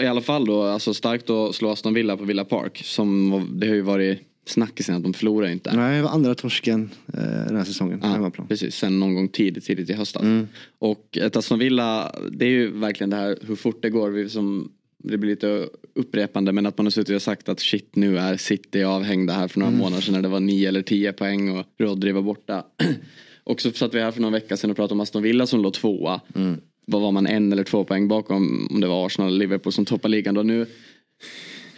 i 0.00 0.06
alla 0.06 0.20
fall 0.20 0.46
då, 0.46 0.62
alltså 0.62 0.94
starkt 0.94 1.30
att 1.30 1.54
slå 1.54 1.70
Aston 1.70 1.94
Villa 1.94 2.16
på 2.16 2.24
Villa 2.24 2.44
Park. 2.44 2.80
Som, 2.84 3.46
det 3.60 3.66
har 3.68 3.74
ju 3.74 3.80
varit 3.82 4.18
snackisen 4.46 4.94
att 4.94 5.02
de 5.02 5.14
förlorar 5.14 5.48
inte. 5.48 5.76
Nej, 5.76 5.96
det 5.96 6.02
var 6.02 6.10
andra 6.10 6.34
torsken 6.34 6.90
eh, 7.14 7.20
den 7.22 7.56
här 7.56 7.64
säsongen. 7.64 8.00
Ja, 8.02 8.30
precis, 8.48 8.74
sen 8.74 9.00
någon 9.00 9.14
gång 9.14 9.28
tidigt, 9.28 9.64
tidigt 9.64 9.90
i 9.90 9.92
höstas. 9.92 10.22
Mm. 10.22 10.48
Och 10.78 11.18
ett 11.18 11.36
Aston 11.36 11.58
Villa, 11.58 12.14
det 12.32 12.44
är 12.44 12.50
ju 12.50 12.78
verkligen 12.78 13.10
det 13.10 13.16
här 13.16 13.38
hur 13.42 13.56
fort 13.56 13.82
det 13.82 13.90
går. 13.90 14.10
Vi 14.10 14.28
som, 14.28 14.72
det 14.98 15.18
blir 15.18 15.30
lite 15.30 15.68
upprepande 15.94 16.52
men 16.52 16.66
att 16.66 16.78
man 16.78 16.86
har 16.86 16.90
suttit 16.90 17.16
och 17.16 17.22
sagt 17.22 17.48
att 17.48 17.60
shit 17.60 17.96
nu 17.96 18.18
är 18.18 18.36
City 18.36 18.82
avhängda 18.82 19.32
här 19.32 19.48
för 19.48 19.58
några 19.58 19.68
Mm. 19.72 19.80
månader 19.80 20.02
sedan 20.02 20.14
när 20.14 20.22
det 20.22 20.28
var 20.28 20.40
9 20.40 20.68
eller 20.68 20.82
10 20.82 21.12
poäng 21.12 21.58
och 21.58 21.66
Rodri 21.78 22.12
var 22.12 22.22
borta. 22.22 22.64
och 23.44 23.60
så 23.60 23.70
satt 23.70 23.94
vi 23.94 24.00
här 24.00 24.10
för 24.10 24.20
några 24.20 24.32
veckor 24.32 24.56
sedan 24.56 24.70
och 24.70 24.76
pratade 24.76 24.94
om 24.94 25.00
Aston 25.00 25.22
Villa 25.22 25.46
som 25.46 25.60
låg 25.60 25.74
tvåa. 25.74 26.20
Mm. 26.34 26.60
Vad 26.86 27.02
var 27.02 27.12
man 27.12 27.26
en 27.26 27.52
eller 27.52 27.64
två 27.64 27.84
poäng 27.84 28.08
bakom 28.08 28.68
om 28.70 28.80
det 28.80 28.86
var 28.86 29.06
Arsenal 29.06 29.28
eller 29.28 29.38
Liverpool 29.38 29.72
som 29.72 29.84
toppar 29.84 30.08
ligan 30.08 30.34
då. 30.34 30.42
Nu, 30.42 30.66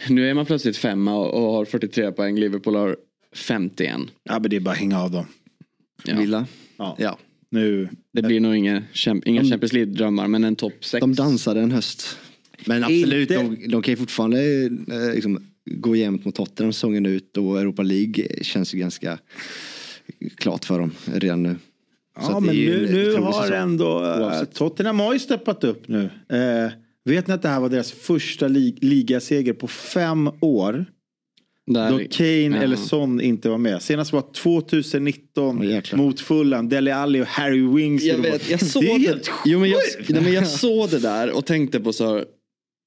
nu 0.09 0.29
är 0.29 0.33
man 0.33 0.45
plötsligt 0.45 0.77
femma 0.77 1.15
och, 1.15 1.33
och 1.45 1.53
har 1.53 1.65
43 1.65 2.11
poäng. 2.11 2.35
Liverpool 2.39 2.75
har 2.75 2.97
51. 3.35 3.97
Ja 4.23 4.39
men 4.39 4.49
det 4.49 4.55
är 4.55 4.59
bara 4.59 4.71
att 4.71 4.77
hänga 4.77 5.01
av 5.01 5.11
dem. 5.11 5.25
Ja. 6.03 6.17
Villa. 6.17 6.45
Ja. 6.77 6.95
Ja. 6.99 7.17
Nu. 7.49 7.89
Det 8.13 8.21
blir 8.21 8.39
nog 8.39 8.55
inga, 8.55 8.83
inga 9.25 9.43
Champions 9.43 9.73
League-drömmar 9.73 10.27
men 10.27 10.43
en 10.43 10.55
topp 10.55 10.73
6. 10.85 11.01
De 11.01 11.15
dansade 11.15 11.61
en 11.61 11.71
höst. 11.71 12.17
Men 12.65 12.83
absolut, 12.83 13.31
Inte- 13.31 13.43
de, 13.43 13.67
de 13.67 13.81
kan 13.81 13.91
ju 13.91 13.95
fortfarande 13.95 14.63
eh, 14.65 15.13
liksom, 15.13 15.43
gå 15.65 15.95
jämnt 15.95 16.25
mot 16.25 16.35
Tottenham 16.35 16.73
säsongen 16.73 17.05
ut 17.05 17.37
och 17.37 17.59
Europa 17.59 17.83
League 17.83 18.43
känns 18.43 18.73
ju 18.73 18.77
ganska 18.79 19.19
klart 20.35 20.65
för 20.65 20.79
dem 20.79 20.91
redan 21.05 21.43
nu. 21.43 21.55
Ja 22.19 22.39
men 22.39 22.55
nu, 22.55 22.87
nu 22.91 23.13
har 23.13 23.41
säsong. 23.41 23.57
ändå 23.57 23.85
Oavsett. 23.99 24.53
Tottenham 24.53 24.99
har 24.99 25.13
ju 25.13 25.19
steppat 25.19 25.63
upp 25.63 25.87
nu. 25.87 26.09
Eh, 26.29 26.71
vet 27.13 27.27
ni 27.27 27.33
att 27.33 27.41
det 27.41 27.49
här 27.49 27.59
var 27.59 27.69
deras 27.69 27.91
första 27.91 28.47
lig- 28.47 28.77
ligaseger 28.83 29.53
på 29.53 29.67
fem 29.67 30.29
år? 30.41 30.85
Där, 31.67 31.91
Då 31.91 31.97
Kane 32.11 32.57
Ja. 32.57 32.63
eller 32.63 32.75
Son 32.75 33.21
inte 33.21 33.49
var 33.49 33.57
med. 33.57 33.81
Senast 33.81 34.13
var 34.13 34.21
2019 34.33 35.57
Åh, 35.59 35.65
jäklar. 35.65 35.97
mot 35.97 36.19
Fulham. 36.19 36.69
Dele 36.69 36.95
Alli 36.95 37.21
och 37.21 37.25
Harry 37.27 37.61
Wings. 37.67 38.03
Jag 38.03 38.17
vet, 38.17 38.49
jag 38.49 38.61
såg 38.65 38.83
det 38.83 38.91
är 38.91 38.99
det. 38.99 39.07
helt 39.07 39.29
Jo, 39.45 39.59
men 39.59 39.69
jag, 39.69 39.79
sjukt. 39.97 40.09
nej, 40.09 40.21
men 40.23 40.33
jag 40.33 40.47
såg 40.47 40.89
det 40.89 40.99
där 40.99 41.31
och 41.31 41.45
tänkte 41.45 41.79
på 41.79 41.93
så 41.93 42.13
här, 42.13 42.25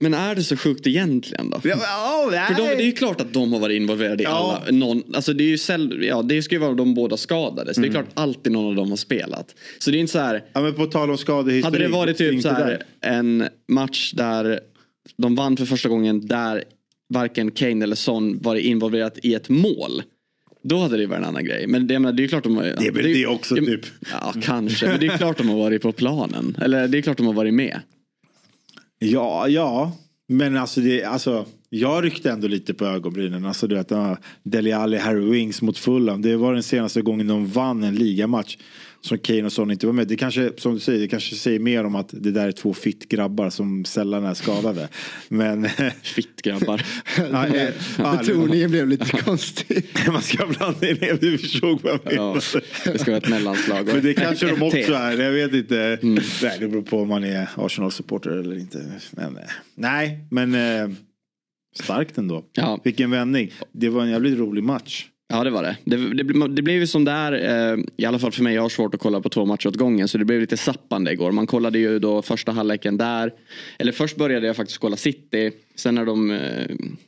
Men 0.03 0.15
är 0.15 0.35
det 0.35 0.43
så 0.43 0.57
sjukt 0.57 0.87
egentligen 0.87 1.51
då? 1.51 1.61
Ja, 1.65 1.79
ja, 2.33 2.45
För 2.49 2.55
de, 2.55 2.63
det 2.63 2.83
är 2.83 2.87
ju 2.87 2.93
klart 2.93 3.21
att 3.21 3.33
de 3.33 3.53
har 3.53 3.61
varit 3.61 3.77
involverade 3.77 4.23
i 4.23 4.27
Ja. 4.27 4.61
alla. 4.65 4.77
Någon, 4.79 5.03
alltså 5.15 5.33
det 5.33 5.45
är 5.45 5.49
ju 5.49 5.59
säll, 5.59 6.05
ja, 6.05 6.23
det 6.23 6.43
ska 6.43 6.55
ju 6.55 6.59
vara 6.61 6.75
de 6.75 6.95
båda 6.95 7.17
skadade. 7.17 7.75
Så 7.75 7.81
det 7.81 7.87
är 7.89 7.91
klart 7.91 8.07
alltid 8.15 8.53
någon 8.53 8.67
av 8.67 8.75
dem 8.75 8.91
har 8.91 8.97
spelat. 8.97 9.55
Så 9.79 9.91
det 9.91 9.97
är 9.97 10.01
inte 10.01 10.13
så 10.13 10.19
här. 10.19 10.45
Ja, 10.53 10.61
men 10.61 10.75
på 10.75 10.87
tal 10.87 11.11
om 11.11 11.19
skadehistorik. 11.19 11.65
Hade 11.65 11.79
det 11.79 11.89
varit 11.89 12.19
typ 12.19 12.43
så 12.43 12.49
här 12.49 12.83
en 13.01 13.45
match 13.69 14.13
där 14.13 14.61
de 15.17 15.35
vann 15.35 15.57
för 15.57 15.65
första 15.67 15.89
gången 15.89 16.27
där 16.27 16.65
varken 17.15 17.51
Kane 17.51 17.85
eller 17.85 17.97
Son 17.97 18.39
varit 18.43 18.65
involverat 18.65 19.19
i 19.23 19.35
ett 19.35 19.49
mål. 19.49 20.03
Då 20.63 20.79
hade 20.79 20.97
det 20.97 21.07
varit 21.07 21.19
en 21.19 21.25
annan 21.25 21.45
grej. 21.45 21.67
Men 21.67 21.87
det, 21.87 21.99
menar, 21.99 22.13
det 22.13 22.21
är 22.21 22.23
ju 22.25 22.29
klart 22.29 22.45
de 22.45 22.57
har... 22.57 22.63
Det 22.63 22.87
är 22.87 22.93
väl 22.93 23.13
det 23.13 23.27
också, 23.27 23.57
ja, 23.57 23.65
typ. 23.65 23.81
Ja, 24.13 24.35
kanske. 24.43 24.87
Men 24.87 25.01
det 25.01 25.07
är 25.07 25.19
klart 25.19 25.39
de 25.39 25.49
har 25.49 25.57
varit 25.57 25.83
på 25.83 25.93
planen. 25.93 26.57
Eller 26.63 26.89
det 26.89 26.99
är 26.99 27.03
klart 27.03 27.17
de 27.17 27.27
har 27.27 27.35
varit 27.35 27.55
med. 27.55 27.81
Ja, 29.03 29.49
ja. 29.49 29.93
Men 30.27 30.57
alltså, 30.57 30.81
det, 30.81 31.05
alltså 31.05 31.47
jag 31.72 32.04
ryckte 32.04 32.30
ändå 32.30 32.48
lite 32.48 32.74
på 32.74 32.85
ögonbrynen. 32.87 33.44
Alltså 33.46 33.66
du 33.66 33.74
vet, 33.74 33.92
Dele 34.42 34.76
Alli, 34.76 34.96
Harry 34.96 35.30
Wings 35.30 35.62
mot 35.62 35.78
Fulham. 35.78 36.22
Det 36.22 36.37
var 36.37 36.54
den 36.54 36.62
senaste 36.62 37.02
gången 37.02 37.26
de 37.26 37.46
vann 37.46 37.83
en 37.85 37.94
ligamatch. 37.94 38.56
Som 39.02 39.18
Kane 39.18 39.44
och 39.44 39.52
Son 39.52 39.70
inte 39.70 39.87
var 39.87 39.92
med. 39.92 40.09
Det 40.09 40.16
kanske, 40.16 40.52
som 40.56 40.74
du 40.74 40.80
säger, 40.80 41.00
det 41.00 41.09
kanske 41.09 41.35
säger 41.35 41.59
mer 41.59 41.85
om 41.85 41.94
att 41.94 42.09
det 42.12 42.30
där 42.30 42.48
är 42.48 42.52
två 42.52 42.74
fitt 42.74 43.09
grabbar 43.09 43.50
som 43.50 43.85
sällan 43.85 44.24
är 44.24 44.35
skadade. 44.35 44.88
Men... 45.28 45.68
Fitt 46.02 46.42
grabbar. 46.42 46.83
ja, 47.33 47.46
eh, 47.46 47.68
ja, 47.98 48.16
Betoningen 48.18 48.70
blev 48.70 48.88
lite 48.88 49.16
konstig. 49.22 49.85
man 50.12 50.22
ska 50.22 50.46
blanda 50.46 50.90
in 50.90 50.96
det, 51.00 51.20
du 51.20 51.38
förstod 51.38 51.83
vad 51.83 51.92
jag 51.92 52.00
Ja, 52.04 52.26
menade. 52.26 52.40
det 52.85 52.98
ska 52.98 53.11
vara 53.11 53.18
ett 53.22 53.28
mellanslag. 53.28 53.87
Men 53.87 54.02
det 54.02 54.14
kanske 54.14 54.46
de 54.46 54.62
också 54.62 54.92
är. 54.92 55.18
Jag 55.18 55.33
vet 55.33 55.54
inte. 55.54 55.98
Nej, 56.02 56.56
det 56.61 56.68
beror 56.68 56.83
på 56.83 57.00
om 57.00 57.09
man 57.09 57.24
är 57.24 57.48
Arsenal-supporter 57.56 58.30
eller 58.30 58.56
inte. 58.59 58.85
Men, 59.11 59.37
eh, 59.37 59.42
nej, 59.74 60.18
men 60.30 60.54
eh, 60.54 60.96
starkt 61.74 62.18
ändå. 62.18 62.44
Ja. 62.52 62.80
Vilken 62.85 63.11
vändning. 63.11 63.52
Det 63.72 63.88
var 63.88 64.02
en 64.02 64.11
jävligt 64.11 64.38
rolig 64.38 64.64
match. 64.64 65.06
Ja 65.33 65.44
det 65.44 65.50
var 65.50 65.62
det. 65.62 65.76
Det, 65.85 65.96
det, 65.96 66.48
det 66.48 66.62
blev 66.62 66.76
ju 66.76 66.87
som 66.87 67.04
det 67.04 67.12
är, 67.12 67.33
eh, 67.33 67.78
i 67.96 68.04
alla 68.04 68.18
fall 68.18 68.33
för 68.33 68.42
mig, 68.42 68.54
jag 68.54 68.62
har 68.62 68.68
svårt 68.68 68.94
att 68.94 69.00
kolla 69.00 69.20
på 69.20 69.28
två 69.28 69.44
matcher 69.44 69.68
åt 69.68 69.76
gången. 69.76 70.09
Så 70.09 70.18
det 70.18 70.24
blev 70.24 70.40
lite 70.40 70.56
zappande 70.56 71.12
igår. 71.12 71.33
Man 71.33 71.46
kollade 71.46 71.78
ju 71.78 71.98
då 71.98 72.22
första 72.22 72.52
halvleken 72.52 72.96
där. 72.96 73.33
Eller 73.78 73.92
först 73.92 74.16
började 74.16 74.46
jag 74.46 74.56
faktiskt 74.56 74.78
kolla 74.78 74.96
City. 74.96 75.52
Sen 75.81 75.95
när 75.95 76.05
de, 76.05 76.31
eh, 76.31 76.66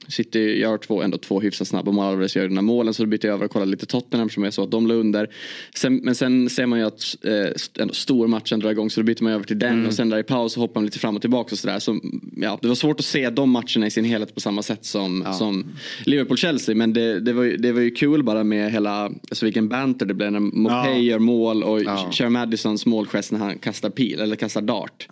City 0.09 0.39
gör 0.61 0.79
två, 0.79 1.03
ändå 1.03 1.19
två 1.19 1.41
hyfsat 1.41 1.69
snabba 1.69 1.93
mål, 1.93 2.05
Alvarez 2.05 2.37
gör 2.37 2.49
de 2.49 2.57
här 2.57 2.63
målen. 2.63 2.95
Så 2.95 3.07
bytte 3.07 3.27
jag 3.27 3.35
över 3.35 3.45
och 3.45 3.51
kollade 3.51 3.71
lite 3.71 3.87
Tottenham 3.87 4.29
som 4.31 4.45
jag 4.45 4.53
såg 4.55 4.65
att 4.65 4.71
de 4.71 4.87
låg 4.87 4.97
under. 4.99 5.29
Sen, 5.75 5.97
men 5.97 6.15
sen 6.15 6.51
ser 6.51 6.67
man 6.67 6.79
ju 6.79 6.85
att 6.85 7.17
eh, 7.25 7.89
stormatchen 7.93 8.61
drar 8.61 8.71
igång 8.71 8.91
så 8.91 9.01
då 9.01 9.05
byter 9.05 9.23
man 9.23 9.33
över 9.33 9.45
till 9.45 9.59
den. 9.59 9.87
Och 9.87 9.93
sen 9.95 10.09
där 10.11 10.19
i 10.19 10.23
paus 10.23 10.53
så 10.53 10.61
hoppar 10.61 10.81
man 10.81 10.85
lite 10.85 10.99
fram 10.99 11.17
och 11.17 11.21
tillbaka 11.21 11.53
och 11.53 11.59
sådär. 11.59 11.79
Så, 11.79 12.01
ja, 12.37 12.59
det 12.63 12.69
var 12.69 12.75
svårt 12.75 13.01
att 13.01 13.07
se 13.07 13.31
de 13.31 13.51
matcherna 13.51 13.87
i 13.87 13.91
sin 13.91 14.05
helhet 14.05 14.35
på 14.35 14.41
samma 14.41 14.63
sätt 14.63 14.85
som, 14.85 15.25
som 15.39 15.65
Liverpool-Chelsea. 16.05 16.75
Men 16.75 16.93
det, 16.93 17.21
det, 17.21 17.33
var 17.33 17.43
ju, 17.43 17.57
det 17.57 17.73
var 17.73 17.81
ju 17.81 17.91
kul 17.91 18.23
bara 18.23 18.45
med 18.45 18.73
hela, 18.73 19.05
alltså 19.05 19.45
vilken 19.45 19.69
banter 19.69 20.07
det 20.07 20.15
blev 20.15 20.33
när 20.33 20.41
Mopay 20.41 20.93
Ja. 20.93 20.99
gör 20.99 21.19
mål 21.19 21.63
och 21.63 21.81
Ja. 22.19 22.29
Madisons 22.31 22.87
målgest 22.87 23.33
när 23.33 23.39
han 23.39 23.59
kastar 23.59 23.91
pil 23.91 24.21
eller 24.21 24.37
kastar 24.37 24.63
dart. 24.63 25.09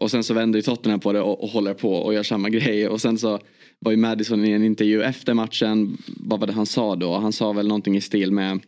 Och 0.00 0.10
sen 0.10 0.24
så 0.24 0.34
vänder 0.34 0.58
ju 0.58 0.62
Tottenham 0.62 1.00
på 1.00 1.12
det 1.12 1.20
och, 1.20 1.42
och 1.42 1.48
håller 1.48 1.74
på 1.74 1.94
och 1.94 2.14
gör 2.14 2.22
samma 2.22 2.48
grej. 2.48 2.88
Och 2.88 3.00
sen 3.00 3.18
så 3.18 3.38
var 3.78 3.92
ju 3.92 3.96
Madison 3.96 4.44
i 4.44 4.50
en 4.50 4.64
intervju 4.64 5.02
efter 5.02 5.34
matchen. 5.34 5.98
Vad 6.06 6.40
var 6.40 6.46
det 6.46 6.52
han 6.52 6.66
sa 6.66 6.96
då? 6.96 7.18
Han 7.18 7.32
sa 7.32 7.52
väl 7.52 7.68
någonting 7.68 7.96
i 7.96 8.00
stil 8.00 8.32
med 8.32 8.60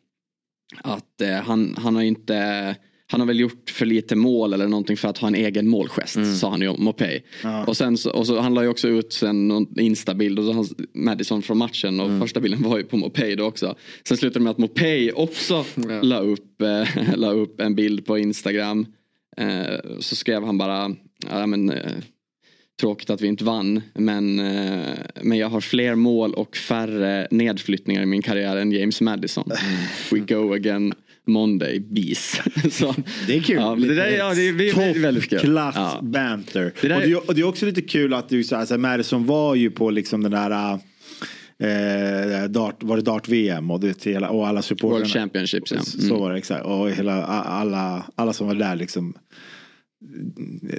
att 0.83 1.21
eh, 1.21 1.35
han, 1.35 1.75
han 1.79 1.97
har 1.97 2.03
inte 2.03 2.77
han 3.07 3.21
har 3.21 3.27
väl 3.27 3.41
gjort 3.41 3.71
för 3.71 3.87
lite 3.87 4.17
mål 4.17 4.53
eller 4.53 4.69
någonting 4.69 4.97
för 4.97 5.09
att 5.09 5.19
ha 5.19 5.29
en 5.29 5.35
egen 5.35 5.69
målgest, 5.69 6.39
sa 6.41 6.51
han 6.51 6.61
ju 6.61 6.69
om 6.69 6.85
Mopay. 6.85 7.21
Och 7.67 7.77
sen 7.77 7.97
så, 7.97 8.11
och 8.11 8.27
så 8.27 8.41
han 8.41 8.55
la 8.55 8.63
ju 8.63 8.69
också 8.69 8.89
ut 8.89 9.13
sen 9.13 9.49
någon 9.49 9.81
instabild 9.81 10.39
och 10.39 10.45
så 10.45 10.53
han, 10.53 10.67
Madison 10.95 11.43
från 11.43 11.59
matchen 11.59 12.01
och 12.01 12.21
första 12.21 12.41
bilden 12.41 12.63
var 12.63 12.79
ju 12.79 12.85
på 12.85 12.97
Mopay 12.97 13.37
då 13.37 13.45
också. 13.45 13.77
Sen 14.09 14.17
slutade 14.17 14.39
det 14.39 14.45
med 14.45 14.51
att 14.51 14.59
Mopay 14.59 15.11
också 15.11 15.65
la, 16.03 16.21
upp, 16.21 16.63
eh, 16.63 16.89
la 17.17 17.31
upp 17.31 17.61
en 17.61 17.75
bild 17.75 18.07
på 18.07 18.19
Instagram. 18.19 18.87
Eh, 19.37 19.77
så 20.01 20.17
skrev 20.17 20.45
han 20.45 20.59
bara, 20.59 20.95
ja 21.31 21.47
men 21.47 21.71
eh, 21.71 21.93
Tråkigt 22.81 23.11
att 23.11 23.21
vi 23.21 23.27
inte 23.27 23.45
vann 23.45 23.83
men, 23.95 24.39
eh, 24.39 24.95
men 25.23 25.39
jag 25.39 25.49
har 25.49 25.61
fler 25.61 25.95
mål 25.95 26.35
och 26.35 26.57
färre 26.57 27.29
nedflyttningar 27.31 28.03
i 28.03 28.07
min 28.07 28.23
karriär 28.23 28.57
än 28.57 28.73
James 28.73 29.01
Madison. 29.01 29.51
We 30.11 30.19
go 30.19 30.53
again 30.55 30.95
Monday, 31.27 31.81
bees. 31.81 32.41
Så, 32.71 32.95
Det 33.27 33.37
är 33.37 33.41
kul. 33.41 33.57
Ja, 33.57 33.75
det, 33.75 33.95
där, 33.95 34.07
ja, 34.11 34.35
det, 34.35 34.49
är- 34.49 34.53
det 34.53 34.69
är 34.71 35.01
väldigt 35.03 35.31
kul. 35.31 35.39
Klass 35.39 35.75
Ja. 35.77 35.99
banter. 36.03 36.73
Det 36.81 36.89
där- 36.89 36.97
och, 36.97 37.03
det, 37.03 37.15
och 37.17 37.35
det 37.35 37.41
är 37.41 37.45
också 37.47 37.67
lite 37.67 37.83
kul 37.83 38.15
att 38.15 38.29
du, 38.29 38.45
så 38.45 38.57
här, 38.57 38.67
så 38.67 38.75
här, 38.75 38.79
Madison 38.79 39.27
var 39.27 39.55
ju 39.55 39.71
på 39.71 39.91
liksom 39.91 40.23
den 40.23 40.33
där 40.33 40.79
eh, 41.59 42.45
dart, 42.49 42.83
var 42.83 42.97
det 42.97 43.03
dart-VM 43.03 43.71
och, 43.71 43.81
det, 43.81 44.05
hela, 44.05 44.29
och 44.31 44.49
alla 44.49 44.63
supportrarna. 44.63 44.99
World 44.99 45.13
Championships 45.13 45.73
ja. 45.73 45.81
Så 45.83 45.99
Mm. 46.07 46.21
var 46.21 46.33
det 46.33 46.39
exakt. 46.39 46.65
Och 46.65 46.91
hela, 46.91 47.25
alla, 47.25 48.07
alla 48.15 48.33
som 48.33 48.47
var 48.47 48.55
där 48.55 48.77
liksom 48.77 49.15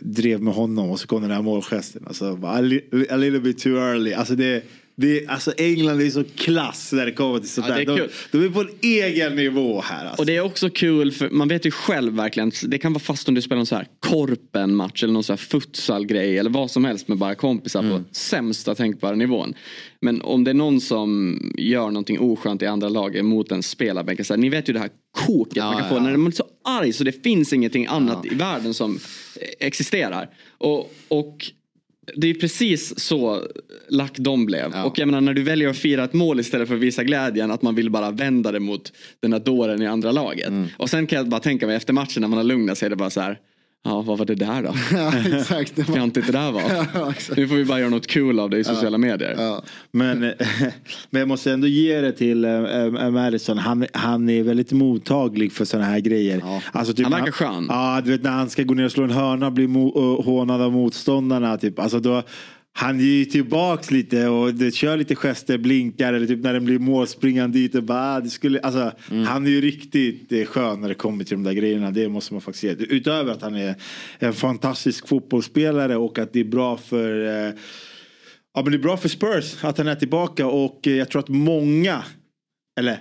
drev 0.01 0.41
med 0.41 0.53
honom 0.53 0.89
och 0.89 0.99
så 0.99 1.07
kom 1.07 1.21
den 1.21 1.31
här 1.31 1.41
målgesten. 1.41 2.03
Alltså, 2.07 2.39
a, 2.43 2.61
li- 2.61 3.07
a 3.09 3.15
little 3.15 3.39
bit 3.39 3.57
too 3.57 3.77
early. 3.77 4.13
Alltså, 4.13 4.35
det, 4.35 4.63
det, 4.95 5.27
alltså 5.27 5.53
England 5.57 6.01
är 6.01 6.09
så 6.09 6.23
klass 6.35 6.93
när 6.93 7.05
det 7.05 7.11
kommer 7.11 7.39
till 7.39 7.49
sånt 7.49 7.67
Ja, 7.69 7.75
där. 7.75 7.85
De, 7.85 8.07
de 8.31 8.45
är 8.45 8.49
på 8.49 8.61
en 8.61 8.69
egen 8.81 9.35
nivå 9.35 9.81
här. 9.81 10.05
Alltså. 10.05 10.21
Och 10.21 10.25
det 10.25 10.35
är 10.35 10.41
också 10.41 10.69
kul 10.69 11.11
för 11.11 11.29
man 11.29 11.47
vet 11.47 11.65
ju 11.65 11.71
själv 11.71 12.13
verkligen. 12.13 12.51
Det 12.65 12.77
kan 12.77 12.93
vara 12.93 12.99
fast 12.99 13.27
om 13.29 13.35
du 13.35 13.41
spelar 13.41 13.59
en 13.59 13.65
så 13.65 13.75
här 13.75 13.87
korpen 13.99 14.75
match 14.75 15.03
eller 15.03 15.13
någon 15.13 15.23
så 15.23 15.33
här 15.33 15.37
futsal-grej 15.37 16.37
eller 16.37 16.49
vad 16.49 16.71
som 16.71 16.85
helst 16.85 17.07
med 17.07 17.17
bara 17.17 17.35
kompisar 17.35 17.81
på 17.81 18.03
sämsta 18.11 18.75
tänkbara 18.75 19.15
nivån. 19.15 19.53
Men 20.01 20.21
om 20.21 20.43
det 20.43 20.51
är 20.51 20.55
någon 20.55 20.81
som 20.81 21.39
gör 21.57 21.87
någonting 21.87 22.19
oskönt 22.19 22.61
i 22.61 22.65
andra 22.65 22.89
laget 22.89 23.25
mot 23.25 23.51
en 23.51 23.63
spelarbänk. 23.63 24.19
Ni 24.37 24.49
vet 24.49 24.69
ju 24.69 24.73
det 24.73 24.79
här 24.79 24.89
koket 25.13 25.63
man 25.63 25.77
kan 25.79 25.89
få 25.89 25.99
när 25.99 26.17
man 26.17 26.27
är 26.27 26.35
så 26.35 26.47
arg 26.63 26.93
så 26.93 27.03
det 27.03 27.23
finns 27.23 27.53
ingenting 27.53 27.85
annat 27.85 28.25
i 28.25 28.35
världen 28.35 28.73
som 28.73 28.99
existerar. 29.59 30.29
Och, 30.57 30.93
och 31.07 31.45
det 32.15 32.29
är 32.29 32.33
precis 32.33 32.99
så 32.99 33.47
lack 33.89 34.17
de 34.17 34.45
blev. 34.45 34.71
Och 34.85 34.99
jag 34.99 35.05
menar 35.05 35.21
när 35.21 35.33
du 35.33 35.43
väljer 35.43 35.69
att 35.69 35.77
fira 35.77 36.03
ett 36.03 36.13
mål 36.13 36.39
istället 36.39 36.67
för 36.67 36.75
att 36.75 36.81
visa 36.81 37.03
glädjen 37.03 37.51
att 37.51 37.61
man 37.61 37.75
vill 37.75 37.89
bara 37.89 38.11
vända 38.11 38.51
det 38.51 38.59
mot 38.59 38.93
den 39.19 39.33
här 39.33 39.39
dåren 39.39 39.81
i 39.81 39.87
andra 39.87 40.11
laget. 40.11 40.53
Och 40.77 40.89
sen 40.89 41.07
kan 41.07 41.17
jag 41.17 41.27
bara 41.27 41.41
tänka 41.41 41.67
mig 41.67 41.75
efter 41.75 41.93
matchen 41.93 42.21
när 42.21 42.27
man 42.27 42.37
har 42.37 42.43
lugnat 42.43 42.77
sig, 42.77 42.89
det 42.89 42.95
bara 42.95 43.09
så 43.09 43.21
här. 43.21 43.39
Ja, 43.85 44.01
vad 44.01 44.17
var 44.17 44.25
det 44.25 44.35
där 44.35 44.63
då? 44.63 44.73
ja, 44.97 45.13
exakt. 45.39 45.75
Det 45.75 45.83
var- 45.87 45.95
Fjantigt 45.95 46.25
det 46.25 46.31
där 46.31 46.51
var. 46.51 46.61
Ja. 46.93 47.13
Nu 47.37 47.47
får 47.47 47.55
vi 47.55 47.65
bara 47.65 47.79
göra 47.79 47.89
något 47.89 48.07
kul 48.07 48.39
av 48.39 48.49
det 48.49 48.57
i 48.57 48.63
sociala 48.63 48.97
medier. 48.97 49.35
Ja. 49.37 49.63
Men, 49.91 50.19
men 51.09 51.19
jag 51.19 51.27
måste 51.27 51.51
ändå 51.51 51.67
ge 51.67 52.01
det 52.01 52.11
till 52.11 52.45
äh, 52.45 53.09
Madison. 53.11 53.57
Han, 53.57 53.85
han 53.93 54.29
är 54.29 54.43
väldigt 54.43 54.71
mottaglig 54.71 55.51
för 55.51 55.65
sådana 55.65 55.85
här 55.87 55.99
grejer. 55.99 56.39
Ja. 56.43 56.61
Alltså, 56.71 56.93
typ 56.93 57.03
Han 57.05 57.11
verkar 57.11 57.31
skön. 57.31 57.65
Ja, 57.69 58.01
du 58.05 58.11
vet 58.11 58.23
när 58.23 58.31
han 58.31 58.49
ska 58.49 58.63
gå 58.63 58.73
ner 58.73 58.85
och 58.85 58.91
slå 58.91 59.03
en 59.03 59.11
hörna 59.11 59.45
och 59.47 59.53
bli 59.53 59.67
mo- 59.67 60.23
hånad 60.23 60.61
av 60.61 60.71
motståndarna. 60.71 61.57
Typ. 61.57 61.79
Alltså, 61.79 61.99
då, 61.99 62.23
han 62.75 62.99
är 62.99 63.03
ju 63.03 63.25
tillbaks 63.25 63.91
lite 63.91 64.27
och 64.27 64.53
det 64.53 64.71
kör 64.71 64.97
lite 64.97 65.15
gester, 65.15 65.57
blinkar 65.57 66.13
eller 66.13 66.27
typ 66.27 66.43
när 66.43 66.53
den 66.53 66.65
blir 66.65 66.79
mål 66.79 67.07
springer 67.07 67.41
han 67.41 67.51
dit 67.51 67.75
och 67.75 67.83
bara, 67.83 68.15
ah, 68.15 68.19
det 68.19 68.29
skulle, 68.29 68.59
alltså, 68.59 68.91
han 69.27 69.45
är 69.45 69.49
ju 69.49 69.61
riktigt 69.61 70.31
eh, 70.31 70.45
skön 70.45 70.81
när 70.81 70.89
det 70.89 70.95
kommer 70.95 71.23
till 71.23 71.37
de 71.37 71.43
där 71.43 71.53
grejerna. 71.53 71.91
Det 71.91 72.09
måste 72.09 72.33
man 72.33 72.41
faktiskt 72.41 72.63
ge. 72.63 72.71
Utöver 72.71 73.31
att 73.31 73.41
han 73.41 73.55
är 73.55 73.75
en 74.19 74.33
fantastisk 74.33 75.07
fotbollsspelare 75.07 75.95
och 75.95 76.19
att 76.19 76.33
det 76.33 76.39
är 76.39 76.43
bra 76.45 76.77
för 76.77 77.25
eh, 77.47 77.53
Ja 78.55 78.61
men 78.63 78.71
det 78.71 78.77
är 78.77 78.79
bra 78.79 78.97
för 78.97 79.09
Spurs 79.09 79.63
att 79.63 79.77
han 79.77 79.87
är 79.87 79.95
tillbaka 79.95 80.47
och 80.47 80.87
eh, 80.87 80.93
jag 80.93 81.09
tror 81.09 81.19
att 81.19 81.29
många 81.29 82.03
eller 82.79 82.97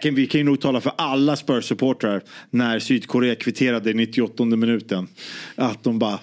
kan, 0.00 0.14
vi 0.14 0.26
kan 0.26 0.38
ju 0.38 0.44
nog 0.44 0.60
tala 0.60 0.80
för 0.80 0.92
alla 0.98 1.36
Spurs-supportrar 1.36 2.22
när 2.50 2.78
Sydkorea 2.78 3.34
kvitterade 3.34 3.90
i 3.90 3.94
98 3.94 4.44
minuten. 4.44 5.08
Att 5.54 5.84
de 5.84 5.98
bara 5.98 6.20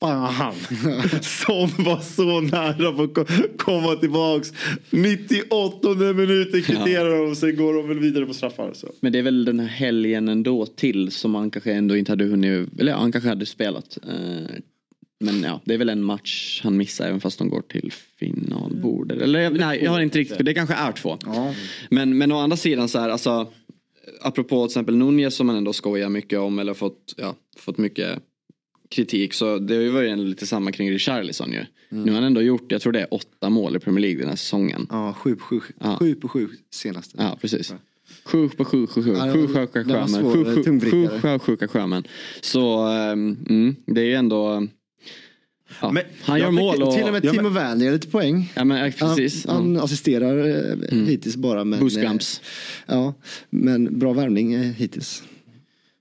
Fan, 0.00 0.54
som 1.22 1.84
var 1.84 2.00
så 2.00 2.40
nära 2.40 2.92
på 2.92 3.02
att 3.02 3.14
ko- 3.14 3.24
komma 3.56 3.94
tillbaks. 3.94 4.52
98 4.90 5.88
minuten 6.14 6.62
kvitterar 6.62 7.18
de 7.24 7.30
och 7.30 7.36
sen 7.36 7.56
går 7.56 7.74
de 7.74 7.88
väl 7.88 7.98
vidare 7.98 8.26
på 8.26 8.34
straffar. 8.34 8.70
Så. 8.74 8.88
Men 9.00 9.12
det 9.12 9.18
är 9.18 9.22
väl 9.22 9.44
den 9.44 9.60
här 9.60 9.66
helgen 9.68 10.28
ändå 10.28 10.66
till 10.66 11.10
som 11.10 11.30
man 11.30 11.50
kanske 11.50 11.72
ändå 11.72 11.96
inte 11.96 12.12
hade 12.12 12.24
hunnit, 12.24 12.68
eller 12.80 12.92
ja, 12.92 12.98
han 12.98 13.12
kanske 13.12 13.28
hade 13.28 13.46
spelat. 13.46 13.98
Eh, 14.08 14.54
Men 15.24 15.42
ja, 15.42 15.60
det 15.64 15.74
är 15.74 15.78
väl 15.78 15.88
en 15.88 16.04
match 16.04 16.60
han 16.64 16.76
missar 16.76 17.06
även 17.08 17.20
fast 17.20 17.38
de 17.38 17.48
går 17.48 17.60
till 17.62 17.92
finalbordet. 18.18 19.22
Eller 19.22 19.50
nej, 19.50 19.80
jag 19.84 19.90
har 19.90 20.00
inte 20.00 20.18
riktigt, 20.18 20.44
det 20.46 20.54
kanske 20.54 20.74
är 20.74 20.92
två. 20.92 21.18
Men, 21.90 22.18
men 22.18 22.32
å 22.32 22.38
andra 22.38 22.56
sidan 22.56 22.88
så 22.88 22.98
här, 22.98 23.08
alltså 23.08 23.48
apropå 24.20 24.66
till 24.66 24.70
exempel 24.72 24.96
Nunez 24.96 25.34
som 25.34 25.46
man 25.46 25.56
ändå 25.56 25.72
skojar 25.72 26.08
mycket 26.08 26.38
om 26.38 26.58
eller 26.58 26.74
fått, 26.74 27.14
ja, 27.16 27.34
fått 27.58 27.78
mycket 27.78 28.18
kritik 28.94 29.34
så 29.34 29.58
det 29.58 29.74
har 29.74 29.82
ju 29.82 29.88
varit 29.90 30.18
lite 30.18 30.46
samma 30.46 30.72
kring 30.72 30.90
Richarlison 30.90 31.52
ju. 31.52 31.64
Nu 31.88 32.04
har 32.10 32.14
han 32.14 32.24
ändå 32.24 32.42
gjort, 32.42 32.72
jag 32.72 32.80
tror 32.82 32.92
det 32.92 33.00
är 33.00 33.14
åtta 33.14 33.50
mål 33.50 33.76
i 33.76 33.78
Premier 33.78 34.00
League 34.00 34.18
den 34.20 34.28
här 34.28 34.36
säsongen. 34.36 34.86
Ja, 34.90 35.14
sju 35.14 35.34
på 35.36 35.44
sju, 35.44 35.60
Ja. 35.80 35.96
sju, 35.98 36.14
på 36.14 36.28
sju 36.28 36.48
senaste. 36.70 37.16
Ja, 37.18 37.38
precis. 37.40 37.74
Sju 38.24 38.48
på 38.48 38.64
sju, 38.64 38.86
sju, 38.86 39.02
sju, 39.02 39.14
Ja, 39.18 39.32
sju 39.32 39.46
sjuka 39.46 39.84
sjömän. 39.84 40.08
Sju, 40.08 40.44
sju, 40.44 40.54
sju, 40.54 40.62
tungvrickare. 40.62 41.20
sju 41.20 41.38
sjuka 41.38 41.68
sjömän. 41.68 42.04
Så 42.40 42.86
ehm, 42.86 43.36
mm, 43.48 43.76
det 43.86 44.00
är 44.00 44.04
ju 44.04 44.14
ändå... 44.14 44.66
Ja, 45.80 45.92
Men 45.92 46.02
han 46.22 46.38
gör 46.40 46.50
mål 46.50 46.82
och... 46.82 46.94
Till 46.94 47.04
och 47.04 47.12
med 47.12 47.24
Ja, 47.24 47.30
Timo 47.32 47.42
men- 47.42 47.54
Werner 47.54 47.84
gör 47.84 47.92
lite 47.92 48.08
poäng. 48.08 48.52
Ja 48.56 48.64
men 48.64 48.92
precis. 48.92 49.46
Han, 49.46 49.56
han 49.56 49.74
ja. 49.74 49.82
assisterar 49.82 50.48
eh, 50.92 50.98
hittills 50.98 51.36
bara. 51.36 51.64
Men, 51.64 51.86
eh, 51.86 52.12
Ja, 52.86 53.14
men 53.50 53.98
bra 53.98 54.12
värvning 54.12 54.52
eh, 54.54 54.60
hittills. 54.60 55.22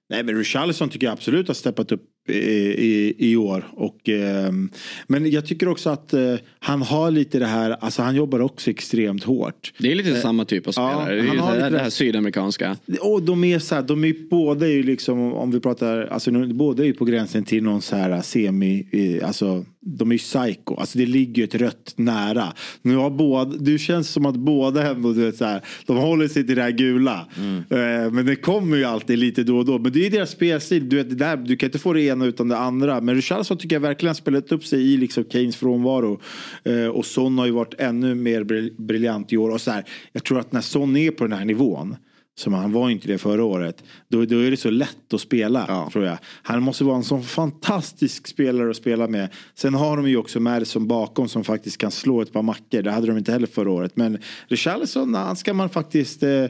Nej 0.10 0.24
men 0.24 0.36
Richarlison 0.38 0.90
tycker 0.90 1.08
jag 1.08 1.14
absolut 1.14 1.48
har 1.48 1.56
steppat 1.56 1.92
upp 1.92 2.04
i, 2.30 2.76
i, 2.78 3.16
i 3.32 3.36
år. 3.36 3.68
Och, 3.72 4.10
ehm, 4.10 4.70
men 5.08 5.32
jag 5.32 5.46
tycker 5.46 5.68
också 5.68 5.90
att 5.90 6.14
eh, 6.14 6.36
han 6.60 6.82
har 6.82 7.12
lite 7.12 7.40
det 7.40 7.46
här, 7.46 7.72
alltså 7.72 8.02
han 8.02 8.16
jobbar 8.16 8.40
också 8.40 8.70
extremt 8.70 9.24
hårt. 9.24 9.74
Det 9.78 9.92
är 9.92 9.96
lite 9.96 10.16
samma 10.16 10.46
typ 10.46 10.68
av 10.68 10.74
ja, 10.78 10.90
spelare. 10.90 11.16
det 11.16 11.28
han 11.28 11.36
ju 11.36 11.42
har 11.42 11.56
det, 11.56 11.62
här, 11.62 11.72
det 11.72 11.80
här 11.80 11.90
sydamerikanska. 11.90 12.78
Och 13.02 13.24
de 13.24 13.44
är 13.44 13.60
så 13.60 13.76
här, 13.76 13.82
de 13.82 14.04
är 14.04 14.30
båda 14.30 14.68
är 14.68 14.72
ju 14.72 14.84
liksom 14.84 15.34
om 15.34 15.52
vi 15.52 15.60
pratar, 15.60 16.08
alltså 16.12 16.32
båda 16.32 16.84
är 16.84 16.88
ju 16.88 16.94
på 16.94 17.06
gränsen 17.06 17.44
till 17.44 17.64
någon 17.64 17.82
så 17.82 17.96
här 17.96 18.22
semi, 18.22 18.88
eh, 18.92 19.28
alltså 19.28 19.66
de 19.82 20.12
är 20.12 20.16
ju 20.16 20.20
psycho, 20.20 20.76
alltså 20.76 20.98
det 20.98 21.06
ligger 21.06 21.38
ju 21.38 21.44
ett 21.44 21.56
rött 21.56 21.94
nära. 21.96 22.54
Nu 22.82 22.96
har 22.96 23.10
båda, 23.10 23.58
det 23.60 23.78
känns 23.78 24.10
som 24.10 24.26
att 24.26 24.36
båda 24.36 24.90
ändå, 24.90 25.14
du 25.14 25.26
vet 25.26 25.38
så 25.38 25.46
här, 25.46 25.62
de 25.86 25.98
håller 25.98 26.28
sig 26.28 26.48
till 26.48 26.56
det 26.56 26.62
här 26.62 26.72
gula. 26.72 27.28
Eh, 27.70 28.12
men 28.12 28.26
det 28.26 28.36
kommer 28.36 28.78
ju 28.78 28.84
alltid 28.84 29.20
lite 29.20 29.44
då 29.44 29.58
och 29.58 29.66
då. 29.66 29.80
Men 29.80 29.92
det 29.92 30.06
är 30.06 30.10
deras 30.10 30.32
spelstil, 30.32 30.90
du 30.90 30.96
vet 30.96 31.10
det 31.10 31.16
där, 31.16 31.38
du 31.38 31.56
kan 31.56 31.68
inte 31.68 31.80
få 31.80 31.94
det 31.94 32.02
ena 32.02 32.19
utan 32.26 32.48
det 32.48 32.58
andra. 32.58 33.02
Men 33.02 33.16
Richarlison 33.16 33.58
tycker 33.58 33.76
jag 33.76 33.82
verkligen 33.82 34.16
spelat 34.16 34.52
upp 34.52 34.66
sig 34.66 34.94
i 34.94 34.98
liksom 34.98 35.24
Keynes 35.30 35.56
frånvaro. 35.56 36.20
Eh, 36.64 36.88
och 36.88 37.06
Son 37.06 37.38
har 37.38 37.46
ju 37.46 37.52
varit 37.52 37.74
ännu 37.78 38.16
mer 38.16 38.44
briljant 38.82 39.34
i 39.34 39.38
år. 39.38 39.50
Och 39.50 39.62
så 39.62 39.72
här, 39.72 39.86
jag 40.12 40.24
tror 40.24 40.40
att 40.40 40.52
när 40.52 40.62
Son 40.62 40.98
är 40.98 41.12
på 41.12 41.24
den 41.24 41.38
här 41.38 41.46
nivån 41.46 41.96
som 42.40 42.54
han 42.54 42.72
var 42.72 42.90
inte 42.90 43.08
det 43.08 43.18
förra 43.18 43.44
året. 43.44 43.84
Då, 44.08 44.26
då 44.26 44.40
är 44.40 44.52
det 44.52 44.58
så 44.58 44.70
lätt 44.70 45.14
att 45.14 45.22
spela 45.22 45.90
tror 45.92 46.06
jag. 46.06 46.18
Han 46.44 46.64
måste 46.64 46.84
vara 46.84 46.96
en 46.96 47.04
sån 47.04 47.24
fantastisk 47.24 48.28
spelare 48.28 48.70
att 48.70 48.76
spela 48.76 49.08
med. 49.08 49.30
Sen 49.56 49.74
har 49.74 49.98
de 49.98 50.10
ju 50.10 50.18
också 50.18 50.40
Madison 50.40 50.88
bakom 50.88 51.30
som 51.30 51.44
faktiskt 51.44 51.78
kan 51.78 51.92
slå 51.92 52.22
ett 52.22 52.34
par 52.34 52.42
mackor. 52.42 52.82
Det 52.82 52.92
hade 52.92 53.08
de 53.08 53.18
inte 53.18 53.32
heller 53.32 53.48
förra 53.48 53.72
året. 53.72 53.96
Men 53.96 54.18
Richarlison, 54.48 55.14
han 55.14 55.36
ska 55.36 55.54
man 55.54 55.70
faktiskt 55.70 56.24
eh, 56.24 56.46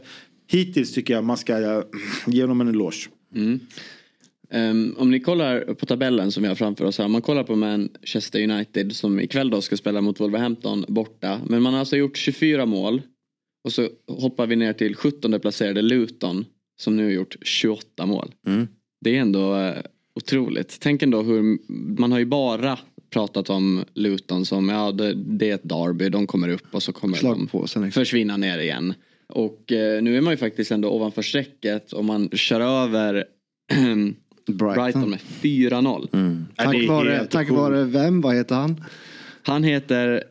hittills 0.48 0.94
tycker 0.94 1.14
jag 1.14 1.24
man 1.24 1.38
ska 1.38 1.62
eh, 1.62 1.82
ge 2.26 2.42
honom 2.42 2.62
en 2.62 2.68
eloge. 2.68 3.10
Ehm, 4.52 4.96
om 4.98 5.12
ni 5.12 5.20
kollar 5.20 5.74
på 5.74 5.86
tabellen 5.86 6.32
som 6.32 6.44
vi 6.44 6.50
har 6.50 6.56
framför 6.56 6.86
oss 6.86 6.98
här. 6.98 7.06
Om 7.06 7.12
man 7.12 7.22
kollar 7.22 7.44
på 7.44 7.56
Manchester 7.56 8.44
United 8.44 8.96
som 8.96 9.20
ikväll 9.20 9.50
då 9.50 9.62
ska 9.62 9.78
spela 9.78 10.02
mot 10.02 10.20
Wolverhampton 10.20 10.86
borta. 10.88 11.42
Men 11.46 11.62
man 11.62 11.74
har 11.74 11.80
alltså 11.80 11.98
gjort 11.98 12.18
24 12.18 12.66
mål. 12.66 13.02
Och 13.64 13.74
så 13.74 13.90
hoppar 14.08 14.48
vi 14.48 14.56
ner 14.56 14.74
till 14.74 14.96
17 14.96 15.40
placerade 15.40 15.82
Luton 15.82 16.46
som 16.82 16.98
nu 16.98 17.04
har 17.04 17.12
gjort 17.12 17.36
28 17.42 18.06
mål. 18.06 18.32
Det 19.02 19.18
är 19.18 19.22
ändå 19.22 19.56
eh, 19.56 19.78
otroligt. 20.16 20.78
Tänk 20.80 21.04
ändå 21.04 21.22
hur, 21.22 21.58
man 22.00 22.12
har 22.12 22.20
ju 22.20 22.26
bara 22.26 22.80
pratat 23.10 23.50
om 23.50 23.86
Luton 23.94 24.46
som, 24.46 24.70
ja 24.70 24.92
det, 24.92 25.14
det 25.14 25.50
är 25.50 25.56
ett 25.56 25.70
derby, 25.70 26.10
de 26.10 26.28
kommer 26.28 26.50
upp 26.50 26.68
och 26.72 26.84
så 26.84 26.94
kommer 26.94 27.18
de 27.18 27.20
Slagpåsen. 27.20 27.84
liksom. 27.84 28.02
försvinna 28.02 28.38
ner 28.38 28.60
igen. 28.60 28.94
Och 29.28 29.72
eh, 29.72 30.02
nu 30.02 30.18
är 30.18 30.22
man 30.22 30.34
ju 30.34 30.38
faktiskt 30.38 30.72
ändå 30.72 30.90
ovanför 30.90 31.22
strecket 31.22 31.94
och 31.94 32.06
man 32.06 32.30
kör 32.30 32.62
över 32.62 33.26
Brighton. 34.58 35.10
med 35.10 35.20
4-0. 35.42 36.08
Ja, 36.12 36.18
det 36.72 36.80
Tack 36.80 36.88
vare, 36.90 37.26
tack 37.26 37.48
sjukt. 37.48 37.60
vare 37.60 37.84
vem? 37.84 38.22
Vad 38.22 38.36
heter 38.36 38.56
han? 38.56 38.84
Han 39.44 39.64
heter 39.64 40.24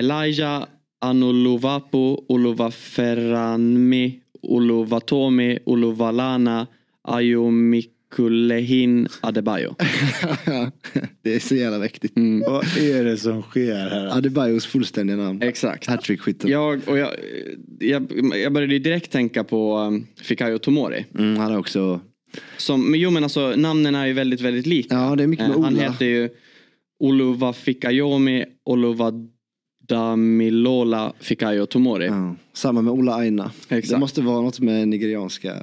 Elijah 0.00 0.64
Anuluvapu 1.00 2.16
Uluvaferanmi 2.28 4.20
Uluvatomi 4.42 5.58
Uluvalana 5.66 6.66
Ayomikulehin 7.02 9.08
Adebayo. 9.20 9.74
det 11.22 11.34
är 11.34 11.38
så 11.40 11.54
jävla 11.54 11.78
mäktigt. 11.78 12.14
Vad 12.46 12.64
är 12.78 13.04
det 13.04 13.16
som 13.16 13.42
sker 13.42 13.74
här? 13.74 14.16
Adebayos 14.16 14.66
fullständiga 14.66 15.16
namn. 15.16 15.42
Exakt. 15.42 15.86
Hattrick-skytten. 15.86 16.50
Jag, 16.50 16.80
och 16.88 16.98
jag, 16.98 17.10
jag, 17.78 18.12
jag 18.36 18.52
började 18.52 18.78
direkt 18.78 19.12
tänka 19.12 19.44
på 19.44 19.78
um, 19.78 20.06
Fikayo 20.22 20.58
Tomori. 20.58 21.06
Mm, 21.18 21.36
han 21.36 21.52
är 21.52 21.58
också... 21.58 22.00
Som, 22.56 22.90
men 22.90 23.00
jo 23.00 23.10
men 23.10 23.22
alltså 23.24 23.52
namnen 23.56 23.94
är 23.94 24.06
ju 24.06 24.12
väldigt 24.12 24.40
väldigt 24.40 24.66
lika. 24.66 24.94
Ja, 24.94 25.16
det 25.16 25.22
är 25.22 25.26
mycket 25.26 25.48
med 25.48 25.56
Eh, 25.56 25.62
Han 25.62 25.74
Ola. 25.74 25.82
heter 25.82 26.06
ju 26.06 26.28
Oluva 27.00 27.52
Fikayomi 27.52 28.44
Oluva 28.64 29.12
Damilola 29.88 31.12
Fikayo 31.20 31.66
Tomori. 31.66 32.06
Ja. 32.06 32.14
Ja, 32.14 32.34
samma 32.52 32.82
med 32.82 32.92
Ola 32.92 33.14
Aina. 33.14 33.50
Exakt. 33.68 33.90
Det 33.90 33.98
måste 33.98 34.22
vara 34.22 34.40
något 34.40 34.60
med 34.60 34.88
nigerianska. 34.88 35.54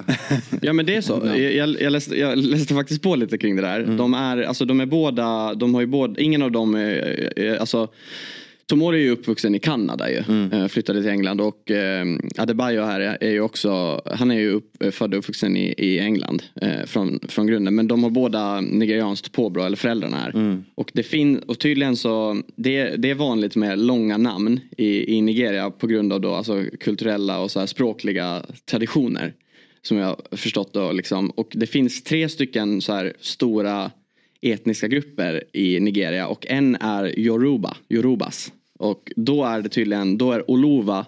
men 0.74 0.86
det 0.86 0.96
är 0.96 1.02
så. 1.02 1.22
Jag, 1.38 1.82
jag, 1.82 1.92
läste, 1.92 2.20
jag 2.20 2.38
läste 2.38 2.74
faktiskt 2.74 3.02
på 3.02 3.16
lite 3.16 3.38
kring 3.38 3.56
det 3.56 3.62
där. 3.62 3.80
Mm. 3.80 3.98
De 3.98 4.14
är, 4.14 4.38
alltså 4.42 4.66
de 4.66 4.80
är 4.80 4.86
båda, 4.86 5.54
de 5.54 5.74
har 5.74 5.82
ju 5.82 5.88
båda, 5.88 6.22
ingen 6.22 6.42
av 6.42 6.52
dem 6.52 6.76
är, 6.76 7.40
är 7.40 7.58
alltså 7.58 7.88
Tomori 8.70 8.98
är 8.98 9.04
ju 9.04 9.10
uppvuxen 9.10 9.56
i 9.56 9.60
Kanada 9.60 10.12
ju. 10.12 10.24
Mm. 10.28 10.52
Eh, 10.54 10.68
Flyttade 10.68 11.02
till 11.02 11.12
England 11.12 11.42
och 11.42 11.72
eh, 11.72 12.06
Adebayo 12.38 12.84
här 12.84 13.18
är, 13.22 13.30
ju 13.30 13.42
också, 13.42 14.02
han 14.06 14.32
är 14.32 14.40
ju 14.40 14.50
upp, 14.50 14.84
eh, 14.84 14.92
född 14.92 15.14
och 15.14 15.20
uppvuxen 15.20 15.58
i, 15.58 15.74
i 15.78 16.00
England 16.00 16.44
eh, 16.62 16.86
från, 16.86 17.20
från 17.28 17.48
grunden. 17.48 17.76
Men 17.76 17.88
de 17.88 18.04
har 18.04 18.10
båda 18.10 18.62
nigerianskt 18.62 19.32
påbrå, 19.32 19.64
eller 19.64 19.78
föräldrarna 19.78 20.18
här. 20.18 20.30
Mm. 20.30 20.64
Och, 20.76 20.92
det 20.94 21.04
fin, 21.04 21.38
och 21.38 21.60
tydligen 21.60 21.96
så, 21.96 22.42
det, 22.56 22.96
det 22.96 23.10
är 23.10 23.16
vanligt 23.16 23.56
med 23.56 23.80
långa 23.80 24.18
namn 24.18 24.60
i, 24.78 25.16
i 25.16 25.22
Nigeria 25.22 25.70
på 25.70 25.88
grund 25.88 26.14
av 26.14 26.22
då, 26.22 26.34
alltså, 26.34 26.64
kulturella 26.80 27.40
och 27.40 27.52
så 27.52 27.60
här 27.60 27.68
språkliga 27.68 28.44
traditioner. 28.66 29.34
Som 29.82 29.98
jag 29.98 30.08
har 30.08 30.38
förstått 30.38 30.74
då 30.74 30.92
liksom. 30.92 31.30
Och 31.30 31.52
det 31.56 31.68
finns 31.68 32.04
tre 32.04 32.30
stycken 32.30 32.82
så 32.82 32.94
här 32.94 33.14
stora 33.20 33.92
etniska 34.42 34.88
grupper 34.88 35.44
i 35.54 35.80
Nigeria 35.80 36.28
och 36.28 36.48
en 36.48 36.76
är 36.76 37.20
Yoruba, 37.20 37.78
Yorubas. 37.90 38.52
Och 38.80 39.12
då 39.16 39.44
är 39.46 39.62
det 39.62 39.70
tydligen, 39.70 40.18
då 40.18 40.32
är 40.32 40.52
Oluva 40.52 41.06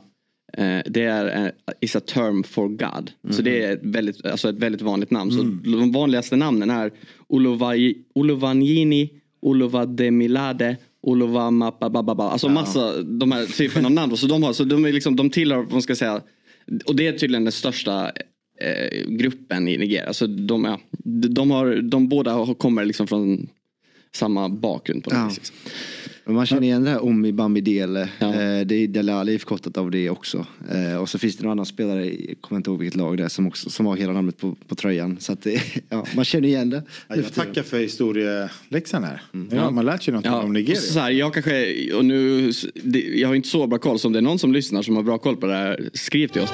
eh, 0.57 0.79
det 0.85 1.03
är 1.03 1.45
eh, 1.45 1.51
is 1.81 1.95
a 1.95 1.99
term 1.99 2.43
for 2.43 2.67
God. 2.67 3.11
Så 3.29 3.41
det 3.41 3.63
är 3.63 3.73
ett 3.73 3.79
väldigt, 3.83 4.25
alltså 4.25 4.49
ett 4.49 4.55
väldigt 4.55 4.81
vanligt 4.81 5.11
namn. 5.11 5.31
Så 5.31 5.43
de 5.71 5.91
vanligaste 5.91 6.35
namnen 6.35 6.69
är 6.69 6.91
Oluvai- 7.29 7.95
Oluvanjini, 8.15 9.09
Oluvademilade, 9.41 10.77
Oluvamapababa. 11.01 12.29
Alltså 12.29 12.49
massa 12.49 13.01
de 13.01 13.31
här 13.31 13.45
typen 13.45 13.85
av 13.85 13.91
namn. 13.91 14.17
Så 14.17 14.27
de, 14.27 14.43
har, 14.43 14.53
så 14.53 14.63
de, 14.63 14.85
är 14.85 14.91
liksom, 14.93 15.15
de 15.15 15.29
tillhör, 15.29 15.57
vad 15.57 15.71
man 15.71 15.81
ska 15.81 15.95
säga, 15.95 16.21
och 16.85 16.95
det 16.95 17.07
är 17.07 17.11
tydligen 17.17 17.43
den 17.43 17.51
största 17.51 18.11
eh, 18.61 19.07
gruppen 19.07 19.67
i 19.67 19.77
Nigeria. 19.77 20.13
Så 20.13 20.27
de, 20.27 20.65
ja, 20.65 20.79
de, 21.29 21.51
har, 21.51 21.75
de 21.81 22.07
båda 22.09 22.53
kommer 22.53 22.85
liksom 22.85 23.07
från 23.07 23.49
samma 24.15 24.49
bakgrund 24.49 25.03
på 25.03 25.09
något 25.09 25.19
Ja. 25.19 25.27
vis. 25.27 25.53
Men 26.25 26.35
man 26.35 26.45
känner 26.45 26.63
igen 26.63 26.83
det 26.83 26.89
här 26.89 27.03
Omi 27.05 27.31
Bambi 27.31 27.61
Dele. 27.61 28.01
Eh, 28.01 28.65
det 28.65 28.75
är 28.75 28.87
Dele 28.87 29.13
Alli 29.13 29.39
förkortat 29.39 29.77
av 29.77 29.91
det 29.91 30.09
också. 30.09 30.45
Eh, 30.71 31.01
och 31.01 31.09
så 31.09 31.17
finns 31.19 31.37
det 31.37 31.43
någon 31.43 31.51
annan 31.51 31.65
spelare, 31.65 32.05
jag 32.05 32.41
kommer 32.41 32.57
inte 32.59 32.69
ihåg 32.69 32.79
vilket 32.79 32.97
lag 32.97 33.17
det 33.17 33.23
är, 33.23 33.27
som, 33.27 33.47
också, 33.47 33.69
som 33.69 33.85
har 33.85 33.95
hela 33.97 34.13
namnet 34.13 34.37
på, 34.37 34.55
på 34.67 34.75
tröjan. 34.75 35.17
Så 35.19 35.33
att 35.33 35.41
det, 35.41 35.61
ja, 35.89 36.05
man 36.15 36.25
känner 36.25 36.47
igen 36.47 36.69
det. 36.69 36.83
Ja, 37.07 37.15
Jag 37.15 37.33
tackar 37.33 37.63
för 37.63 37.79
historieläxan 37.79 39.03
här. 39.03 39.21
Ja, 39.51 39.71
man 39.71 39.85
lär 39.85 39.97
sig 39.97 40.13
något 40.13 40.25
Ja, 40.25 40.39
om 40.39 40.45
och 40.45 40.51
Nigeria. 40.51 40.79
så 40.81 40.99
här, 40.99 41.11
jag 41.11 41.33
kanske, 41.33 41.93
och 41.93 42.05
nu, 42.05 42.51
det, 42.83 42.99
jag 42.99 43.27
har 43.27 43.35
inte 43.35 43.49
så 43.49 43.67
bra 43.67 43.79
koll, 43.79 43.99
så 43.99 44.07
om 44.07 44.13
det 44.13 44.19
är 44.19 44.21
någon 44.21 44.39
som 44.39 44.53
lyssnar 44.53 44.81
som 44.81 44.95
har 44.95 45.03
bra 45.03 45.17
koll 45.17 45.37
på 45.37 45.47
det 45.47 45.53
här, 45.55 45.89
skriv 45.93 46.27
till 46.27 46.41
oss. 46.41 46.49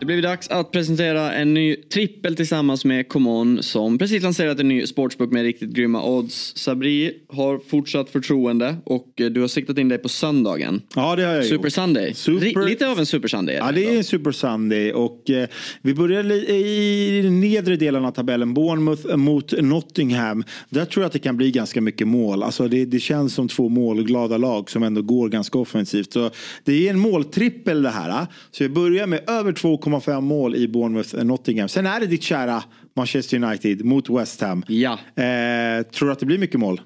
Det 0.00 0.06
blir 0.06 0.22
dags 0.22 0.48
att 0.48 0.70
presentera 0.72 1.32
en 1.32 1.54
ny 1.54 1.76
trippel 1.76 2.36
tillsammans 2.36 2.84
med 2.84 3.08
Common 3.08 3.62
som 3.62 3.98
precis 3.98 4.22
lanserat 4.22 4.60
en 4.60 4.68
ny 4.68 4.86
sportsbook 4.86 5.30
med 5.32 5.42
riktigt 5.42 5.70
grymma 5.70 6.04
odds. 6.04 6.52
Sabri 6.56 7.12
har 7.28 7.58
fortsatt 7.68 8.10
förtroende 8.10 8.76
och 8.84 9.20
eh, 9.20 9.26
du 9.30 9.40
har 9.40 9.48
siktat 9.48 9.78
in 9.78 9.88
dig 9.88 9.98
på 9.98 10.08
söndagen. 10.08 10.82
Ja, 10.94 11.16
det 11.16 11.22
har 11.24 11.34
jag 11.34 11.44
Super 11.44 11.64
gjort. 11.64 11.72
Sunday. 11.72 12.14
Super- 12.14 12.66
Lite 12.68 12.88
av 12.88 12.98
en 12.98 13.06
Super 13.06 13.28
Sunday. 13.28 13.54
Ja, 13.56 13.72
det 13.72 13.84
är 13.84 13.96
en 13.96 14.04
Super 14.04 14.32
Sunday 14.32 14.92
och 14.92 15.30
eh, 15.30 15.48
vi 15.82 15.94
börjar 15.94 16.32
i 16.50 17.20
den 17.22 17.40
nedre 17.40 17.76
delen 17.76 18.04
av 18.04 18.10
tabellen. 18.10 18.54
Bournemouth 18.54 19.16
mot 19.16 19.52
Nottingham. 19.62 20.44
Där 20.68 20.84
tror 20.84 21.02
jag 21.02 21.06
att 21.06 21.12
det 21.12 21.18
kan 21.18 21.36
bli 21.36 21.50
ganska 21.50 21.80
mycket 21.80 22.08
mål. 22.08 22.42
Alltså 22.42 22.68
det, 22.68 22.84
det 22.84 23.00
känns 23.00 23.34
som 23.34 23.48
två 23.48 23.68
målglada 23.68 24.36
lag 24.36 24.70
som 24.70 24.82
ändå 24.82 25.02
går 25.02 25.28
ganska 25.28 25.58
offensivt. 25.58 26.12
Så 26.12 26.30
det 26.64 26.86
är 26.86 26.90
en 26.90 26.98
måltrippel 26.98 27.82
det 27.82 27.90
här. 27.90 28.10
ah. 28.10 28.26
Så 28.50 28.64
vi 28.64 28.68
börjar 28.70 29.06
med 29.06 29.30
över 29.30 29.52
2,5 29.90 30.20
mål 30.20 30.54
i 30.56 30.68
Bournemouth 30.68 31.24
Nottingham. 31.24 31.68
Sen 31.68 31.86
är 31.86 32.00
det 32.00 32.06
ditt 32.06 32.22
kära 32.22 32.62
Manchester 32.96 33.44
United 33.44 33.84
mot 33.84 34.10
West 34.10 34.40
Ham. 34.40 34.64
Ja. 34.68 34.92
Eh, 34.92 35.82
tror 35.82 36.06
du 36.06 36.12
att 36.12 36.18
det 36.20 36.26
blir 36.26 36.38
mycket 36.38 36.60
mål? 36.60 36.80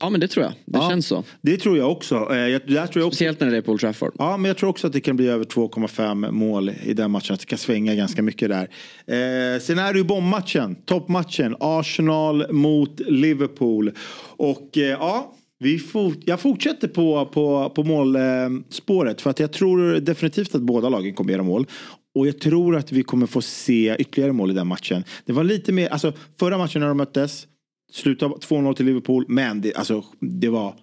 ja, 0.00 0.10
men 0.10 0.20
det 0.20 0.28
tror 0.28 0.44
jag. 0.44 0.52
Det 0.52 0.78
Ja, 0.78 0.88
känns 0.90 1.06
så. 1.06 1.24
Det 1.42 1.56
tror 1.56 1.78
jag 1.78 1.92
också. 1.92 2.28
Eh, 2.30 2.36
jag, 2.36 2.66
tror 2.66 2.76
jag 2.76 3.06
också 3.06 3.16
Speciellt 3.16 3.40
när 3.40 3.50
det 3.50 3.56
är 3.56 3.62
på 3.62 3.72
Old 3.72 3.80
Trafford. 3.80 4.14
Ja, 4.18 4.36
men 4.36 4.48
jag 4.48 4.56
tror 4.56 4.70
också 4.70 4.86
att 4.86 4.92
det 4.92 5.00
kan 5.00 5.16
bli 5.16 5.28
över 5.28 5.44
2,5 5.44 6.30
mål 6.30 6.72
i 6.84 6.94
den 6.94 7.10
matchen. 7.10 7.34
Att 7.34 7.40
det 7.40 7.46
kan 7.46 7.58
svänga 7.58 7.94
ganska 7.94 8.22
mycket 8.22 8.48
där. 8.48 8.62
Eh, 9.06 9.60
sen 9.60 9.78
är 9.78 9.92
det 9.92 9.98
ju 9.98 10.04
bombmatchen, 10.04 10.74
toppmatchen. 10.84 11.56
Arsenal 11.60 12.52
mot 12.52 13.00
Liverpool. 13.00 13.92
Och 14.36 14.78
eh, 14.78 14.82
ja, 14.82 15.34
vi 15.58 15.78
fort, 15.78 16.18
jag 16.24 16.40
fortsätter 16.40 16.88
på, 16.88 17.26
på, 17.26 17.72
på 17.74 17.84
målspåret. 17.84 19.20
för 19.20 19.30
att 19.30 19.40
jag 19.40 19.52
tror 19.52 20.00
definitivt 20.00 20.54
att 20.54 20.62
båda 20.62 20.88
lagen 20.88 21.14
kommer 21.14 21.32
göra 21.32 21.42
mål. 21.42 21.66
Och 22.14 22.26
jag 22.26 22.40
tror 22.40 22.76
att 22.76 22.92
vi 22.92 23.02
kommer 23.02 23.26
få 23.26 23.42
se 23.42 23.96
ytterligare 23.98 24.32
mål 24.32 24.50
i 24.50 24.54
den 24.54 24.66
matchen. 24.66 25.04
Det 25.24 25.32
var 25.32 25.44
lite 25.44 25.72
mer, 25.72 25.88
alltså 25.88 26.12
förra 26.38 26.58
matchen 26.58 26.80
när 26.80 26.88
de 26.88 26.96
möttes. 26.96 27.46
Slutade 27.92 28.34
2-0 28.34 28.74
till 28.74 28.86
Liverpool. 28.86 29.24
Men 29.28 29.60
det, 29.60 29.74
alltså, 29.74 30.04
det 30.20 30.48
var 30.48 30.74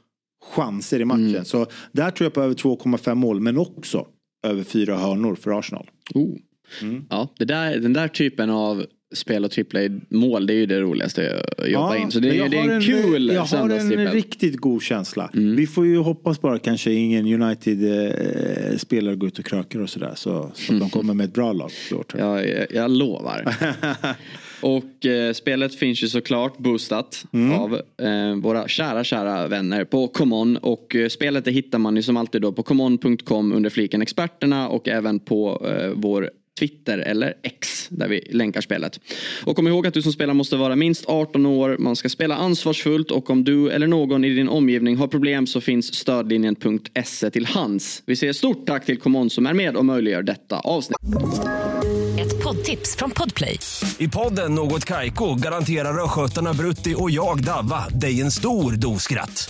chanser 0.56 1.00
i 1.00 1.06
matchen. 1.06 1.46
Så 1.46 1.66
där 1.92 2.12
tror 2.12 2.26
jag 2.26 2.34
på 2.34 2.42
över 2.42 2.56
2,5 2.56 3.16
mål. 3.16 3.40
Men 3.40 3.58
också 3.58 4.08
över 4.48 4.64
fyra 4.64 4.98
hörnor 4.98 5.36
för 5.36 5.60
Arsenal. 5.60 5.90
Oh. 6.14 6.36
Ja, 7.10 7.34
det 7.38 7.46
där, 7.46 7.78
den 7.78 7.94
där 7.94 8.08
typen 8.08 8.50
av 8.50 8.86
spel 9.16 9.46
och 9.46 9.52
trippla 9.52 9.82
i 9.82 10.02
mål, 10.10 10.48
det 10.48 10.54
är 10.54 10.58
ju 10.58 10.66
det 10.66 10.82
roligaste 10.82 11.44
att 11.58 11.70
jobba 11.70 11.98
in. 11.98 12.12
Så 12.12 12.20
det 12.20 12.38
är, 12.40 12.50
det 12.50 12.58
är 12.58 12.70
en 12.70 12.82
kul 12.82 13.32
Jag 13.34 13.42
har 13.42 13.70
en. 13.70 13.92
Mm. 13.92 14.14
riktigt 14.14 14.58
god 14.58 14.82
känsla. 14.82 15.30
Vi 15.34 15.68
får 15.68 15.86
ju 15.86 15.98
hoppas 15.98 16.42
bara 16.42 16.60
kanske 16.60 16.92
ingen 16.92 17.42
United-spelare 17.44 19.16
går 19.16 19.28
ut 19.28 19.40
och 19.40 19.46
krökar 19.46 19.80
och 19.80 19.90
sådär. 19.90 20.14
Så, 20.16 20.52
så 20.54 20.74
att 20.74 20.80
de 20.80 20.90
kommer 20.90 21.14
med 21.14 21.24
ett 21.24 21.34
bra 21.34 21.54
lag 21.54 21.72
tror 21.90 22.06
jag. 22.18 22.68
Jag, 22.72 22.92
lovar. 22.92 23.56
Och 24.62 25.06
eh, 25.06 25.34
spelet 25.34 25.76
finns 25.76 26.04
ju 26.04 26.08
såklart 26.08 26.58
boostat 26.58 27.26
Mm. 27.34 27.60
av 27.60 27.82
eh, 28.02 28.36
våra 28.36 28.68
kära, 28.68 29.04
kära 29.04 29.48
vänner 29.48 29.86
på 29.86 30.08
Common. 30.08 30.58
Och 30.58 30.96
eh, 30.96 31.08
spelet 31.10 31.46
det 31.46 31.52
hittar 31.52 31.80
man 31.80 31.96
ju 31.96 32.02
som 32.02 32.18
alltid 32.18 32.42
då 32.42 32.52
på 32.52 32.64
common.com 32.64 33.54
under 33.54 33.70
fliken 33.70 34.02
experterna 34.02 34.70
och 34.70 34.88
även 34.88 35.20
på 35.20 35.68
eh, 35.68 35.92
vår 35.96 36.30
Twitter 36.60 36.98
eller 36.98 37.34
X 37.44 37.88
där 37.90 38.08
vi 38.08 38.28
länkar 38.32 38.62
spelet. 38.62 39.00
Och 39.46 39.56
kom 39.56 39.68
ihåg 39.68 39.88
att 39.88 39.94
du 39.94 40.02
som 40.02 40.14
spelar 40.14 40.34
måste 40.34 40.56
vara 40.56 40.76
minst 40.76 41.06
18 41.08 41.46
år. 41.46 41.78
Man 41.80 41.96
ska 41.96 42.10
spela 42.10 42.36
ansvarsfullt 42.36 43.12
och 43.12 43.30
om 43.30 43.44
du 43.44 43.72
eller 43.72 43.88
någon 43.88 44.26
i 44.26 44.30
din 44.30 44.50
omgivning 44.50 44.98
har 44.98 45.08
problem 45.08 45.48
så 45.48 45.62
finns 45.62 45.96
stödlinjen.se 45.96 47.30
till 47.30 47.46
hands. 47.46 48.04
Vi 48.06 48.16
säger 48.16 48.34
stort 48.34 48.68
tack 48.68 48.86
till 48.86 49.00
Common 49.00 49.30
som 49.30 49.46
är 49.46 49.54
med 49.54 49.76
och 49.76 49.86
möjliggör 49.86 50.24
detta 50.24 50.60
avsnitt. 50.60 50.98
Ett 52.20 52.44
poddtips 52.44 52.96
från 52.96 53.12
Podplay. 53.12 53.60
I 53.98 54.08
podden 54.08 54.56
Något 54.56 54.86
Kaiko 54.86 55.36
garanterar 55.36 56.04
östgötarna 56.04 56.54
Brutti 56.54 56.96
och 56.98 57.12
jag, 57.12 57.44
Davva, 57.44 57.88
dig 57.90 58.22
en 58.22 58.32
stor 58.32 58.72
dos 58.72 59.04
skratt. 59.04 59.50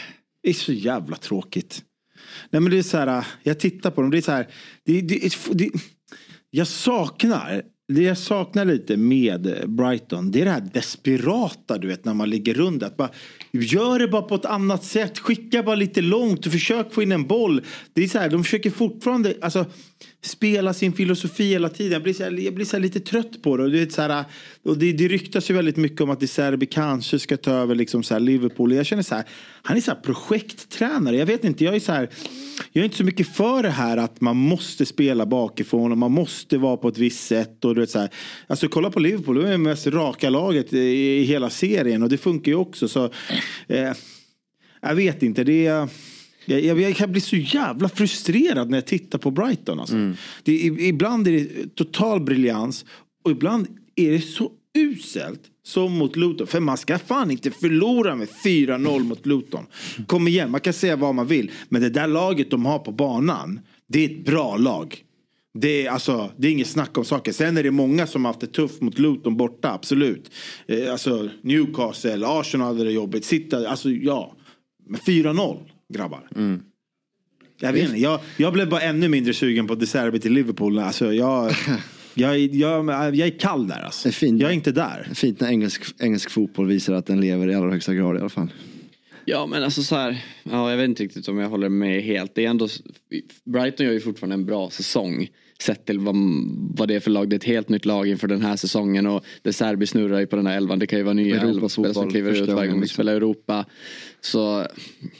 Det 0.43 0.49
är 0.49 0.53
så 0.53 0.73
jävla 0.73 1.15
tråkigt. 1.15 1.83
Nej 2.49 2.61
men 2.61 2.71
det 2.71 2.77
är 2.77 2.83
så 2.83 2.97
här, 2.97 3.25
jag 3.43 3.59
tittar 3.59 3.91
på 3.91 4.01
dem, 4.01 4.11
det 4.11 4.17
är 4.17 4.21
så 4.21 4.31
här, 4.31 4.47
det, 4.85 5.01
det, 5.01 5.33
det, 5.51 5.69
jag 6.49 6.67
saknar, 6.67 7.61
det 7.87 8.01
jag 8.01 8.17
saknar 8.17 8.65
lite 8.65 8.97
med 8.97 9.63
Brighton, 9.67 10.31
det 10.31 10.41
är 10.41 10.45
det 10.45 10.51
här 10.51 10.69
desperata 10.73 11.77
du 11.77 11.87
vet 11.87 12.05
när 12.05 12.13
man 12.13 12.29
ligger 12.29 12.53
runt. 12.53 12.83
Att 12.83 12.97
bara, 12.97 13.09
gör 13.51 13.99
det 13.99 14.07
bara 14.07 14.21
på 14.21 14.35
ett 14.35 14.45
annat 14.45 14.83
sätt, 14.83 15.19
skicka 15.19 15.63
bara 15.63 15.75
lite 15.75 16.01
långt 16.01 16.45
och 16.45 16.51
försök 16.51 16.93
få 16.93 17.01
in 17.01 17.11
en 17.11 17.27
boll. 17.27 17.61
Det 17.93 18.03
är 18.03 18.07
så 18.07 18.19
här, 18.19 18.29
de 18.29 18.43
försöker 18.43 18.69
fortfarande, 18.69 19.35
alltså 19.41 19.65
spela 20.21 20.73
sin 20.73 20.93
filosofi 20.93 21.43
hela 21.43 21.69
tiden. 21.69 21.91
Jag 21.91 22.03
blir 22.03 22.13
så 22.13 22.23
här, 22.23 22.31
jag 22.31 22.53
blir 22.53 22.65
så 22.65 22.75
här 22.75 22.81
lite 22.81 22.99
trött 22.99 23.41
på 23.41 23.57
det. 23.57 23.63
Och 23.63 23.71
det, 23.71 23.81
är 23.81 23.89
så 23.89 24.01
här, 24.01 24.25
och 24.63 24.77
det, 24.77 24.93
det 24.93 25.07
ryktas 25.07 25.49
ju 25.49 25.53
väldigt 25.53 25.77
mycket 25.77 26.01
om 26.01 26.09
att 26.09 26.19
De 26.19 26.27
Serbi 26.27 26.65
kanske 26.65 27.19
ska 27.19 27.37
ta 27.37 27.51
över 27.51 27.75
liksom 27.75 28.03
så 28.03 28.13
här 28.13 28.21
Liverpool. 28.21 28.73
Jag 28.73 28.85
känner 28.85 29.03
så 29.03 29.15
här, 29.15 29.25
han 29.61 29.77
är 29.77 29.81
så 29.81 29.91
här 29.91 29.99
projekttränare. 29.99 31.15
Jag 31.15 31.25
vet 31.25 31.43
inte, 31.43 31.63
jag 31.63 31.75
är 31.75 31.79
så 31.79 31.91
här, 31.91 32.09
jag 32.71 32.81
är 32.81 32.85
inte 32.85 32.97
så 32.97 33.03
mycket 33.03 33.35
för 33.35 33.63
det 33.63 33.69
här 33.69 33.97
att 33.97 34.21
man 34.21 34.37
måste 34.37 34.85
spela 34.85 35.25
bakifrån 35.25 35.91
och 35.91 35.97
man 35.97 36.11
måste 36.11 36.57
vara 36.57 36.77
på 36.77 36.87
ett 36.87 36.97
visst 36.97 37.27
sätt. 37.27 37.65
Och 37.65 37.75
du 37.75 37.81
vet 37.81 37.89
så 37.89 37.99
här, 37.99 38.09
alltså 38.47 38.67
kolla 38.67 38.89
på 38.89 38.99
Liverpool, 38.99 39.41
det 39.41 39.47
är 39.47 39.51
det 39.51 39.57
mest 39.57 39.87
raka 39.87 40.29
laget 40.29 40.73
i, 40.73 40.77
i 40.77 41.23
hela 41.23 41.49
serien 41.49 42.03
och 42.03 42.09
det 42.09 42.17
funkar 42.17 42.51
ju 42.51 42.57
också. 42.57 42.87
Så, 42.87 43.03
eh, 43.67 43.93
jag 44.81 44.95
vet 44.95 45.23
inte, 45.23 45.43
det 45.43 45.67
är... 45.67 46.10
Jag, 46.59 46.81
jag, 46.81 46.95
kan 46.95 47.11
bli 47.11 47.21
så 47.21 47.35
jävla 47.35 47.89
frustrerad 47.89 48.69
när 48.69 48.77
jag 48.77 48.85
tittar 48.85 49.19
på 49.19 49.31
Brighton. 49.31 49.79
Alltså. 49.79 49.95
Det, 50.43 50.51
i- 50.51 50.87
ibland 50.87 51.27
är 51.27 51.31
det 51.31 51.75
total 51.75 52.21
briljans 52.21 52.85
och 53.23 53.31
ibland 53.31 53.67
är 53.95 54.11
det 54.11 54.21
så 54.21 54.51
uselt 54.77 55.41
som 55.63 55.97
mot 55.97 56.15
Luton. 56.15 56.47
För 56.47 56.59
man 56.59 56.77
ska 56.77 56.99
fan 56.99 57.31
inte 57.31 57.51
förlora 57.51 58.15
med 58.15 58.27
4-0 58.45 58.99
mot 59.03 59.25
Luton. 59.25 59.65
Kom 60.07 60.27
igen, 60.27 60.51
man 60.51 60.61
kan 60.61 60.73
säga 60.73 60.95
vad 60.95 61.15
man 61.15 61.27
vill. 61.27 61.51
Men 61.69 61.81
det 61.81 61.89
där 61.89 62.07
laget 62.07 62.51
de 62.51 62.65
har 62.65 62.79
på 62.79 62.91
banan, 62.91 63.59
det 63.87 63.99
är 64.05 64.09
ett 64.09 64.25
bra 64.25 64.57
lag. 64.57 65.03
Det 65.53 65.85
är, 65.85 65.89
alltså, 65.91 66.31
det 66.37 66.47
är 66.47 66.51
inget 66.51 66.67
snack 66.67 66.97
om 66.97 67.05
saker. 67.05 67.31
Sen 67.31 67.57
är 67.57 67.63
det 67.63 67.71
många 67.71 68.07
som 68.07 68.25
har 68.25 68.29
haft 68.29 68.41
det 68.41 68.47
tufft 68.47 68.81
mot 68.81 68.99
Luton 68.99 69.37
borta, 69.37 69.71
absolut. 69.73 70.31
Eh, 70.67 70.91
alltså 70.91 71.29
Newcastle, 71.41 72.27
Arsenal 72.27 72.67
hade 72.67 72.83
det 72.83 72.91
jobbigt. 72.91 73.25
Sitta, 73.25 73.69
alltså 73.69 73.89
ja. 73.89 74.35
Men 74.87 74.99
4-0 75.01 75.57
grabbar. 75.91 76.27
Jag 77.59 77.73
vet 77.73 77.87
inte, 77.87 77.99
jag, 77.99 78.19
jag 78.37 78.53
blev 78.53 78.69
bara 78.69 78.81
ännu 78.81 79.07
mindre 79.07 79.33
sugen 79.33 79.67
på 79.67 79.75
De 79.75 79.85
Serbi 79.85 80.19
till 80.19 80.33
Liverpool. 80.33 80.79
Alltså, 80.79 81.13
jag, 81.13 81.51
jag, 82.13 82.39
jag, 82.39 82.85
jag 83.15 83.27
är 83.27 83.39
kall 83.39 83.67
där 83.67 83.81
alltså. 83.81 84.07
Det 84.07 84.09
är 84.09 84.13
fint. 84.13 84.41
Jag 84.41 84.49
är 84.49 84.55
inte 84.55 84.71
där. 84.71 85.07
Fint 85.13 85.39
när 85.39 85.47
engelsk, 85.47 85.83
engelsk 85.99 86.29
fotboll 86.31 86.67
visar 86.67 86.93
att 86.93 87.05
den 87.05 87.21
lever 87.21 87.49
i 87.49 87.55
allra 87.55 87.71
högsta 87.71 87.93
grad 87.93 88.15
i 88.15 88.19
alla 88.19 88.29
fall. 88.29 88.49
Ja 89.25 89.45
men 89.45 89.63
alltså 89.63 89.83
så 89.83 89.95
här, 89.95 90.25
ja, 90.43 90.69
jag 90.71 90.77
vet 90.77 90.89
inte 90.89 91.03
riktigt 91.03 91.27
om 91.27 91.37
jag 91.37 91.49
håller 91.49 91.69
med 91.69 92.03
helt. 92.03 92.35
Det 92.35 92.45
är 92.45 92.49
ändå, 92.49 92.67
Brighton 93.45 93.85
gör 93.85 93.93
ju 93.93 93.99
fortfarande 93.99 94.33
en 94.33 94.45
bra 94.45 94.69
säsong. 94.69 95.27
Sett 95.61 95.85
till 95.85 95.99
vad, 95.99 96.15
vad 96.75 96.87
det 96.87 96.95
är 96.95 96.99
för 96.99 97.11
lag. 97.11 97.29
Det 97.29 97.33
är 97.33 97.37
ett 97.37 97.43
helt 97.43 97.69
nytt 97.69 97.85
lag 97.85 98.07
inför 98.07 98.27
den 98.27 98.41
här 98.41 98.55
säsongen. 98.55 99.07
Och 99.07 99.25
det 99.41 99.53
Serbi 99.53 99.87
snurrar 99.87 100.19
ju 100.19 100.27
på 100.27 100.35
den 100.35 100.47
här 100.47 100.57
elvan. 100.57 100.79
Det 100.79 100.87
kan 100.87 100.99
ju 100.99 101.03
vara 101.03 101.13
nya 101.13 101.35
Europas 101.35 101.55
elva 101.55 101.69
spelare 101.69 101.93
som 101.93 102.09
kliver 102.09 102.31
ut 102.31 102.49
varje 102.49 102.67
gång 102.67 102.79
vi 102.79 102.81
liksom. 102.81 102.95
spelar 102.95 103.13
Europa. 103.13 103.65
Så 104.21 104.67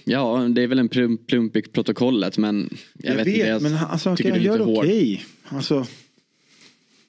ja, 0.03 0.47
det 0.49 0.63
är 0.63 0.67
väl 0.67 0.79
en 0.79 0.89
plump, 0.89 1.27
plump 1.27 1.55
i 1.55 1.61
protokollet. 1.61 2.37
Men 2.37 2.69
jag, 2.93 3.11
Jag, 3.11 3.17
vet, 3.17 3.27
vet, 3.27 3.35
inte. 3.35 3.47
Jag 3.47 3.61
men 3.61 3.77
alltså, 3.77 4.15
tycker 4.15 4.31
han 4.31 4.39
det 4.39 4.45
är 4.45 4.57
gör 4.57 4.79
okej. 4.79 5.25
Alltså, 5.43 5.85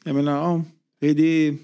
jag 0.04 0.14
menar, 0.14 0.32
ja. 0.32 0.64
Det, 1.00 1.14
det, 1.14 1.54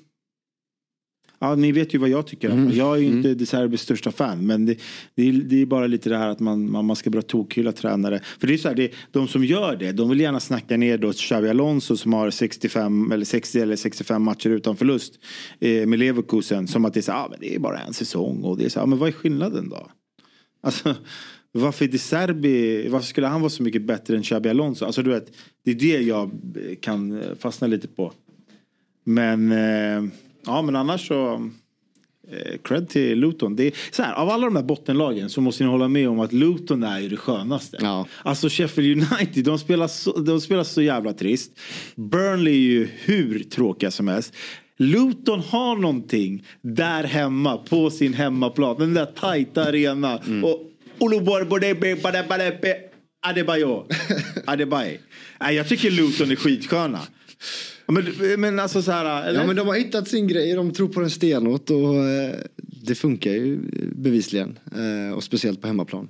Ja, 1.41 1.55
ni 1.55 1.73
vet 1.73 1.95
ju 1.95 1.99
vad 1.99 2.09
jag 2.09 2.27
tycker. 2.27 2.51
Mm. 2.51 2.71
Jag 2.71 2.97
är 2.97 3.01
ju 3.01 3.07
inte 3.07 3.35
De 3.35 3.47
Serbis 3.47 3.81
största 3.81 4.13
fan. 4.13 4.47
Men 4.47 4.67
det, 4.67 4.79
det, 5.15 5.29
är, 5.29 5.33
det 5.33 5.63
är 5.63 5.67
bara 5.67 5.87
lite 5.87 6.09
det 6.09 6.17
här 6.17 6.29
att 6.29 6.41
man, 6.41 6.71
man, 6.71 6.85
man 6.85 6.97
ska 6.97 7.11
börja 7.11 7.23
tokhylla 7.23 7.73
tränare. 7.73 8.21
För 8.41 8.47
det 8.47 8.55
är 8.55 8.59
så 8.59 8.69
här, 8.69 8.75
det, 8.75 8.93
de 9.13 9.29
som 9.29 9.45
gör 9.45 9.77
det, 9.77 9.93
de 9.93 10.09
vill 10.09 10.21
gärna 10.21 10.41
snacka 10.41 10.77
ner 10.77 10.99
då 10.99 11.13
Xabi 11.13 11.49
Alonso 11.49 11.97
som 11.97 12.13
har 12.13 12.31
65 12.31 13.13
eller 13.13 13.25
60 13.25 13.61
eller 13.61 13.77
65 13.77 14.23
matcher 14.23 14.51
utan 14.51 14.77
förlust 14.77 15.19
eh, 15.61 15.87
med 15.87 15.99
Leverkusen. 15.99 16.69
Som 16.69 16.85
att 16.85 16.95
det 16.95 17.01
är 17.01 17.03
så 17.03 17.13
här, 17.13 17.25
ah, 17.25 17.29
men 17.31 17.41
det 17.41 17.55
är 17.55 17.59
bara 17.59 17.79
en 17.79 17.93
säsong. 17.93 18.43
Och 18.43 18.59
det 18.59 18.65
är 18.65 18.69
så 18.69 18.79
här, 18.79 18.85
ah, 18.85 18.87
men 18.87 18.99
vad 18.99 19.09
är 19.09 19.13
skillnaden 19.13 19.69
då? 19.69 19.91
Alltså, 20.61 20.95
varför 21.53 21.87
De 21.87 21.99
Serbi, 21.99 22.89
varför 22.89 23.07
skulle 23.07 23.27
han 23.27 23.41
vara 23.41 23.51
så 23.51 23.63
mycket 23.63 23.83
bättre 23.83 24.17
än 24.17 24.23
Xabi 24.23 24.49
Alonso? 24.49 24.85
Alltså 24.85 25.03
du 25.03 25.11
vet, 25.11 25.33
det 25.65 25.71
är 25.71 25.75
det 25.75 26.01
jag 26.01 26.31
kan 26.81 27.23
fastna 27.39 27.67
lite 27.67 27.89
på. 27.89 28.13
Men, 29.05 29.53
eh, 29.53 30.11
ja 30.47 30.63
men 30.63 30.77
annars 30.77 31.09
så, 31.09 31.51
eh, 32.31 32.59
cred 32.65 32.89
till 32.89 33.19
Luton. 33.19 33.57
Det 33.57 33.65
är, 33.67 33.73
så 33.91 34.03
här, 34.03 34.13
av 34.15 34.29
alla 34.31 34.45
de 34.45 34.57
här 34.57 34.63
bottenlagen 34.63 35.31
så 35.31 35.41
måste 35.41 35.65
ni 35.65 35.71
hålla 35.71 35.89
med 35.89 36.09
om 36.09 36.21
att 36.21 36.33
Luton 36.33 36.83
är 36.83 37.01
ju 37.01 37.09
det 37.09 37.17
skönaste. 37.17 37.79
Ja. 37.81 38.07
Alltså 38.23 38.49
Sheffield 38.49 39.13
United, 39.13 39.45
de 39.45 39.59
spelar, 39.59 39.89
så, 39.89 40.21
de 40.21 40.41
spelar 40.41 40.65
så 40.65 40.83
jävla 40.83 41.13
trist. 41.13 41.53
Burnley 41.95 42.55
är 42.55 42.59
ju 42.59 42.89
hur 43.05 43.39
tråkiga 43.39 43.91
som 43.91 44.09
helst. 44.09 44.35
Luton 44.79 45.41
har 45.41 45.77
någonting 45.77 46.45
där 46.61 47.05
hemma 47.05 47.57
på 47.57 47.91
sin 47.91 48.15
hemmaplan. 48.15 48.77
Den 48.79 48.95
där 48.95 49.07
tajta 49.07 49.65
arena. 49.65 50.21
Och 50.45 50.61
Oluborg 50.99 51.45
Bodebe 51.45 51.97
Badebadebe 51.97 52.77
Adebayo. 53.21 53.87
Adebayo. 54.47 54.99
Jag 55.39 55.69
tycker 55.69 55.91
Luton 55.91 56.31
är 56.31 56.37
skitsköna. 56.37 57.01
Men, 57.93 58.41
men 58.41 58.59
alltså 58.59 58.83
så 58.83 58.93
här, 58.93 59.29
eller? 59.29 59.41
Ja 59.41 59.47
men 59.47 59.57
de 59.57 59.67
har 59.67 59.75
hittat 59.75 60.09
sin 60.09 60.29
grej, 60.29 60.55
de 60.55 60.73
tror 60.73 60.89
på 60.89 61.01
den 61.01 61.11
stenhårt 61.11 61.71
och 61.71 61.95
eh, 61.95 62.35
det 62.57 62.95
funkar 62.95 63.31
ju 63.33 63.59
bevisligen. 63.97 64.59
Eh, 64.77 65.17
och 65.17 65.25
speciellt 65.25 65.61
på 65.61 65.67
hemmaplan. 65.67 66.09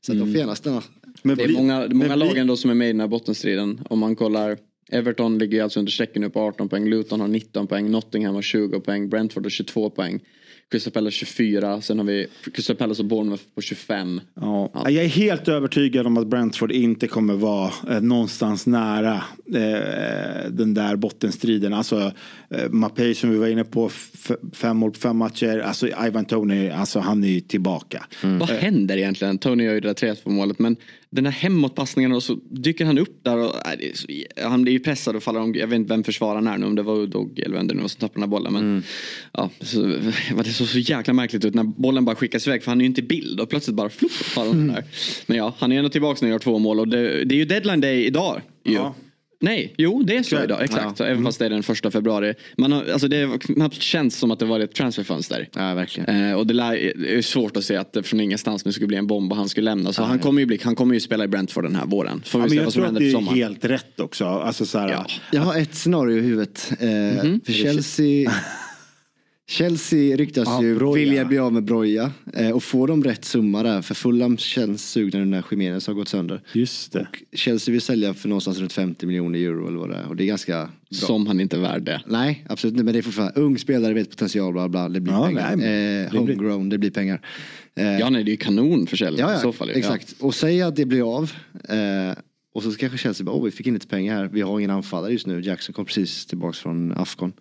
Så 0.00 0.12
mm. 0.12 0.26
de 0.26 0.32
får 0.32 0.40
gärna 0.40 0.54
stanna. 0.54 0.82
Men 1.22 1.36
Det 1.36 1.42
är 1.42 1.46
bli- 1.46 1.56
många, 1.56 1.78
det 1.78 1.84
är 1.84 1.94
många 1.94 2.08
men 2.08 2.18
bli- 2.18 2.28
lagen 2.28 2.46
då 2.46 2.56
som 2.56 2.70
är 2.70 2.74
med 2.74 2.88
i 2.88 2.92
den 2.92 3.00
här 3.00 3.08
bottenstriden. 3.08 3.80
Om 3.90 3.98
man 3.98 4.16
kollar 4.16 4.58
Everton 4.92 5.38
ligger 5.38 5.62
alltså 5.62 5.78
under 5.78 5.92
strecken 5.92 6.22
nu 6.22 6.30
på 6.30 6.40
18 6.40 6.68
poäng. 6.68 6.88
Luton 6.88 7.20
har 7.20 7.28
19 7.28 7.66
poäng. 7.66 7.90
Nottingham 7.90 8.34
har 8.34 8.42
20 8.42 8.80
poäng. 8.80 9.08
Brentford 9.08 9.42
har 9.42 9.50
22 9.50 9.90
poäng. 9.90 10.20
Crystal 10.70 10.92
Palace 10.92 11.16
24. 11.16 11.80
Sen 11.80 11.98
har 11.98 12.04
vi 12.04 12.26
Crystal 12.54 12.76
Palace 12.76 13.02
och 13.02 13.08
Bournemouth 13.08 13.42
på 13.54 13.60
25. 13.60 14.20
Ja. 14.34 14.70
Jag 14.74 14.94
är 14.94 15.08
helt 15.08 15.48
övertygad 15.48 16.06
om 16.06 16.16
att 16.16 16.26
Brentford 16.26 16.72
inte 16.72 17.06
kommer 17.06 17.34
vara 17.34 17.72
eh, 17.90 18.00
någonstans 18.00 18.66
nära 18.66 19.14
eh, 19.54 20.50
den 20.50 20.74
där 20.74 20.96
bottenstriden. 20.96 21.74
Alltså 21.74 22.12
eh, 22.50 22.68
Mapei 22.70 23.14
som 23.14 23.30
vi 23.30 23.38
var 23.38 23.46
inne 23.46 23.64
på, 23.64 23.90
fem 24.52 24.76
mål 24.76 24.90
på 24.90 24.98
fem 24.98 25.16
matcher. 25.16 25.58
Alltså 25.58 25.88
Ivan 26.06 26.24
Tony, 26.24 26.68
alltså 26.68 26.98
han 26.98 27.24
är 27.24 27.28
ju 27.28 27.40
tillbaka. 27.40 28.06
Vad 28.22 28.50
händer 28.50 28.96
egentligen? 28.96 29.38
Tony 29.38 29.64
gör 29.64 29.74
ju 29.74 29.80
det 29.80 29.88
där 29.88 30.14
3-2 30.14 30.28
målet 30.28 30.58
men 30.58 30.76
den 31.12 31.24
där 31.24 31.30
hemåtpassningen 31.30 32.12
och 32.12 32.22
så 32.22 32.34
dyker 32.50 32.84
han 32.84 32.98
upp 32.98 33.24
där 33.24 33.36
och 33.36 33.54
nej, 33.66 33.92
så, 33.94 34.06
han 34.48 34.62
blir 34.62 34.72
ju 34.72 34.80
pressad 34.80 35.16
och 35.16 35.22
faller 35.22 35.40
om. 35.40 35.54
Jag 35.54 35.66
vet 35.66 35.76
inte 35.76 35.94
vem 35.94 36.04
försvararen 36.04 36.46
är 36.46 36.58
nu 36.58 36.66
om 36.66 36.74
det 36.74 36.82
var 36.82 36.96
Udog 36.96 37.38
eller 37.38 37.56
vem 37.56 37.66
det 37.66 37.74
nu 37.74 37.80
var 37.80 37.88
som 37.88 38.00
tappade 38.00 38.14
den 38.14 38.22
här 38.22 38.28
bollen. 38.28 38.52
Men 38.52 38.82
ja, 39.32 39.50
så, 39.60 39.82
det 40.44 40.52
såg 40.52 40.66
så 40.66 40.78
jäkla 40.78 41.12
märkligt 41.12 41.44
ut 41.44 41.54
när 41.54 41.64
bollen 41.64 42.04
bara 42.04 42.16
skickas 42.16 42.46
iväg 42.46 42.62
för 42.62 42.70
han 42.70 42.80
är 42.80 42.82
ju 42.82 42.88
inte 42.88 43.00
i 43.00 43.04
bild 43.04 43.40
och 43.40 43.50
plötsligt 43.50 43.76
bara 43.76 43.90
flopp 43.90 44.12
de 44.34 44.48
den 44.48 44.68
där. 44.68 44.84
Men 45.26 45.36
ja, 45.36 45.54
han 45.58 45.72
är 45.72 45.78
ändå 45.78 45.90
tillbaka 45.90 46.18
när 46.20 46.28
han 46.28 46.32
gör 46.32 46.38
två 46.38 46.58
mål 46.58 46.80
och 46.80 46.88
det, 46.88 47.24
det 47.24 47.34
är 47.34 47.38
ju 47.38 47.44
deadline 47.44 47.80
day 47.80 48.06
idag. 48.06 48.40
Ja. 48.62 48.94
Nej, 49.42 49.74
jo 49.78 50.02
det 50.02 50.16
är 50.16 50.22
så 50.22 50.36
Kväll. 50.36 50.44
idag. 50.44 50.62
Exakt, 50.62 51.00
Ja. 51.00 51.06
även 51.06 51.24
fast 51.24 51.38
det 51.38 51.44
är 51.46 51.50
den 51.50 51.62
första 51.62 51.90
februari. 51.90 52.34
Man 52.58 52.72
har, 52.72 52.84
alltså 52.92 53.08
det 53.08 53.22
har 53.22 53.38
knappt 53.38 53.82
känts 53.82 54.16
som 54.16 54.30
att 54.30 54.38
det 54.38 54.44
var 54.44 54.60
ett 54.60 54.74
transferfönster. 54.74 55.48
Ja 55.54 55.74
verkligen. 55.74 56.30
Eh, 56.30 56.34
och 56.36 56.46
det 56.46 56.54
är 56.62 57.22
svårt 57.22 57.56
att 57.56 57.64
se 57.64 57.76
att 57.76 57.92
det 57.92 58.02
från 58.02 58.20
ingenstans 58.20 58.64
nu 58.64 58.72
skulle 58.72 58.86
bli 58.86 58.96
en 58.96 59.06
bomb 59.06 59.32
och 59.32 59.38
han 59.38 59.48
skulle 59.48 59.64
lämna. 59.64 59.92
Så 59.92 60.02
han 60.02 60.18
kommer 60.18 60.40
ju 60.40 60.46
bli, 60.46 60.60
han 60.62 60.74
kommer 60.74 60.94
ju 60.94 61.00
spela 61.00 61.24
i 61.24 61.28
Brentford 61.28 61.64
den 61.64 61.76
här 61.76 61.86
våren. 61.86 62.22
Får 62.26 62.38
vi 62.38 62.42
Ja, 62.42 62.46
men 62.46 62.50
se 62.50 62.56
jag 62.56 62.64
vad 62.64 62.72
som 62.72 62.82
tror 62.82 62.92
att 62.92 63.28
det 63.28 63.34
är 63.34 63.34
helt 63.46 63.64
rätt 63.64 64.00
också. 64.00 64.24
Alltså 64.24 64.66
så 64.66 64.78
här, 64.78 64.88
Ja. 64.90 65.06
Jag 65.32 65.40
har 65.42 65.56
ett 65.58 65.74
scenario 65.74 66.18
i 66.18 66.20
huvudet. 66.20 66.72
Eh, 66.80 66.86
För 67.44 67.52
Chelsea, 67.52 68.32
Chelsea 69.50 70.16
ryktas 70.16 70.48
Ja, 70.48 70.62
ju 70.62 70.74
Broja. 70.74 71.04
vilja 71.04 71.24
bli 71.24 71.38
av 71.38 71.52
med 71.52 71.64
Broja. 71.64 72.12
Eh, 72.34 72.50
och 72.50 72.62
får 72.62 72.88
de 72.88 73.04
rätt 73.04 73.24
summa 73.24 73.62
där, 73.62 73.82
för 73.82 73.94
Fulham 73.94 74.38
känns 74.38 74.90
sugna 74.90 75.18
nu 75.18 75.24
när 75.24 75.44
Jiménez 75.50 75.86
har 75.86 75.94
gått 75.94 76.08
sönder. 76.08 76.40
Just 76.52 76.92
det. 76.92 77.06
Chelsea 77.32 77.72
vill 77.72 77.80
sälja 77.80 78.14
för 78.14 78.28
någonstans 78.28 78.58
runt 78.58 78.72
50 78.72 79.06
miljoner 79.06 79.38
euro 79.38 79.68
eller 79.68 79.78
vad 79.78 79.88
det 79.90 79.96
är. 79.96 80.06
Och 80.08 80.16
det 80.16 80.24
är 80.24 80.26
ganska 80.26 80.56
bra. 80.62 80.70
Som 80.90 81.26
han 81.26 81.40
inte 81.40 81.56
är 81.56 81.60
värd 81.60 81.82
det. 81.82 82.02
Nej, 82.06 82.44
absolut 82.48 82.72
inte. 82.74 82.84
Men 82.84 82.92
det 82.92 82.98
är 83.00 83.02
fortfarande 83.02 83.40
ung 83.40 83.58
spelare, 83.58 83.94
vet 83.94 84.10
potential, 84.10 84.52
bla 84.52 84.68
bla. 84.68 84.88
Det 84.88 85.00
blir 85.00 85.12
Ja, 85.14 85.26
pengar. 85.26 85.56
nej, 85.56 86.04
eh, 86.04 86.12
homegrown, 86.12 86.68
det 86.68 86.78
blir 86.78 86.90
pengar. 86.90 87.20
Eh, 87.76 87.98
Ja 87.98 88.10
nej 88.10 88.24
det 88.24 88.28
är 88.30 88.32
ju 88.32 88.36
kanonförsäljning 88.36 89.20
Ja, 89.20 89.30
i 89.30 89.34
ja 89.34 89.40
så 89.40 89.52
fall. 89.52 89.68
ju. 89.68 89.74
exakt. 89.74 90.14
Och 90.20 90.34
säga 90.34 90.66
att 90.66 90.76
det 90.76 90.84
blir 90.86 91.16
av. 91.16 91.32
Eh, 91.68 92.14
och 92.54 92.62
så 92.62 92.72
kanske 92.72 92.98
Chelsea 92.98 93.24
bara, 93.24 93.36
åh 93.36 93.44
vi 93.44 93.50
fick 93.50 93.66
in 93.66 93.74
lite 93.74 93.86
pengar 93.86 94.14
här. 94.16 94.28
Vi 94.32 94.40
har 94.40 94.58
ingen 94.58 94.70
anfallare 94.70 95.12
just 95.12 95.26
nu. 95.26 95.40
Jackson 95.40 95.72
kom 95.72 95.84
precis 95.84 96.26
tillbaks 96.26 96.58
från 96.58 96.92
Afcon. 96.92 97.32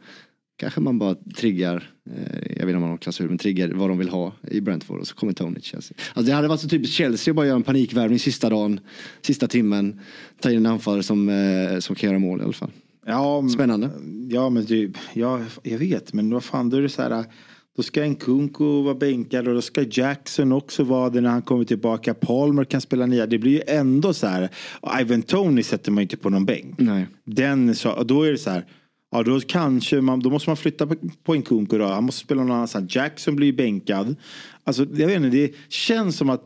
Kanske 0.60 0.80
man 0.80 1.00
bara 1.00 1.16
triggar, 1.16 1.92
eh, 2.16 2.24
jag 2.34 2.48
vet 2.50 2.62
inte 2.62 2.76
om 2.76 2.82
man 2.82 2.90
har 2.90 2.98
klausul, 2.98 3.30
men 3.30 3.38
triggar 3.38 3.70
vad 3.70 3.90
de 3.90 3.98
vill 3.98 4.10
ha 4.10 4.34
i 4.52 4.62
Brentford 4.62 5.00
och 5.00 5.08
så 5.08 5.16
kommer 5.16 5.34
Tony 5.34 5.56
till 5.56 5.64
Chelsea. 5.64 5.98
Alltså 6.14 6.30
det 6.30 6.36
hade 6.36 6.48
varit 6.48 6.62
så 6.62 6.70
typiskt 6.70 6.96
Chelsea 6.96 7.32
att 7.32 7.36
bara 7.36 7.46
göra 7.46 7.56
en 7.56 7.64
panikvärvning 7.64 8.20
sista 8.20 8.50
dagen, 8.50 8.80
sista 9.22 9.48
timmen. 9.48 10.00
Ta 10.42 10.52
in 10.52 10.58
en 10.58 10.66
anfallare 10.66 11.04
som, 11.04 11.30
eh, 11.30 11.80
som 11.80 11.96
kan 11.96 12.10
göra 12.10 12.20
mål 12.20 12.42
i 12.42 12.44
alla 12.44 12.54
fall. 12.54 12.72
Ja, 13.06 13.50
Spännande. 13.54 13.90
Ja, 14.30 14.50
men 14.50 14.66
du, 14.66 14.94
ja, 15.14 15.42
jag 15.64 15.78
vet, 15.78 16.14
men 16.14 16.34
vad 16.34 16.44
fan, 16.44 16.70
då 16.70 16.78
är 16.78 16.82
det 16.82 16.90
så 16.90 17.02
här. 17.02 17.26
Då 17.78 17.84
ska 17.84 18.06
Nkunku 18.06 18.84
vara 18.84 18.96
bänkad 18.96 19.48
och 19.48 19.54
då 19.54 19.62
ska 19.62 19.82
Jackson 19.92 20.52
också 20.52 20.84
vara 20.84 21.10
det 21.10 21.22
när 21.22 21.30
han 21.30 21.42
kommer 21.42 21.66
tillbaka. 21.66 22.14
Palmer 22.14 22.64
kan 22.64 22.82
spela 22.82 23.06
nia. 23.06 23.26
Det 23.26 23.38
blir 23.38 23.52
ju 23.52 23.62
ändå 23.68 24.14
så 24.14 24.28
här. 24.28 24.50
Ivan 25.02 25.22
Tony 25.22 25.64
sätter 25.64 25.92
man 25.92 26.02
ju 26.02 26.04
inte 26.04 26.18
på 26.18 26.30
någon 26.30 26.46
bänk. 26.46 26.76
Nej. 26.78 27.08
Den, 27.26 27.76
så, 27.76 27.92
och 27.92 28.08
då 28.08 28.24
är 28.24 28.32
det 28.32 28.38
så 28.38 28.50
här. 28.50 28.66
Ja, 29.12 29.24
då 29.24 29.40
kanske 29.40 30.02
man, 30.02 30.20
då 30.20 30.30
måste 30.30 30.50
man 30.50 30.58
flytta 30.58 30.88
på, 30.88 30.96
på 31.24 31.36
Nkunku 31.36 31.78
då. 31.78 31.86
Han 31.86 32.04
måste 32.04 32.26
spela 32.26 32.42
någon 32.42 32.52
annanstans. 32.52 32.96
Jackson 32.96 33.36
blir 33.36 33.48
ju 33.48 33.54
bänkad. 33.54 34.16
Alltså, 34.70 34.86
jag 34.96 35.08
vet 35.08 35.16
inte, 35.16 35.30
det 35.38 35.52
känns 35.70 36.18
som 36.18 36.30
att, 36.30 36.46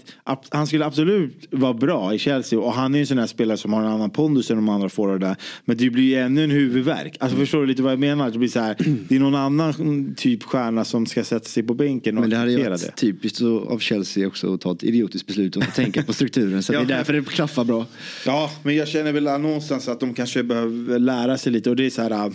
han 0.49 0.67
skulle 0.67 0.85
absolut 0.85 1.47
vara 1.51 1.73
bra 1.73 2.13
i 2.13 2.19
Chelsea. 2.19 2.59
Och 2.59 2.73
han 2.73 2.93
är 2.93 2.97
ju 2.97 3.01
en 3.01 3.07
sån 3.07 3.17
här 3.17 3.27
spelare 3.27 3.57
som 3.57 3.73
har 3.73 3.81
en 3.81 3.87
annan 3.87 4.09
pondus 4.09 4.51
än 4.51 4.57
de 4.57 4.69
andra 4.69 4.89
får 4.89 5.19
där. 5.19 5.35
Men 5.65 5.77
det 5.77 5.89
blir 5.89 6.03
ju 6.03 6.15
ännu 6.15 6.43
en 6.43 6.51
huvudvärk. 6.51 7.17
Alltså 7.19 7.37
förstår 7.37 7.61
du 7.61 7.65
lite 7.67 7.81
vad 7.81 7.91
jag 7.91 7.99
menar? 7.99 8.31
Det 8.31 8.37
blir 8.37 8.49
så 8.49 8.59
här, 8.59 8.75
det 9.09 9.15
är 9.15 9.19
någon 9.19 9.35
annan 9.35 10.13
typ 10.17 10.43
stjärna 10.43 10.85
som 10.85 11.05
ska 11.05 11.23
sätta 11.23 11.45
sig 11.45 11.63
på 11.63 11.73
bänken 11.73 12.17
och 12.17 12.21
Men 12.21 12.29
det 12.29 12.35
ju 12.35 12.41
acceptera 12.43 12.69
varit 12.69 12.95
typiskt 12.95 13.41
av 13.41 13.79
Chelsea 13.79 14.27
också 14.27 14.53
att 14.53 14.61
ta 14.61 14.71
ett 14.71 14.83
idiotiskt 14.83 15.27
beslut 15.27 15.55
och 15.55 15.63
tänka 15.75 16.03
på 16.03 16.13
strukturen. 16.13 16.63
Så 16.63 16.73
Ja. 16.73 16.79
det 16.79 16.93
är 16.93 16.97
därför 16.97 17.13
det 17.13 17.21
klaffar 17.29 17.63
bra. 17.63 17.85
Ja, 18.25 18.51
men 18.63 18.75
jag 18.75 18.87
känner 18.87 19.11
väl 19.11 19.23
någonstans 19.23 19.87
att 19.87 19.99
de 19.99 20.13
kanske 20.13 20.43
behöver 20.43 20.99
lära 20.99 21.37
sig 21.37 21.51
lite. 21.51 21.69
Och 21.69 21.75
det 21.75 21.85
är 21.85 21.89
så 21.89 22.01
här, 22.01 22.11
äh, 22.11 22.31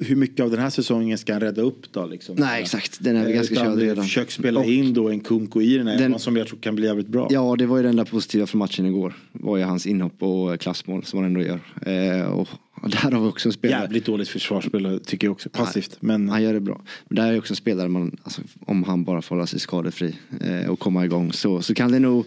hur 0.00 0.16
mycket 0.16 0.40
av 0.40 0.50
den 0.50 0.60
här 0.60 0.70
säsongen 0.70 1.18
ska 1.18 1.32
han 1.32 1.40
rädda 1.40 1.62
upp 1.62 1.92
då? 1.92 2.06
Liksom? 2.06 2.36
Nej 2.38 2.62
exakt, 2.62 2.98
den 3.00 3.16
är 3.16 3.24
väl 3.24 3.32
ganska 3.32 3.54
Utan 3.54 3.66
körd 3.66 3.78
redan. 3.78 4.04
Försök 4.04 4.30
spela 4.30 4.60
Och- 4.60 4.66
in 4.92 5.04
då 5.04 5.08
en 5.10 5.20
Kunko 5.20 5.60
i 5.60 5.76
den 5.78 5.86
här 5.86 5.98
Den- 5.98 6.18
som 6.18 6.36
jag 6.36 6.46
tror 6.46 6.58
kan 6.58 6.74
bli 6.74 6.86
jävligt 6.86 7.06
bra. 7.08 7.26
Ja, 7.30 7.56
det 7.58 7.66
var 7.66 7.76
ju 7.76 7.82
det 7.82 7.88
enda 7.88 8.04
positiva 8.04 8.46
för 8.46 8.58
matchen 8.58 8.86
igår. 8.86 9.14
var 9.32 9.56
ju 9.56 9.62
hans 9.64 9.86
inhopp 9.86 10.22
och 10.22 10.60
klassmål 10.60 11.04
som 11.04 11.18
han 11.18 11.26
ändå 11.26 11.40
gör. 11.42 11.60
Eh, 11.86 12.26
och 12.26 12.48
där 12.90 13.10
har 13.10 13.20
vi 13.20 13.28
också 13.28 13.48
en 13.48 13.52
spelare. 13.52 13.80
Jävligt 13.80 14.06
dåligt 14.06 14.28
försvarsspel 14.28 15.00
tycker 15.06 15.26
jag 15.26 15.32
också. 15.32 15.48
Passivt. 15.48 15.96
Men 16.00 16.28
Han 16.28 16.42
gör 16.42 16.52
det 16.52 16.60
bra. 16.60 16.80
Men 17.08 17.16
där 17.16 17.32
är 17.32 17.38
också 17.38 17.52
en 17.52 17.56
spelare 17.56 17.88
man, 17.88 18.16
alltså, 18.22 18.42
om 18.66 18.84
han 18.84 19.04
bara 19.04 19.22
får 19.22 19.36
hålla 19.36 19.46
sig 19.46 19.60
skadefri 19.60 20.14
eh, 20.40 20.70
och 20.70 20.78
komma 20.78 21.04
igång 21.04 21.32
så, 21.32 21.62
så 21.62 21.74
kan 21.74 21.92
det 21.92 21.98
nog 21.98 22.26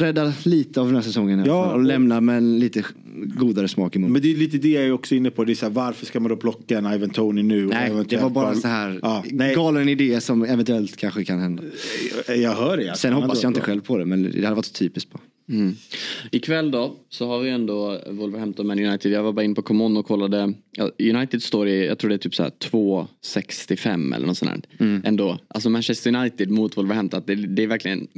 rädda 0.00 0.32
lite 0.44 0.80
av 0.80 0.86
den 0.86 0.94
här 0.94 1.02
säsongen. 1.02 1.38
Ja, 1.46 1.64
fall, 1.64 1.72
och 1.74 1.80
och- 1.80 1.86
lämna 1.86 2.20
med 2.20 2.36
en 2.36 2.58
lite 2.58 2.82
godare 3.38 3.68
smak 3.68 3.96
i 3.96 3.98
munnen. 3.98 4.12
Men 4.12 4.22
det 4.22 4.30
är 4.32 4.36
lite 4.36 4.58
det 4.58 4.68
jag 4.68 4.84
är 4.84 4.92
också 4.92 5.14
inne 5.14 5.30
på. 5.30 5.44
Det 5.44 5.52
är 5.52 5.54
så 5.54 5.66
här, 5.66 5.72
varför 5.72 6.06
ska 6.06 6.20
man 6.20 6.28
då 6.30 6.36
plocka 6.36 6.78
en 6.78 6.86
Ivan 6.92 7.10
Tony 7.10 7.42
nu? 7.42 7.66
Nej, 7.66 7.92
det 8.08 8.16
var 8.16 8.30
bara 8.30 8.54
så 8.54 8.68
här 8.68 8.98
Ja, 9.02 9.24
nej, 9.30 9.54
galen 9.54 9.88
idé 9.88 10.20
som 10.20 10.44
eventuellt 10.44 10.96
kanske 10.96 11.24
kan 11.24 11.38
hända. 11.40 11.62
jag 12.28 12.54
hör 12.54 12.76
det. 12.76 12.96
Sen 12.96 13.12
hoppas 13.12 13.42
jag 13.42 13.50
inte 13.50 13.60
själv 13.60 13.80
på 13.80 13.98
det 13.98 14.04
men 14.04 14.22
det 14.22 14.44
hade 14.44 14.56
varit 14.56 14.72
typiskt 14.72 15.12
bara. 15.12 15.20
Mm. 15.48 15.76
Ikväll 16.30 16.70
då 16.70 16.96
så 17.08 17.26
har 17.26 17.40
vi 17.40 17.50
ändå 17.50 18.00
Wolverhampton 18.10 18.66
Man 18.66 18.78
United. 18.84 19.12
Jag 19.12 19.22
var 19.22 19.32
bara 19.32 19.44
in 19.44 19.54
på 19.54 19.62
Common 19.62 19.96
och 19.96 20.06
kollade. 20.06 20.52
Ja, 20.76 20.90
United 20.98 21.42
står 21.42 21.68
i, 21.68 21.86
jag 21.86 21.98
tror 21.98 22.08
det 22.08 22.14
är 22.14 22.18
typ 22.18 22.34
så 22.34 22.42
här 22.42 22.52
2,65 22.60 24.14
eller 24.16 24.26
något 24.26 24.38
sånt 24.38 24.50
här. 24.50 24.60
Mm. 24.86 25.02
Ändå. 25.04 25.38
Alltså 25.48 25.70
Manchester 25.70 26.14
United 26.14 26.50
mot 26.50 26.76
Wolverhampton. 26.76 27.22
Det, 27.26 27.34
det 27.34 27.62
är 27.62 27.66
verkligen 27.66 28.08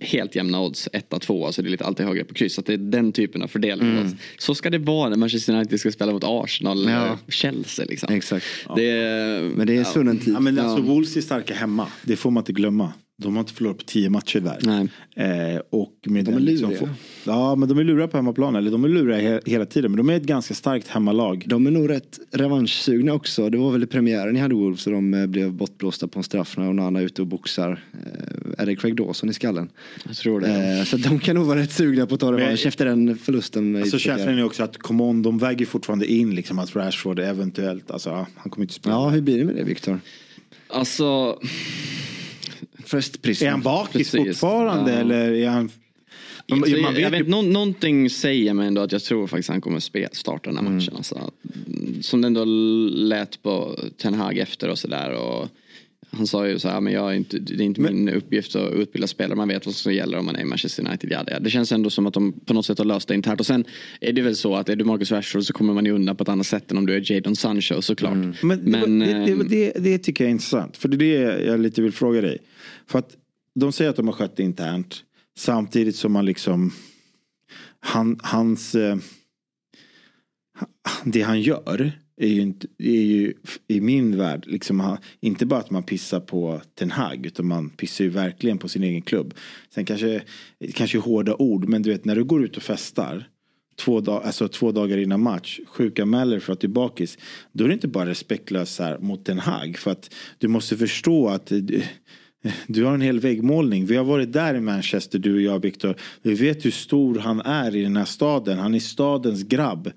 helt 0.00 0.36
jämna 0.36 0.60
odds. 0.62 0.88
1-2. 0.92 1.46
Alltså 1.46 1.62
det 1.62 1.68
är 1.68 1.70
lite 1.70 1.84
alltid 1.84 2.06
högre 2.06 2.24
på 2.24 2.34
kryss. 2.34 2.54
Så 2.54 2.60
att 2.60 2.66
det 2.66 2.72
är 2.72 2.78
den 2.78 3.12
typen 3.12 3.42
av 3.42 3.46
fördelning. 3.48 4.18
Så 4.38 4.54
ska 4.54 4.70
det 4.70 4.78
vara 4.78 5.08
när 5.08 5.16
Manchester 5.16 5.54
United 5.54 5.80
ska 5.80 5.92
spela 5.92 6.12
mot 6.12 6.24
Arsenal 6.26 6.82
Mm. 6.82 6.94
Ja. 6.94 7.04
eller 7.06 7.16
Chelsea. 7.28 7.86
Liksom. 7.88 8.14
Exakt. 8.14 8.46
Det, 8.76 8.82
Men 9.56 9.66
det 9.66 9.74
är 9.74 9.78
en 9.78 9.84
svunnen 9.84 10.18
tid. 10.18 10.34
Ja, 10.34 10.40
men 10.40 10.58
alltså, 10.58 10.84
Ja. 10.86 10.92
Wolves 10.92 11.16
är 11.16 11.20
starka 11.20 11.54
hemma. 11.54 11.86
Det 12.02 12.16
får 12.16 12.30
man 12.30 12.40
inte 12.40 12.52
glömma. 12.52 12.92
De 13.22 13.36
har 13.36 13.40
inte 13.40 13.52
förlorat 13.52 13.78
på 13.78 13.84
tio 13.84 14.10
matcher. 14.10 14.58
Nej. 14.62 14.88
Eh, 15.54 15.60
och 15.70 15.92
med 16.06 16.24
De 16.24 16.34
är 16.34 16.40
liksom 16.40 16.70
luriga. 16.70 16.80
få- 16.86 16.88
ja 17.24 17.54
men 17.54 17.68
de 17.68 17.78
är 17.78 17.84
luriga 17.84 18.08
på 18.08 18.16
hemmaplan. 18.16 18.56
Eller 18.56 18.70
de 18.70 18.84
är 18.84 18.88
luriga 18.88 19.16
he 19.20 19.40
hela 19.46 19.66
tiden. 19.66 19.90
Men 19.92 20.06
de 20.06 20.10
är 20.12 20.16
ett 20.16 20.22
ganska 20.22 20.54
starkt 20.54 20.88
hemmalag. 20.88 21.44
De 21.46 21.66
är 21.66 21.70
nog 21.70 21.90
rätt 21.90 22.18
revanschsugna 22.32 23.12
också. 23.12 23.50
Det 23.50 23.58
var 23.58 23.72
väl 23.72 23.82
i 23.82 23.86
premiären 23.86 24.34
ni 24.34 24.40
hade 24.40 24.54
Wolves 24.54 24.80
så 24.80 24.90
de 24.90 25.14
eh, 25.14 25.26
blev 25.26 25.52
bortblåsta 25.52 26.08
på 26.08 26.18
en 26.18 26.22
straff 26.22 26.56
när 26.56 26.68
Onana 26.68 27.00
är 27.00 27.04
ute 27.04 27.22
och 27.22 27.28
boxar. 27.28 27.84
Eh, 27.92 28.62
Är 28.62 28.66
det 28.66 28.76
Craig 28.76 28.96
Dawson 28.96 29.30
i 29.30 29.32
skallen? 29.32 29.68
Jag 30.06 30.16
tror 30.16 30.40
det. 30.40 30.78
Eh, 30.78 30.84
Så 30.84 30.96
de 30.96 31.18
kan 31.18 31.36
nog 31.36 31.46
vara 31.46 31.58
rätt 31.58 31.72
sugna 31.72 32.06
på 32.06 32.14
att 32.14 32.20
ta 32.20 32.32
revansch 32.32 32.66
efter 32.66 32.84
den 32.84 33.16
förlusten. 33.18 33.76
i 33.76 33.78
Så 33.90 33.98
premiären. 33.98 34.00
känslan 34.18 34.38
är 34.38 34.44
också 34.44 34.62
att 34.62 34.78
come 34.78 35.02
on, 35.02 35.22
de 35.22 35.38
väger 35.38 35.66
fortfarande 35.66 36.06
in 36.12 36.34
liksom 36.34 36.58
att 36.58 36.76
Rashford 36.76 37.18
eventuellt, 37.18 37.90
alltså 37.90 38.10
han 38.36 38.50
kommer 38.50 38.64
inte 38.64 38.74
spela. 38.74 38.94
Ja, 38.94 39.08
hur 39.08 39.20
blir 39.20 39.38
det 39.38 39.44
med 39.44 39.56
det 39.56 39.64
Viktor? 39.64 40.00
Alltså, 40.68 41.38
Frestprisma. 42.86 43.46
Är 43.46 43.50
han 43.50 43.62
bakis 43.62 43.92
Precis. 44.10 44.26
fortfarande 44.40 44.92
Ja. 44.92 44.98
eller 44.98 45.32
är 45.32 45.48
han... 45.48 45.70
Man, 46.48 46.62
jag, 46.70 46.82
man 46.82 46.94
vet 46.94 47.02
jag 47.02 47.12
ju- 47.12 47.18
vet, 47.18 47.28
nå, 47.28 47.42
någonting 47.42 48.10
säger 48.10 48.54
mig 48.54 48.66
ändå 48.68 48.80
att 48.82 48.92
jag 48.92 49.02
tror 49.02 49.26
faktiskt 49.26 49.48
han 49.48 49.60
kommer 49.60 49.80
spela, 49.80 50.08
starta 50.12 50.50
den 50.52 50.66
här 50.66 50.72
matchen. 50.74 50.96
Alltså, 50.96 51.30
Mm, 51.66 52.02
som 52.02 52.20
det 52.20 52.26
ändå 52.26 52.44
lät 52.44 53.42
på 53.42 53.78
Ten 54.02 54.14
Hag 54.14 54.38
efter 54.38 54.68
och 54.68 54.78
sådär. 54.78 55.16
Han 56.10 56.26
sa 56.26 56.48
ju 56.48 56.58
så 56.58 56.68
här, 56.68 56.80
men 56.80 56.92
jag 56.92 57.10
är 57.12 57.14
inte, 57.16 57.38
det 57.38 57.62
är 57.62 57.66
inte 57.66 57.80
min 57.80 58.08
uppgift 58.08 58.56
att 58.56 58.72
utbilda 58.72 59.06
spelare. 59.06 59.36
Man 59.36 59.48
vet 59.48 59.66
vad 59.66 59.74
som 59.74 59.94
gäller 59.94 60.18
om 60.18 60.24
man 60.26 60.36
är 60.36 60.40
i 60.40 60.44
Manchester 60.44 60.86
United. 60.88 61.10
Ja, 61.12 61.22
det, 61.22 61.38
det 61.40 61.50
känns 61.50 61.72
ändå 61.72 61.90
som 61.90 62.06
att 62.06 62.14
de 62.14 62.32
på 62.32 62.54
något 62.54 62.66
sätt 62.66 62.78
har 62.78 62.84
löst 62.84 63.08
det 63.08 63.14
internt. 63.14 63.40
Och 63.40 63.46
sen 63.46 63.64
är 64.00 64.12
det 64.12 64.22
väl 64.22 64.36
så 64.36 64.54
att 64.56 64.68
är 64.68 64.76
du 64.76 64.84
Marcus 64.84 65.12
Rashford 65.12 65.42
så 65.44 65.52
kommer 65.52 65.74
man 65.74 65.84
ju 65.86 65.92
undan 65.92 66.16
på 66.16 66.22
ett 66.22 66.28
annat 66.28 66.46
sätt 66.46 66.70
än 66.70 66.78
om 66.78 66.86
du 66.86 66.94
är 66.94 67.12
Jadon 67.12 67.36
Sancho 67.36 67.82
såklart. 67.82 68.14
Men, 68.14 68.32
det, 68.42 68.56
Men, 68.70 68.98
det, 68.98 69.06
det, 69.06 69.12
ehm, 69.32 69.48
det, 69.48 69.72
det 69.76 69.98
tycker 69.98 70.24
jag 70.24 70.28
är 70.28 70.32
intressant. 70.32 70.76
För 70.76 70.88
det 70.88 70.96
är 71.16 71.26
det 71.36 71.44
jag 71.44 71.60
lite 71.60 71.82
vill 71.82 71.92
fråga 71.92 72.20
dig. 72.20 72.38
För 72.88 72.98
att 72.98 73.16
de 73.54 73.72
säger 73.72 73.90
att 73.90 73.96
de 73.96 74.06
har 74.06 74.14
skött 74.14 74.36
det 74.36 74.42
internt. 74.42 75.04
Samtidigt 75.36 75.96
som 75.96 76.12
man 76.12 76.24
liksom. 76.24 76.72
Han, 77.80 78.20
hans. 78.22 78.74
Eh, 78.74 78.96
det 81.04 81.22
han 81.22 81.40
gör. 81.40 81.92
Är 82.20 82.28
ju, 82.28 82.40
inte, 82.40 82.66
är 82.78 83.02
ju 83.02 83.34
i 83.68 83.80
min 83.80 84.16
värld 84.16 84.44
liksom 84.46 84.96
inte 85.20 85.46
bara 85.46 85.60
att 85.60 85.70
man 85.70 85.82
pissar 85.82 86.20
på 86.20 86.60
Ten 86.74 86.90
Hag 86.90 87.26
utan 87.26 87.46
man 87.46 87.70
pissar 87.70 88.04
ju 88.04 88.10
verkligen 88.10 88.58
på 88.58 88.68
sin 88.68 88.82
egen 88.82 89.02
klubb. 89.02 89.34
Sen 89.74 89.84
kanske, 89.84 90.22
kanske 90.74 90.98
hårda 90.98 91.34
ord 91.34 91.68
men 91.68 91.82
du 91.82 91.90
vet 91.90 92.04
när 92.04 92.16
du 92.16 92.24
går 92.24 92.44
ut 92.44 92.56
och 92.56 92.62
festar 92.62 93.28
två, 93.76 94.00
dag, 94.00 94.22
alltså 94.24 94.48
två 94.48 94.72
dagar 94.72 94.98
innan 94.98 95.22
match, 95.22 95.60
sjukanmäler 95.66 96.40
för 96.40 96.52
att 96.52 96.60
du 96.60 96.66
är 96.66 96.72
bakis. 96.72 97.18
Då 97.52 97.64
är 97.64 97.68
det 97.68 97.74
inte 97.74 97.88
bara 97.88 98.08
respektlöst 98.08 98.78
här 98.78 98.98
mot 98.98 99.24
Ten 99.24 99.38
Hag, 99.38 99.78
För 99.78 99.90
att 99.90 100.14
du 100.38 100.48
måste 100.48 100.76
förstå 100.76 101.28
att 101.28 101.52
eh, 101.52 101.60
du, 102.66 102.84
har 102.84 102.94
en 102.94 103.00
hel 103.00 103.20
väggmålning. 103.20 103.86
Vi 103.86 103.96
har 103.96 104.04
varit 104.04 104.32
där 104.32 104.54
i 104.54 104.60
Manchester, 104.60 105.18
du 105.18 105.34
och 105.34 105.40
jag 105.40 105.62
Viktor. 105.62 105.96
Vi 106.22 106.34
vet 106.34 106.64
hur 106.64 106.70
stor 106.70 107.18
han 107.18 107.40
är 107.40 107.76
i 107.76 107.82
den 107.82 107.96
här 107.96 108.04
staden. 108.04 108.58
Han 108.58 108.74
är 108.74 108.78
stadens 108.78 109.42
grabb. 109.42 109.92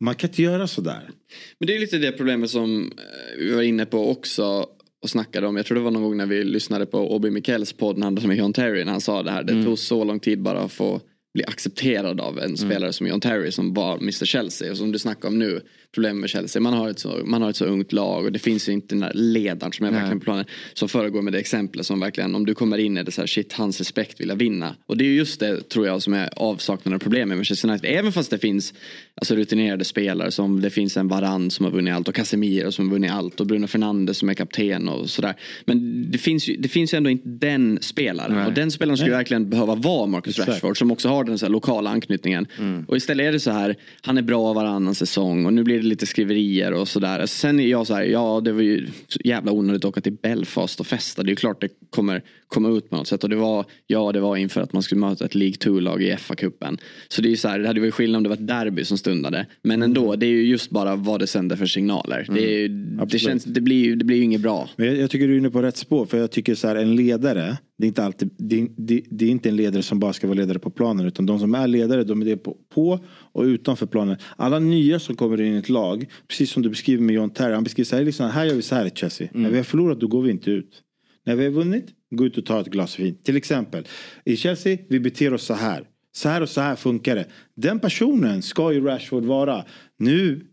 Man 0.00 0.14
kan 0.14 0.30
inte 0.30 0.42
göra 0.42 0.66
sådär. 0.66 1.10
Men 1.58 1.66
det 1.66 1.76
är 1.76 1.80
lite 1.80 1.98
det 1.98 2.12
problemet 2.12 2.50
som 2.50 2.92
eh, 2.98 3.38
vi 3.38 3.54
var 3.54 3.62
inne 3.62 3.86
på 3.86 4.10
också 4.10 4.66
och 5.02 5.10
snackade 5.10 5.46
om. 5.46 5.56
Jag 5.56 5.66
tror 5.66 5.78
det 5.78 5.84
var 5.84 5.90
någon 5.90 6.02
gång 6.02 6.16
när 6.16 6.26
vi 6.26 6.44
lyssnade 6.44 6.86
på 6.86 7.14
Obi 7.14 7.30
Mikels 7.30 7.72
podd 7.72 7.98
när 7.98 8.06
han 8.06 8.20
som 8.20 8.30
är 8.30 8.34
John 8.34 8.52
Terry 8.52 8.84
när 8.84 8.92
han 8.92 9.00
sa 9.00 9.22
det 9.22 9.30
här. 9.30 9.42
Det 9.42 9.64
tog 9.64 9.78
så 9.78 10.04
lång 10.04 10.20
tid 10.20 10.42
bara 10.42 10.60
att 10.60 10.72
få 10.72 11.00
bli 11.34 11.44
accepterad 11.44 12.20
av 12.20 12.38
en 12.38 12.56
spelare 12.56 12.92
som 12.92 13.06
John 13.06 13.20
Terry 13.20 13.50
som 13.50 13.74
var 13.74 13.96
Mr 13.96 14.24
Chelsea 14.24 14.70
och 14.70 14.76
som 14.76 14.92
du 14.92 14.98
snackar 14.98 15.28
om 15.28 15.38
nu. 15.38 15.60
Problemet 15.94 16.20
med 16.20 16.30
Chelsea, 16.30 16.62
man 16.62 16.72
har, 16.72 16.90
ett 16.90 16.98
så, 16.98 17.20
man 17.24 17.42
har 17.42 17.50
ett 17.50 17.56
så 17.56 17.64
ungt 17.64 17.92
lag 17.92 18.24
och 18.24 18.32
det 18.32 18.38
finns 18.38 18.68
ju 18.68 18.72
inte 18.72 18.86
den 18.88 19.00
där 19.00 19.12
ledaren 19.14 19.72
som 19.72 19.86
är 19.86 19.90
verkligen 19.90 20.20
på 20.20 20.24
planen. 20.24 20.44
Som 20.74 20.88
föregår 20.88 21.22
med 21.22 21.32
det 21.32 21.38
exemplet 21.38 21.86
som 21.86 22.00
verkligen 22.00 22.34
om 22.34 22.46
du 22.46 22.54
kommer 22.54 22.78
in 22.78 22.96
är 22.96 23.04
det 23.04 23.10
så 23.10 23.22
här 23.22 23.26
shit 23.26 23.52
hans 23.52 23.78
respekt 23.78 24.20
vill 24.20 24.28
jag 24.28 24.36
vinna. 24.36 24.74
Och 24.86 24.96
det 24.96 25.04
är 25.04 25.06
ju 25.06 25.16
just 25.16 25.40
det 25.40 25.68
tror 25.68 25.86
jag 25.86 26.02
som 26.02 26.14
är 26.14 26.28
avsaknaden 26.36 26.94
av 26.94 26.98
problem 26.98 27.28
med 27.28 27.38
Manchester 27.38 27.68
United. 27.68 27.90
Även 27.98 28.12
fast 28.12 28.30
det 28.30 28.38
finns 28.38 28.74
alltså, 29.14 29.34
rutinerade 29.34 29.84
spelare 29.84 30.30
som 30.30 30.60
det 30.60 30.70
finns 30.70 30.96
en 30.96 31.08
Varann 31.08 31.50
som 31.50 31.64
har 31.64 31.72
vunnit 31.72 31.94
allt 31.94 32.08
och 32.08 32.14
Casemiro 32.14 32.72
som 32.72 32.88
har 32.88 32.92
vunnit 32.92 33.10
allt 33.10 33.40
och 33.40 33.46
Bruno 33.46 33.66
Fernandes 33.66 34.18
som 34.18 34.28
är 34.28 34.34
kapten 34.34 34.88
och 34.88 35.10
sådär. 35.10 35.34
Men 35.64 36.06
det 36.10 36.18
finns 36.18 36.48
ju, 36.48 36.56
det 36.56 36.68
finns 36.68 36.94
ju 36.94 36.96
ändå 36.96 37.10
inte 37.10 37.28
den 37.28 37.78
spelaren 37.80 38.46
och 38.46 38.52
den 38.52 38.70
spelaren 38.70 38.96
skulle 38.96 39.10
ju 39.10 39.16
verkligen 39.16 39.50
behöva 39.50 39.74
vara 39.74 40.06
Marcus 40.06 40.38
Rashford 40.38 40.78
som 40.78 40.90
också 40.90 41.08
har 41.08 41.24
den 41.24 41.38
så 41.38 41.48
lokala 41.48 41.90
anknytningen. 41.90 42.46
Och 42.88 42.96
istället 42.96 43.24
är 43.24 43.32
det 43.32 43.40
så 43.40 43.50
här, 43.50 43.76
han 44.02 44.18
är 44.18 44.22
bra 44.22 44.52
varannan 44.52 44.94
säsong 44.94 45.46
och 45.46 45.52
nu 45.52 45.64
blir 45.64 45.76
det 45.76 45.83
lite 45.84 46.06
skriverier 46.06 46.72
och 46.72 46.88
sådär. 46.88 47.26
Sen 47.26 47.60
är 47.60 47.66
jag 47.66 47.86
så 47.86 47.94
här, 47.94 48.02
ja 48.02 48.40
det 48.44 48.52
var 48.52 48.62
ju 48.62 48.86
jävla 49.24 49.52
onödigt 49.52 49.84
att 49.84 49.88
åka 49.88 50.00
till 50.00 50.12
Belfast 50.22 50.80
och 50.80 50.86
festa. 50.86 51.22
Det 51.22 51.28
är 51.28 51.30
ju 51.30 51.36
klart 51.36 51.60
det 51.60 51.68
kommer 51.90 52.22
komma 52.48 52.68
ut 52.68 52.90
på 52.90 52.96
något 52.96 53.08
sätt 53.08 53.24
och 53.24 53.30
det 53.30 53.36
var, 53.36 53.64
ja 53.86 54.12
det 54.12 54.20
var 54.20 54.36
inför 54.36 54.60
att 54.60 54.72
man 54.72 54.82
skulle 54.82 55.00
möta 55.00 55.24
ett 55.24 55.34
League 55.34 55.54
2-lag 55.56 56.02
i 56.02 56.12
FA-cupen. 56.16 56.78
Så 57.08 57.22
det 57.22 57.28
är 57.28 57.30
ju 57.30 57.36
så 57.36 57.48
här, 57.48 57.58
det 57.58 57.66
hade 57.66 57.80
varit 57.80 57.94
skillnad 57.94 58.16
om 58.16 58.22
det 58.22 58.28
var 58.28 58.36
ett 58.36 58.46
derby 58.46 58.84
som 58.84 58.98
stundade. 58.98 59.46
Men 59.62 59.82
ändå, 59.82 60.16
det 60.16 60.26
är 60.26 60.30
ju 60.30 60.42
just 60.46 60.70
bara 60.70 60.96
vad 60.96 61.20
det 61.20 61.26
sänder 61.26 61.56
för 61.56 61.66
signaler. 61.66 62.26
Det, 62.34 62.54
är, 62.54 62.58
ju- 62.58 62.68
det, 62.68 63.18
känns, 63.18 63.44
det, 63.44 63.60
blir, 63.60 63.96
det 63.96 64.04
blir 64.04 64.16
ju 64.16 64.22
inget 64.22 64.40
bra. 64.40 64.68
Men 64.76 64.86
jag, 64.86 64.96
jag 64.96 65.10
tycker 65.10 65.28
du 65.28 65.34
är 65.34 65.38
inne 65.38 65.50
på 65.50 65.62
rätt 65.62 65.76
spår. 65.76 66.06
För 66.06 66.18
jag 66.18 66.30
tycker 66.30 66.54
så 66.54 66.68
här, 66.68 66.76
en 66.76 66.96
ledare, 66.96 67.56
det 67.78 67.86
är 67.86 67.88
inte 67.88 68.04
alltid, 68.04 68.30
det, 68.38 68.68
det, 68.76 69.02
det 69.10 69.24
är 69.24 69.30
inte 69.30 69.48
en 69.48 69.56
ledare 69.56 69.82
som 69.82 69.98
bara 69.98 70.12
ska 70.12 70.26
vara 70.26 70.38
ledare 70.38 70.58
på 70.58 70.70
planen. 70.70 71.06
Utan 71.06 71.26
de 71.26 71.38
som 71.38 71.54
är 71.54 71.66
ledare, 71.66 72.04
de 72.04 72.20
är 72.20 72.24
det 72.24 72.36
på, 72.36 72.56
på 72.74 73.00
och 73.08 73.42
utanför 73.42 73.86
planen. 73.86 74.16
Alla 74.36 74.58
nya 74.58 74.98
som 74.98 75.16
kommer 75.16 75.40
in 75.40 75.54
i 75.54 75.58
ett 75.58 75.68
lag, 75.68 76.06
precis 76.28 76.50
som 76.50 76.62
du 76.62 76.68
beskriver 76.68 77.02
med 77.02 77.14
John 77.14 77.30
Terry. 77.30 77.54
Han 77.54 77.64
beskriver 77.64 77.86
så 77.86 77.96
här, 77.96 78.04
liksom, 78.04 78.30
här 78.30 78.44
gör 78.44 78.54
vi 78.54 78.62
så 78.62 78.74
här 78.74 78.86
i 78.86 78.90
Chelsea. 78.90 79.28
När 79.32 79.50
vi 79.50 79.56
har 79.56 79.64
förlorat 79.64 80.00
då 80.00 80.06
går 80.06 80.22
vi 80.22 80.30
inte 80.30 80.50
ut. 80.50 80.82
När 81.26 81.36
vi 81.36 81.44
har 81.44 81.50
vunnit, 81.50 81.86
gå 82.10 82.26
ut 82.26 82.38
och 82.38 82.46
ta 82.46 82.60
ett 82.60 82.66
glas 82.66 82.98
vin. 82.98 83.18
Till 83.22 83.36
exempel, 83.36 83.86
i 84.24 84.36
Chelsea, 84.36 84.78
vi 84.88 85.00
beter 85.00 85.34
oss 85.34 85.42
så 85.42 85.54
här. 85.54 85.84
Så 86.12 86.28
här 86.28 86.40
och 86.40 86.48
så 86.48 86.60
här 86.60 86.76
funkar 86.76 87.16
det. 87.16 87.26
Den 87.54 87.78
personen 87.78 88.42
ska 88.42 88.72
ju 88.72 88.84
Rashford 88.84 89.24
vara. 89.24 89.64
Nu, 89.98 90.46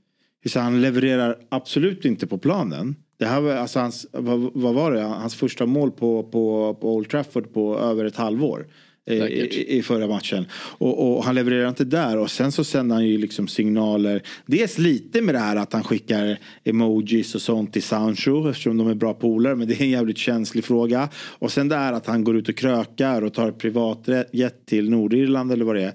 så 0.45 0.59
han 0.59 0.81
levererar 0.81 1.37
absolut 1.49 2.05
inte 2.05 2.27
på 2.27 2.37
planen. 2.37 2.95
Det 3.21 3.27
här 3.27 3.41
var 3.41 3.51
alltså 3.51 3.79
hans, 3.79 4.07
vad, 4.11 4.51
vad 4.53 4.73
var 4.73 4.91
det, 4.91 5.01
hans 5.01 5.35
första 5.35 5.65
mål 5.65 5.91
på, 5.91 6.23
på, 6.23 6.77
på 6.81 6.95
Old 6.95 7.09
Trafford 7.09 7.53
på 7.53 7.79
över 7.79 8.05
ett 8.05 8.15
halvår. 8.15 8.67
I, 9.05 9.77
I 9.77 9.81
förra 9.83 10.07
matchen. 10.07 10.45
Och, 10.53 11.17
och 11.17 11.23
han 11.23 11.35
levererar 11.35 11.69
inte 11.69 11.83
där. 11.83 12.17
Och 12.17 12.31
sen 12.31 12.51
så 12.51 12.63
sänder 12.63 12.95
han 12.95 13.07
ju 13.07 13.17
liksom 13.17 13.47
signaler. 13.47 14.23
Dels 14.45 14.77
lite 14.77 15.21
med 15.21 15.35
det 15.35 15.39
här 15.39 15.55
att 15.55 15.73
han 15.73 15.83
skickar 15.83 16.37
emojis 16.63 17.35
och 17.35 17.41
sånt 17.41 17.73
till 17.73 17.83
Sancho. 17.83 18.49
Eftersom 18.49 18.77
de 18.77 18.87
är 18.87 18.95
bra 18.95 19.13
polare. 19.13 19.55
Men 19.55 19.67
det 19.67 19.73
är 19.73 19.81
en 19.81 19.89
jävligt 19.89 20.17
känslig 20.17 20.63
fråga. 20.63 21.09
Och 21.15 21.51
sen 21.51 21.69
det 21.69 21.75
här 21.75 21.93
att 21.93 22.05
han 22.05 22.23
går 22.23 22.37
ut 22.37 22.49
och 22.49 22.57
krökar 22.57 23.21
och 23.21 23.33
tar 23.33 23.51
privatjet 23.51 24.65
till 24.65 24.89
Nordirland 24.89 25.51
eller 25.51 25.65
vad 25.65 25.75
det 25.75 25.83
är. 25.83 25.93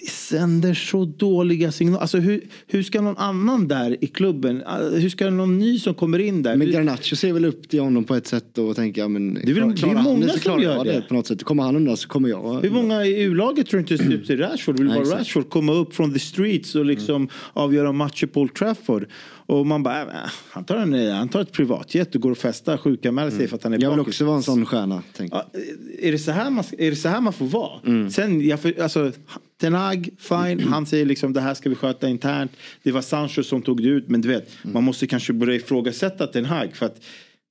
Det 0.00 0.10
sänder 0.10 0.74
så 0.74 1.04
dåliga 1.04 1.72
signaler. 1.72 2.00
Alltså 2.00 2.18
hur, 2.18 2.40
hur 2.66 2.82
ska 2.82 3.00
någon 3.00 3.16
annan 3.16 3.68
där 3.68 3.96
i 4.00 4.06
klubben, 4.06 4.56
uh, 4.56 4.98
hur 4.98 5.08
ska 5.08 5.30
någon 5.30 5.58
ny 5.58 5.78
som 5.78 5.94
kommer 5.94 6.18
in 6.18 6.42
där? 6.42 6.56
Men 6.56 6.70
Garnacho 6.70 7.16
ser 7.16 7.32
väl 7.32 7.44
upp 7.44 7.68
till 7.68 7.80
honom 7.80 8.04
på 8.04 8.14
ett 8.14 8.26
sätt 8.26 8.58
och 8.58 8.76
tänker 8.76 9.00
ja, 9.00 9.08
men 9.08 9.36
är 9.36 9.40
väl- 9.40 9.74
det 9.74 9.82
är 9.82 10.02
många 10.02 10.28
som 10.28 10.40
klarar 10.40 10.60
gör 10.60 10.76
jag 10.76 10.86
det. 10.86 11.04
på 11.08 11.14
något 11.14 11.26
sätt. 11.26 11.44
Kommer 11.44 11.62
han 11.62 11.76
undan 11.76 11.96
så 11.96 12.08
kommer 12.08 12.28
jag. 12.28 12.60
Hur 12.62 12.70
många 12.70 13.04
i 13.04 13.22
U-laget 13.22 13.66
tror 13.66 13.80
inte 13.80 13.98
ser 13.98 14.12
ut 14.12 14.26
till 14.26 14.38
Rashford? 14.38 14.78
Vill 14.78 14.90
exakt. 14.90 15.20
Rashford 15.20 15.50
komma 15.50 15.72
upp 15.72 15.94
från 15.94 16.12
the 16.12 16.18
streets 16.18 16.74
och 16.74 16.84
liksom 16.84 17.28
avgöra 17.52 17.92
matcher 17.92 18.26
på 18.26 18.40
Old 18.40 18.54
Trafford. 18.54 19.06
Och 19.48 19.66
man 19.66 19.82
bara, 19.82 20.02
äh, 20.02 20.30
han, 20.50 20.64
tar 20.64 20.76
en, 20.76 21.12
han 21.12 21.28
tar 21.28 21.40
ett 21.40 21.52
privatjet 21.52 22.14
och 22.14 22.20
går 22.20 22.30
och 22.30 22.38
festar, 22.38 22.76
sjukanmäler 22.76 23.30
sig 23.30 23.48
för 23.48 23.56
att 23.56 23.62
han 23.62 23.72
är 23.72 23.82
Jag 23.82 23.90
vill 23.90 23.98
bakis. 23.98 24.14
också 24.14 24.24
vara 24.24 24.36
en 24.36 24.42
sån 24.42 24.66
stjärna. 24.66 25.02
Tänk. 25.16 25.32
Ja, 25.32 25.50
är, 25.98 26.12
det 26.12 26.18
så 26.18 26.30
här 26.30 26.50
man, 26.50 26.64
är 26.78 26.90
det 26.90 26.96
så 26.96 27.08
här 27.08 27.20
man 27.20 27.32
får 27.32 27.46
vara? 27.46 28.10
Sen, 28.10 28.48
jag, 28.48 28.80
alltså, 28.80 29.12
Ten 29.60 29.74
Hag, 29.74 30.08
fine, 30.18 30.60
han 30.60 30.86
säger 30.86 31.06
liksom 31.06 31.32
det 31.32 31.40
här 31.40 31.54
ska 31.54 31.68
vi 31.68 31.74
sköta 31.74 32.08
internt. 32.08 32.52
Det 32.82 32.92
var 32.92 33.00
Sancho 33.00 33.42
som 33.42 33.62
tog 33.62 33.82
det 33.82 33.88
ut, 33.88 34.08
men 34.08 34.20
du 34.20 34.28
vet, 34.28 34.50
man 34.62 34.84
måste 34.84 35.06
kanske 35.06 35.32
börja 35.32 35.54
ifrågasätta 35.54 36.26
Ten 36.26 36.44
Hag. 36.44 36.76
För 36.76 36.86
att 36.86 37.00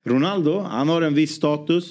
Ronaldo, 0.06 0.60
han 0.60 0.90
har 0.90 1.02
en 1.02 1.14
viss 1.14 1.36
status. 1.36 1.86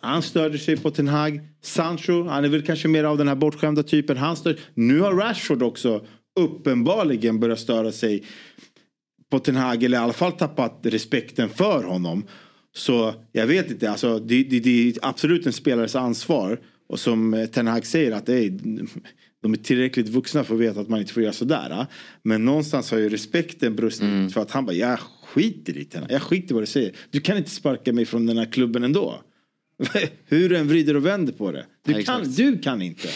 Han 0.00 0.22
störde 0.22 0.58
sig 0.58 0.76
på 0.76 0.90
Ten 0.90 1.08
Hag. 1.08 1.40
Sancho, 1.62 2.28
han 2.28 2.44
är 2.44 2.48
väl 2.48 2.62
kanske 2.62 2.88
mer 2.88 3.04
av 3.04 3.18
den 3.18 3.28
här 3.28 3.34
bortskämda 3.34 3.82
typen. 3.82 4.16
Han 4.16 4.36
stör... 4.36 4.56
Nu 4.74 5.00
har 5.00 5.12
Rashford 5.12 5.62
också 5.62 6.04
uppenbarligen 6.40 7.40
börjat 7.40 7.60
störa 7.60 7.92
sig 7.92 8.24
på 9.32 9.38
Ten 9.38 9.56
Hag 9.56 9.82
eller 9.84 9.98
i 9.98 10.00
alla 10.00 10.12
fall 10.12 10.32
tappat 10.32 10.80
respekten 10.82 11.48
för 11.48 11.84
honom. 11.84 12.24
Så 12.74 13.14
jag 13.32 13.46
vet 13.46 13.70
inte, 13.70 13.90
alltså, 13.90 14.18
det, 14.18 14.42
det, 14.44 14.60
det 14.60 14.88
är 14.88 14.94
absolut 15.02 15.46
en 15.46 15.52
spelares 15.52 15.96
ansvar. 15.96 16.60
Och 16.88 17.00
som 17.00 17.34
eh, 17.34 17.46
Ten 17.46 17.66
Hag 17.66 17.86
säger 17.86 18.12
att 18.12 18.28
ey, 18.28 18.50
de 19.42 19.52
är 19.52 19.56
tillräckligt 19.56 20.08
vuxna 20.08 20.44
för 20.44 20.54
att 20.54 20.60
veta 20.60 20.80
att 20.80 20.88
man 20.88 21.00
inte 21.00 21.12
får 21.12 21.22
göra 21.22 21.32
sådär. 21.32 21.68
ah. 21.70 21.86
Men 22.22 22.44
någonstans 22.44 22.90
har 22.90 22.98
ju 22.98 23.08
respekten 23.08 23.76
brustit 23.76 24.32
för 24.34 24.40
att 24.40 24.50
han 24.50 24.66
bara, 24.66 24.72
jag 24.76 24.98
skiter 25.26 25.76
i 25.76 25.88
Hag. 25.94 26.06
Jag 26.08 26.22
skiter 26.22 26.54
vad 26.54 26.62
du 26.62 26.66
säger. 26.66 26.92
Du 27.10 27.20
kan 27.20 27.36
inte 27.36 27.50
sparka 27.50 27.92
mig 27.92 28.04
från 28.04 28.26
den 28.26 28.38
här 28.38 28.52
klubben 28.52 28.84
ändå. 28.84 29.22
Hur 30.26 30.48
du 30.48 30.56
än 30.56 30.68
vrider 30.68 30.96
och 30.96 31.06
vänder 31.06 31.32
på 31.32 31.52
det. 31.52 31.66
Du, 31.86 31.92
Ja, 31.92 32.02
kan, 32.02 32.20
exakt. 32.20 32.36
du 32.36 32.58
kan 32.58 32.82
inte. 32.82 33.08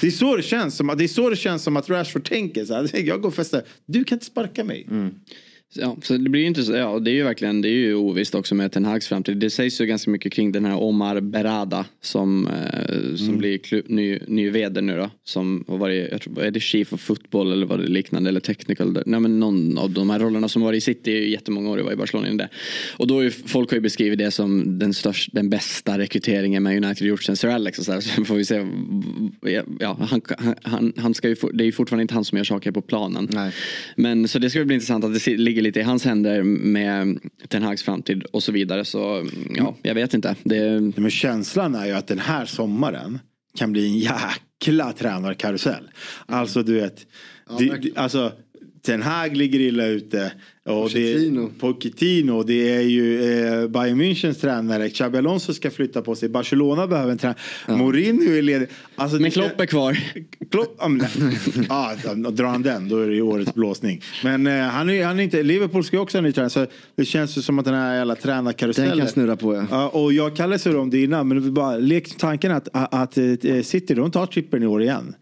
Det 0.00 0.06
är 0.06 0.10
så 0.10 0.36
det 0.36 0.42
känns 0.42 0.76
som, 0.76 0.94
det 0.98 1.04
är 1.04 1.08
så 1.08 1.30
det 1.30 1.36
känns 1.36 1.62
som 1.62 1.76
att 1.76 1.90
Rashford 1.90 2.24
tänker. 2.24 2.64
Så 2.64 2.74
här, 2.74 2.90
jag 3.06 3.20
går 3.20 3.28
och 3.28 3.34
festar. 3.34 3.62
Du 3.86 4.04
kan 4.04 4.16
inte 4.16 4.26
sparka 4.26 4.64
mig. 4.64 4.86
Ja, 5.74 5.96
så 6.02 6.16
det 6.16 6.30
blir 6.30 6.40
ju 6.40 6.46
inte 6.46 6.62
så, 6.62 6.72
ja, 6.72 6.98
det 6.98 7.10
är 7.10 7.12
ju 7.14 7.22
verkligen, 7.22 7.62
det 7.62 7.68
är 7.68 7.72
ju 7.72 7.94
ovisst 7.94 8.34
också 8.34 8.54
med 8.54 8.72
Ten 8.72 8.84
Hags 8.84 9.08
framtid. 9.08 9.36
Det 9.36 9.50
sägs 9.50 9.80
ju 9.80 9.86
ganska 9.86 10.10
mycket 10.10 10.32
kring 10.32 10.52
den 10.52 10.64
här 10.64 10.76
Omar 10.82 11.20
Berada 11.20 11.86
som, 12.02 12.46
eh, 12.46 13.16
som 13.16 13.38
blir 13.38 13.58
klu, 13.58 13.82
ny, 13.86 14.18
ny 14.26 14.50
vd 14.50 14.80
nu 14.80 14.96
då. 14.96 15.10
Som 15.24 15.64
har 15.68 15.78
varit, 15.78 16.08
jag 16.12 16.20
tror, 16.20 16.42
är 16.42 16.50
det 16.50 16.60
chief 16.60 16.92
of 16.92 17.00
football 17.00 17.52
eller 17.52 17.66
vad 17.66 17.78
det 17.80 17.86
liknande 17.86 18.28
eller 18.28 18.40
technical. 18.40 19.02
Nej 19.06 19.20
men 19.20 19.40
någon 19.40 19.78
av 19.78 19.90
de 19.90 20.10
här 20.10 20.18
rollerna 20.18 20.48
som 20.48 20.62
var 20.62 20.72
i 20.72 20.80
City 20.80 21.10
i 21.10 21.30
jättemånga 21.30 21.70
år, 21.70 21.76
det 21.76 21.82
var 21.82 21.92
i 21.92 21.96
Barcelona 21.96 22.26
innan 22.26 22.36
det. 22.36 22.48
Och 22.96 23.06
då 23.06 23.20
är 23.20 23.30
folk 23.30 23.70
har 23.70 23.76
ju 23.76 23.80
beskrivit 23.80 24.18
det 24.18 24.30
som 24.30 24.78
den 24.78 24.94
största, 24.94 25.30
den 25.34 25.50
bästa 25.50 25.98
rekryteringen 25.98 26.62
med 26.62 26.84
United 26.84 27.06
gjort 27.06 27.22
sen 27.22 27.36
Sir 27.36 27.48
Alex 27.48 27.78
och 27.78 27.84
så 27.84 27.92
här. 27.92 28.00
Så 28.00 28.24
får 28.24 28.34
vi 28.34 28.44
se, 28.44 28.66
ja, 29.80 29.96
han, 30.10 30.20
han, 30.62 30.92
han 30.96 31.14
ska 31.14 31.28
ju, 31.28 31.36
det 31.52 31.64
är 31.64 31.66
ju 31.66 31.72
fortfarande 31.72 32.02
inte 32.02 32.14
han 32.14 32.24
som 32.24 32.38
gör 32.38 32.44
saker 32.44 32.70
på 32.70 32.82
planen. 32.82 33.28
Nej. 33.32 33.52
Men 33.96 34.28
så 34.28 34.38
det 34.38 34.50
ska 34.50 34.64
bli 34.64 34.74
intressant 34.74 35.04
att 35.04 35.14
det 35.14 35.20
si- 35.20 35.36
ligger 35.60 35.68
lite 35.68 35.80
i 35.80 35.82
hans 35.82 36.04
händer 36.04 36.42
med 36.42 37.18
Ten 37.48 37.62
Hags 37.62 37.82
framtid 37.82 38.22
och 38.22 38.42
så 38.42 38.52
vidare. 38.52 38.84
Så 38.84 39.28
ja, 39.56 39.76
jag 39.82 39.94
vet 39.94 40.14
inte. 40.14 40.36
Det, 40.42 40.80
Men 40.96 41.10
känslan 41.10 41.74
är 41.74 41.86
ju 41.86 41.92
att 41.92 42.06
den 42.06 42.18
här 42.18 42.46
sommaren 42.46 43.18
kan 43.54 43.72
bli 43.72 43.86
en 43.86 43.98
jäkla 43.98 44.92
tränarkarusell. 44.92 45.90
Alltså 46.26 46.62
du 46.62 46.74
vet. 46.74 47.06
det, 47.58 47.76
det, 47.76 47.96
alltså, 47.96 48.32
Ten 48.82 49.02
Hag 49.02 49.36
ligger 49.36 49.60
illa 49.60 49.86
ute. 49.86 50.32
Och 50.64 50.90
det 50.90 51.14
Pochettino. 51.14 51.44
är 51.44 51.58
Pochettino. 51.60 52.42
Det 52.42 52.74
är 52.76 52.80
ju 52.80 53.22
eh, 53.22 53.68
Bayern 53.68 54.00
Münchens 54.00 54.40
tränare. 54.40 54.90
Xabi 54.90 55.18
Alonso 55.18 55.54
ska 55.54 55.70
flytta 55.70 56.02
på 56.02 56.14
sig. 56.14 56.28
Barcelona 56.28 56.86
behöver 56.86 57.12
en 57.12 57.18
tränare. 57.18 57.38
Mourinho 57.68 58.32
är 58.32 58.42
ledig. 58.42 58.68
Alltså, 58.96 59.14
men 59.16 59.22
det- 59.24 59.30
Klopp 59.30 59.60
är 59.60 59.66
kvar. 59.66 59.98
Klopp, 60.50 60.76
ja, 60.78 60.88
men- 60.88 61.06
ja, 61.68 61.94
drar 62.30 62.46
han 62.46 62.62
den 62.62 62.88
då 62.88 62.98
är 62.98 63.08
det 63.08 63.14
ju 63.14 63.22
årets 63.22 63.54
blåsning. 63.54 64.02
Men 64.24 64.46
eh, 64.46 64.52
han, 64.62 64.90
är, 64.90 65.04
han 65.04 65.20
är 65.20 65.24
inte, 65.24 65.42
Liverpool 65.42 65.84
ska 65.84 65.96
ju 65.96 66.00
också 66.02 66.16
ha 66.16 66.18
en 66.18 66.24
ny 66.24 66.32
tränare. 66.32 66.50
Så 66.50 66.66
det 66.96 67.04
känns 67.04 67.38
ju 67.38 67.42
som 67.42 67.58
att 67.58 67.64
den 67.64 67.74
här 67.74 67.94
jävla 67.96 68.14
tränarkarusellen. 68.16 68.90
Den 68.90 68.98
kan 68.98 69.08
snurra 69.08 69.36
på 69.36 69.54
ja. 69.54 69.66
Ja, 69.70 69.88
och 69.88 70.12
jag 70.12 70.36
kallade 70.36 70.76
om 70.78 70.90
det 70.90 71.02
innan 71.02 71.28
men 71.28 71.42
vi 71.42 71.50
bara 71.50 71.76
lek 71.76 72.16
tanken 72.18 72.52
att, 72.52 72.68
att, 72.72 73.18
eh, 73.18 73.62
City 73.62 73.94
de 73.94 74.10
tar 74.10 74.26
trippeln 74.26 74.62
i 74.62 74.66
år 74.66 74.82
igen. 74.82 75.14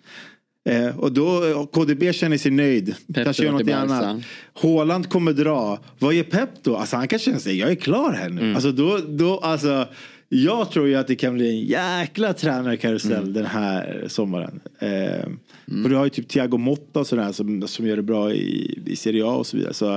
Eh, 0.69 0.99
och 0.99 1.13
då 1.13 1.45
eh, 1.51 1.67
KDB 1.67 2.13
känner 2.15 2.39
sig 2.39 2.51
nöjd. 2.51 2.95
Pep 3.15 3.25
kanske 3.25 3.45
gör 3.45 3.53
något 3.53 3.71
annat. 3.71 4.23
Haaland 4.63 5.09
kommer 5.09 5.33
dra. 5.33 5.79
Vad 5.99 6.15
gör 6.15 6.23
Pep 6.25 6.51
då? 6.63 6.77
Alltså 6.77 6.97
han 6.97 7.09
kan 7.09 7.19
känna 7.19 7.39
sig, 7.39 7.59
jag 7.59 7.71
är 7.71 7.75
klar 7.75 8.13
här 8.13 8.27
Mm. 8.27 8.49
nu. 8.49 8.55
Alltså 8.55 8.73
då, 8.73 8.99
då, 9.09 9.39
alltså. 9.39 9.87
Jag 10.31 10.71
tror 10.71 10.89
ju 10.89 10.95
att 10.95 11.07
det 11.07 11.15
kan 11.17 11.35
bli 11.35 11.49
en 11.51 11.61
jäkla 11.61 12.33
tränarkarusell 12.33 13.13
Mm. 13.23 13.33
den 13.33 13.47
här 13.47 14.05
sommaren. 14.09 14.61
Eh, 14.79 15.29
För 15.83 15.89
du 15.89 15.95
har 15.97 16.05
ju 16.05 16.11
typ 16.11 16.29
Thiago 16.29 16.57
Motta 16.59 17.01
och 17.01 17.07
sådär 17.07 17.33
som, 17.33 17.69
som 17.69 17.87
gör 17.87 17.97
det 17.97 18.03
bra 18.03 18.33
i, 18.33 18.79
i 18.87 18.97
Serie 18.97 19.25
A 19.25 19.31
och 19.31 19.47
så 19.47 19.57
vidare. 19.57 19.75
Så, 19.75 19.95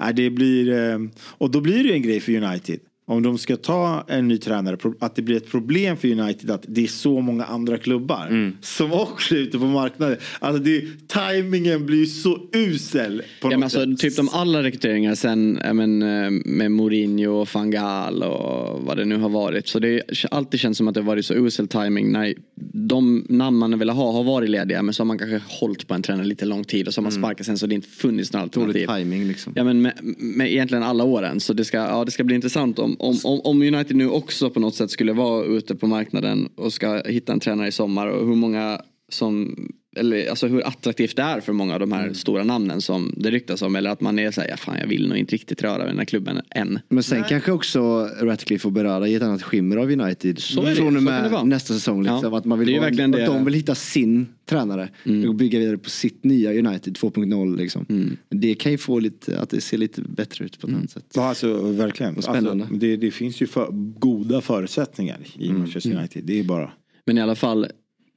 eh, 0.00 0.08
det 0.14 0.30
blir, 0.30 0.72
eh, 0.72 0.98
och 1.24 1.50
då 1.50 1.60
blir 1.60 1.76
det 1.82 1.88
ju 1.88 1.92
en 1.92 2.02
grej 2.02 2.20
för 2.20 2.32
United. 2.32 2.78
Om 3.10 3.22
de 3.22 3.38
ska 3.38 3.56
ta 3.56 4.04
en 4.08 4.28
ny 4.28 4.38
tränare, 4.38 4.76
att 5.00 5.16
det 5.16 5.22
blir 5.22 5.36
ett 5.36 5.50
problem 5.50 5.96
för 5.96 6.08
United 6.20 6.50
att 6.50 6.64
det 6.68 6.82
är 6.84 6.86
så 6.86 7.20
många 7.20 7.44
andra 7.44 7.78
klubbar 7.78 8.26
Mm. 8.30 8.52
som 8.60 8.92
också 8.92 9.34
är 9.34 9.38
ute 9.38 9.58
på 9.58 9.64
marknaden. 9.64 10.16
Alltså 10.38 10.62
det, 10.62 10.84
tajmingen 11.06 11.86
blir 11.86 12.06
så 12.06 12.38
usel. 12.52 13.22
På 13.40 13.46
Ja, 13.46 13.50
men 13.50 13.60
något 13.60 13.64
alltså, 13.64 13.90
sätt. 13.90 13.98
typ 13.98 14.16
de 14.16 14.28
alla 14.28 14.62
rekryteringar 14.62 15.14
sen 15.14 15.52
men, 15.72 16.02
eh, 16.02 16.30
med 16.44 16.70
Mourinho 16.72 17.30
och 17.32 17.48
van 17.54 17.70
Gaal 17.70 18.22
och 18.22 18.82
vad 18.84 18.96
det 18.96 19.04
nu 19.04 19.16
har 19.16 19.28
varit. 19.28 19.68
Så 19.68 19.78
det 19.78 20.02
har 20.32 20.38
alltid 20.38 20.60
känts 20.60 20.76
som 20.78 20.88
att 20.88 20.94
det 20.94 21.00
har 21.00 21.06
varit 21.06 21.26
så 21.26 21.34
usel 21.34 21.68
timing 21.68 22.12
när 22.12 22.34
de 22.72 23.26
namn 23.28 23.56
man 23.58 23.78
vill 23.78 23.88
ha 23.90 24.12
har 24.12 24.24
varit 24.24 24.50
lediga 24.50 24.82
men 24.82 24.94
så 24.94 25.00
har 25.02 25.06
man 25.06 25.18
kanske 25.18 25.40
hållit 25.48 25.86
på 25.88 25.94
en 25.94 26.02
tränare 26.02 26.26
lite 26.26 26.44
lång 26.46 26.64
tid 26.64 26.88
och 26.88 26.94
så 26.94 27.00
har 27.00 27.02
man 27.02 27.12
sparkat 27.12 27.46
sen 27.46 27.58
så 27.58 27.66
det 27.66 27.74
inte 27.74 27.88
funnits 27.88 28.32
några 28.32 28.42
alternativ. 28.42 28.86
timing 28.86 29.24
liksom. 29.28 29.52
Ja 29.56 29.64
men 29.64 29.82
med, 29.82 29.92
med 30.18 30.52
egentligen 30.52 30.82
alla 30.84 31.04
åren. 31.04 31.40
Så 31.40 31.52
det 31.52 31.64
ska, 31.64 31.76
ja, 31.76 32.04
det 32.04 32.10
ska 32.10 32.24
bli 32.24 32.34
intressant 32.34 32.78
om, 32.78 32.96
om, 32.98 33.16
om, 33.24 33.40
om 33.44 33.62
United 33.62 33.96
nu 33.96 34.08
också 34.08 34.50
på 34.50 34.60
något 34.60 34.74
sätt 34.74 34.90
skulle 34.90 35.12
vara 35.12 35.44
ute 35.44 35.74
på 35.74 35.86
marknaden 35.86 36.48
och 36.54 36.72
ska 36.72 37.02
hitta 37.06 37.32
en 37.32 37.40
tränare 37.40 37.68
i 37.68 37.72
sommar 37.72 38.06
och 38.06 38.26
hur 38.26 38.34
många 38.34 38.80
som 39.08 39.56
eller 39.96 40.30
alltså 40.30 40.46
hur 40.46 40.66
attraktivt 40.66 41.16
det 41.16 41.22
är 41.22 41.40
för 41.40 41.52
många 41.52 41.74
av 41.74 41.80
de 41.80 41.92
här 41.92 42.12
stora 42.12 42.44
namnen 42.44 42.80
som 42.80 43.14
det 43.16 43.30
ryktas 43.30 43.62
om. 43.62 43.76
Eller 43.76 43.90
att 43.90 44.00
man 44.00 44.18
är 44.18 44.30
såhär, 44.30 44.48
ja, 44.48 44.56
fan 44.56 44.78
jag 44.80 44.86
vill 44.86 45.08
nog 45.08 45.18
inte 45.18 45.34
riktigt 45.34 45.62
röra 45.62 45.78
vid 45.78 45.86
den 45.86 45.98
här 45.98 46.04
klubben 46.04 46.40
än. 46.50 46.78
Men 46.88 47.02
sen 47.02 47.24
kanske 47.28 47.52
också 47.52 48.10
Ratcliffe 48.20 48.68
och 48.68 48.72
Berara 48.72 49.08
ger 49.08 49.16
ett 49.16 49.22
annat 49.22 49.42
skimmer 49.42 49.76
av 49.76 49.90
United. 49.90 50.38
Så 50.38 50.62
är 50.62 50.70
det, 50.70 50.76
Från 50.76 50.96
och 50.96 51.02
med 51.02 51.46
nästa 51.46 51.74
säsong. 51.74 52.02
Liksom, 52.02 52.20
Ja, 52.22 52.38
att 52.38 52.44
man 52.44 52.58
vill 52.58 52.68
det 52.68 52.76
är 52.76 52.86
att 52.88 52.96
det. 52.96 53.02
Mm. 53.02 53.24
de 53.24 53.44
vill 53.44 53.54
hitta 53.54 53.74
sin 53.74 54.26
tränare. 54.46 54.88
Och 55.28 55.34
bygga 55.34 55.58
vidare 55.58 55.78
på 55.78 55.90
sitt 55.90 56.24
nya 56.24 56.50
United 56.50 56.96
2.0. 56.96 57.56
Liksom. 57.56 57.86
Mm. 57.88 58.16
Det 58.28 58.54
kan 58.54 58.72
ju 58.72 58.78
få 58.78 58.98
lite, 58.98 59.40
att 59.40 59.50
det 59.50 59.60
ser 59.60 59.78
lite 59.78 60.02
bättre 60.02 60.44
ut 60.44 60.60
på 60.60 60.66
ett 60.66 60.74
annat 60.74 60.90
sätt. 60.90 61.04
Ja, 61.14 61.28
alltså 61.28 61.72
verkligen. 61.72 62.22
Spännande. 62.22 62.64
Alltså, 62.64 62.78
det, 62.78 62.96
det 62.96 63.10
finns 63.10 63.42
ju 63.42 63.46
för, 63.46 63.68
goda 63.98 64.40
förutsättningar 64.40 65.18
i 65.38 65.52
Manchester 65.52 65.96
United. 65.96 66.24
Det 66.24 66.40
är 66.40 66.44
bara. 66.44 66.70
Men 67.04 67.18
i 67.18 67.20
alla 67.20 67.34
fall 67.34 67.66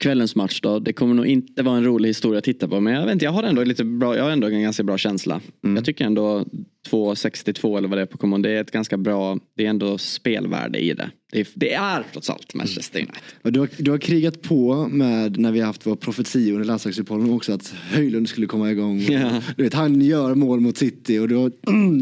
kvällens 0.01 0.35
match 0.35 0.59
då. 0.61 0.79
Det 0.79 0.93
kommer 0.93 1.13
nog 1.13 1.27
inte 1.27 1.63
vara 1.63 1.77
en 1.77 1.83
rolig 1.83 2.09
historia 2.09 2.37
att 2.37 2.43
titta 2.43 2.67
på. 2.67 2.79
Men 2.79 2.93
jag 2.93 3.05
vet 3.05 3.13
inte, 3.13 3.25
jag 3.25 3.31
har 3.31 3.43
ändå 3.43 3.63
lite 3.63 3.83
bra, 3.83 4.17
jag 4.17 4.23
har 4.23 4.31
ändå 4.31 4.47
en 4.47 4.61
ganska 4.61 4.83
bra 4.83 4.97
känsla. 4.97 5.41
Jag 5.61 5.85
tycker 5.85 6.05
ändå 6.05 6.45
2,62 6.89 7.77
eller 7.77 7.87
vad 7.87 7.97
det 7.97 8.01
är 8.01 8.05
på 8.05 8.17
Common. 8.17 8.41
Det 8.41 8.49
är 8.51 8.61
ett 8.61 8.71
ganska 8.71 8.97
bra, 8.97 9.37
det 9.57 9.65
är 9.65 9.69
ändå 9.69 9.97
spelvärde 9.97 10.79
i 10.79 10.93
det. 10.93 11.11
Det 11.31 11.39
är, 11.39 11.47
det 11.53 11.73
är 11.73 12.03
trots 12.13 12.29
allt 12.29 12.53
Manchester 12.53 12.99
United. 12.99 13.15
Och 13.41 13.51
du, 13.51 13.59
har, 13.59 13.69
du 13.77 13.91
har 13.91 13.97
krigat 13.97 14.41
på 14.41 14.87
med 14.87 15.39
när 15.39 15.51
vi 15.51 15.59
har 15.59 15.67
haft 15.67 15.85
vår 15.87 15.95
profetia 15.95 16.53
under 16.53 16.65
landslagsuppehållen 16.65 17.33
också 17.33 17.53
att 17.53 17.67
Höjlund 17.91 18.29
skulle 18.29 18.47
komma 18.47 18.71
igång. 18.71 19.01
Ja. 19.01 19.41
Du 19.57 19.63
vet, 19.63 19.73
han 19.73 20.01
gör 20.01 20.35
mål 20.35 20.59
mot 20.59 20.77
City 20.77 21.19
och 21.19 21.27
du 21.27 21.35
har 21.35 21.51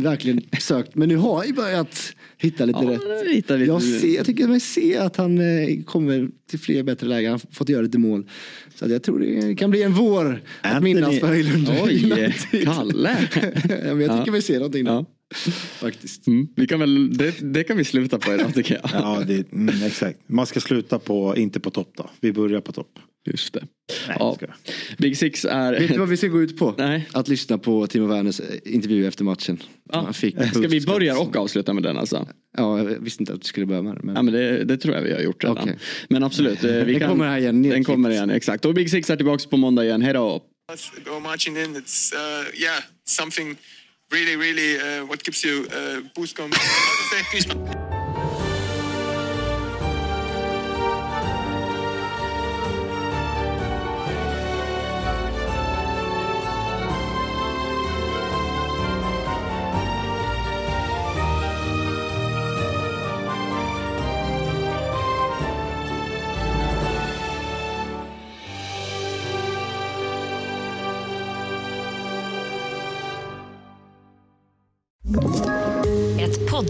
verkligen 0.03 0.41
sökt. 0.59 0.95
Men 0.95 1.09
nu 1.09 1.15
har 1.15 1.43
jag 1.45 1.55
börjat 1.55 2.13
hitta 2.37 2.65
lite 2.65 2.79
Ja, 2.83 2.91
rätt. 2.91 3.27
hitta 3.35 3.55
lite- 3.55 3.67
Jag, 3.71 3.83
ser, 3.83 4.15
jag 4.15 4.25
tycker 4.25 4.47
mig 4.47 4.59
se 4.59 4.97
att 4.97 5.15
han 5.17 5.37
eh, 5.37 5.83
kommer 5.85 6.29
till 6.49 6.59
fler 6.59 6.83
bättre 6.83 7.07
lägen. 7.07 7.31
Han 7.31 7.39
har 7.43 7.53
fått 7.55 7.69
göra 7.69 7.81
lite 7.81 7.97
mål. 7.97 8.27
Så 8.75 8.89
jag 8.89 9.03
tror 9.03 9.19
det 9.19 9.55
kan 9.55 9.69
bli 9.71 9.83
en 9.83 9.93
vår 9.93 10.41
att 10.61 10.83
minnas 10.83 11.19
för 11.19 11.27
Höjlund. 11.27 11.69
Oj. 11.83 12.33
Kalle. 12.65 13.17
ja, 13.69 13.93
men 13.93 14.01
jag 14.01 14.09
tycker 14.11 14.23
Ja. 14.25 14.31
mig 14.31 14.41
se 14.41 14.59
någonting 14.69 14.85
där. 14.85 14.93
Ja. 14.93 15.05
Faktiskt. 15.79 16.27
Mm. 16.27 16.47
Vi 16.55 16.67
kan 16.67 16.79
väl, 16.79 17.17
det, 17.17 17.53
det 17.53 17.63
kan 17.63 17.77
vi 17.77 17.83
sluta 17.83 18.19
på 18.19 18.33
idag 18.33 18.53
tycker 18.53 18.79
jag. 18.83 18.89
Ja, 18.93 19.23
det, 19.27 19.51
mm, 19.51 19.83
exakt. 19.83 20.19
Man 20.27 20.45
ska 20.45 20.59
sluta 20.59 20.99
på, 20.99 21.35
inte 21.37 21.59
på 21.59 21.69
topp 21.71 21.91
då. 21.97 22.09
Vi 22.21 22.33
börjar 22.33 22.61
på 22.61 22.71
topp. 22.71 22.99
Just 23.25 23.53
det. 23.53 23.63
Nej, 24.07 24.17
ja. 24.19 24.37
Big 24.97 25.17
Six 25.17 25.45
är... 25.45 25.79
Vet 25.79 25.87
du 25.87 25.97
vad 25.97 26.09
vi 26.09 26.17
ska 26.17 26.27
gå 26.27 26.41
ut 26.41 26.57
på? 26.57 26.75
Nej. 26.77 27.09
Att 27.11 27.27
lyssna 27.27 27.57
på 27.57 27.87
Timo 27.87 28.07
Werners 28.07 28.39
eh, 28.39 28.45
intervju 28.65 29.07
efter 29.07 29.23
matchen. 29.23 29.63
Ja. 29.91 30.01
Han 30.01 30.13
fick 30.13 30.35
Ska 30.53 30.67
vi 30.67 30.81
börja 30.81 31.19
och 31.19 31.35
avsluta 31.35 31.73
med 31.73 31.83
den 31.83 31.97
alltså? 31.97 32.27
Ja, 32.57 32.77
jag 32.77 32.85
visste 32.85 33.23
inte 33.23 33.33
att 33.33 33.41
du 33.41 33.47
skulle 33.47 33.65
börja 33.65 33.81
med 33.81 33.95
det. 33.95 33.99
Men... 34.03 34.15
Ja 34.15 34.21
men 34.21 34.33
det, 34.33 34.63
det 34.63 34.77
tror 34.77 34.95
jag 34.95 35.01
vi 35.01 35.13
har 35.13 35.19
gjort 35.19 35.43
redan. 35.43 35.57
Okej. 35.57 35.77
Men 36.09 36.23
absolut. 36.23 36.63
eh, 36.63 36.71
Vi 36.71 36.91
Den 36.91 36.99
kan, 36.99 37.09
kommer 37.09 37.27
här 37.27 37.37
igen, 37.37 37.61
Den 37.61 37.83
kommer 37.83 38.09
igen, 38.09 38.29
exakt. 38.29 38.65
Och 38.65 38.73
Big 38.73 38.89
Six 38.89 39.09
är 39.09 39.15
tillbaka 39.15 39.49
på 39.49 39.57
måndag 39.57 39.85
igen. 39.85 40.01
Hej 40.01 40.13
då. 40.13 40.41
marching 41.23 41.57
in. 41.57 41.75
It's 41.75 42.13
uh, 42.13 42.61
yeah, 42.61 42.83
something 43.05 43.57
really, 44.11 44.35
really 44.35 44.79
uh, 44.79 45.05
what 45.05 45.23
gives 45.23 45.43
you 45.43 45.67
uh, 45.71 46.01
boost 46.15 46.35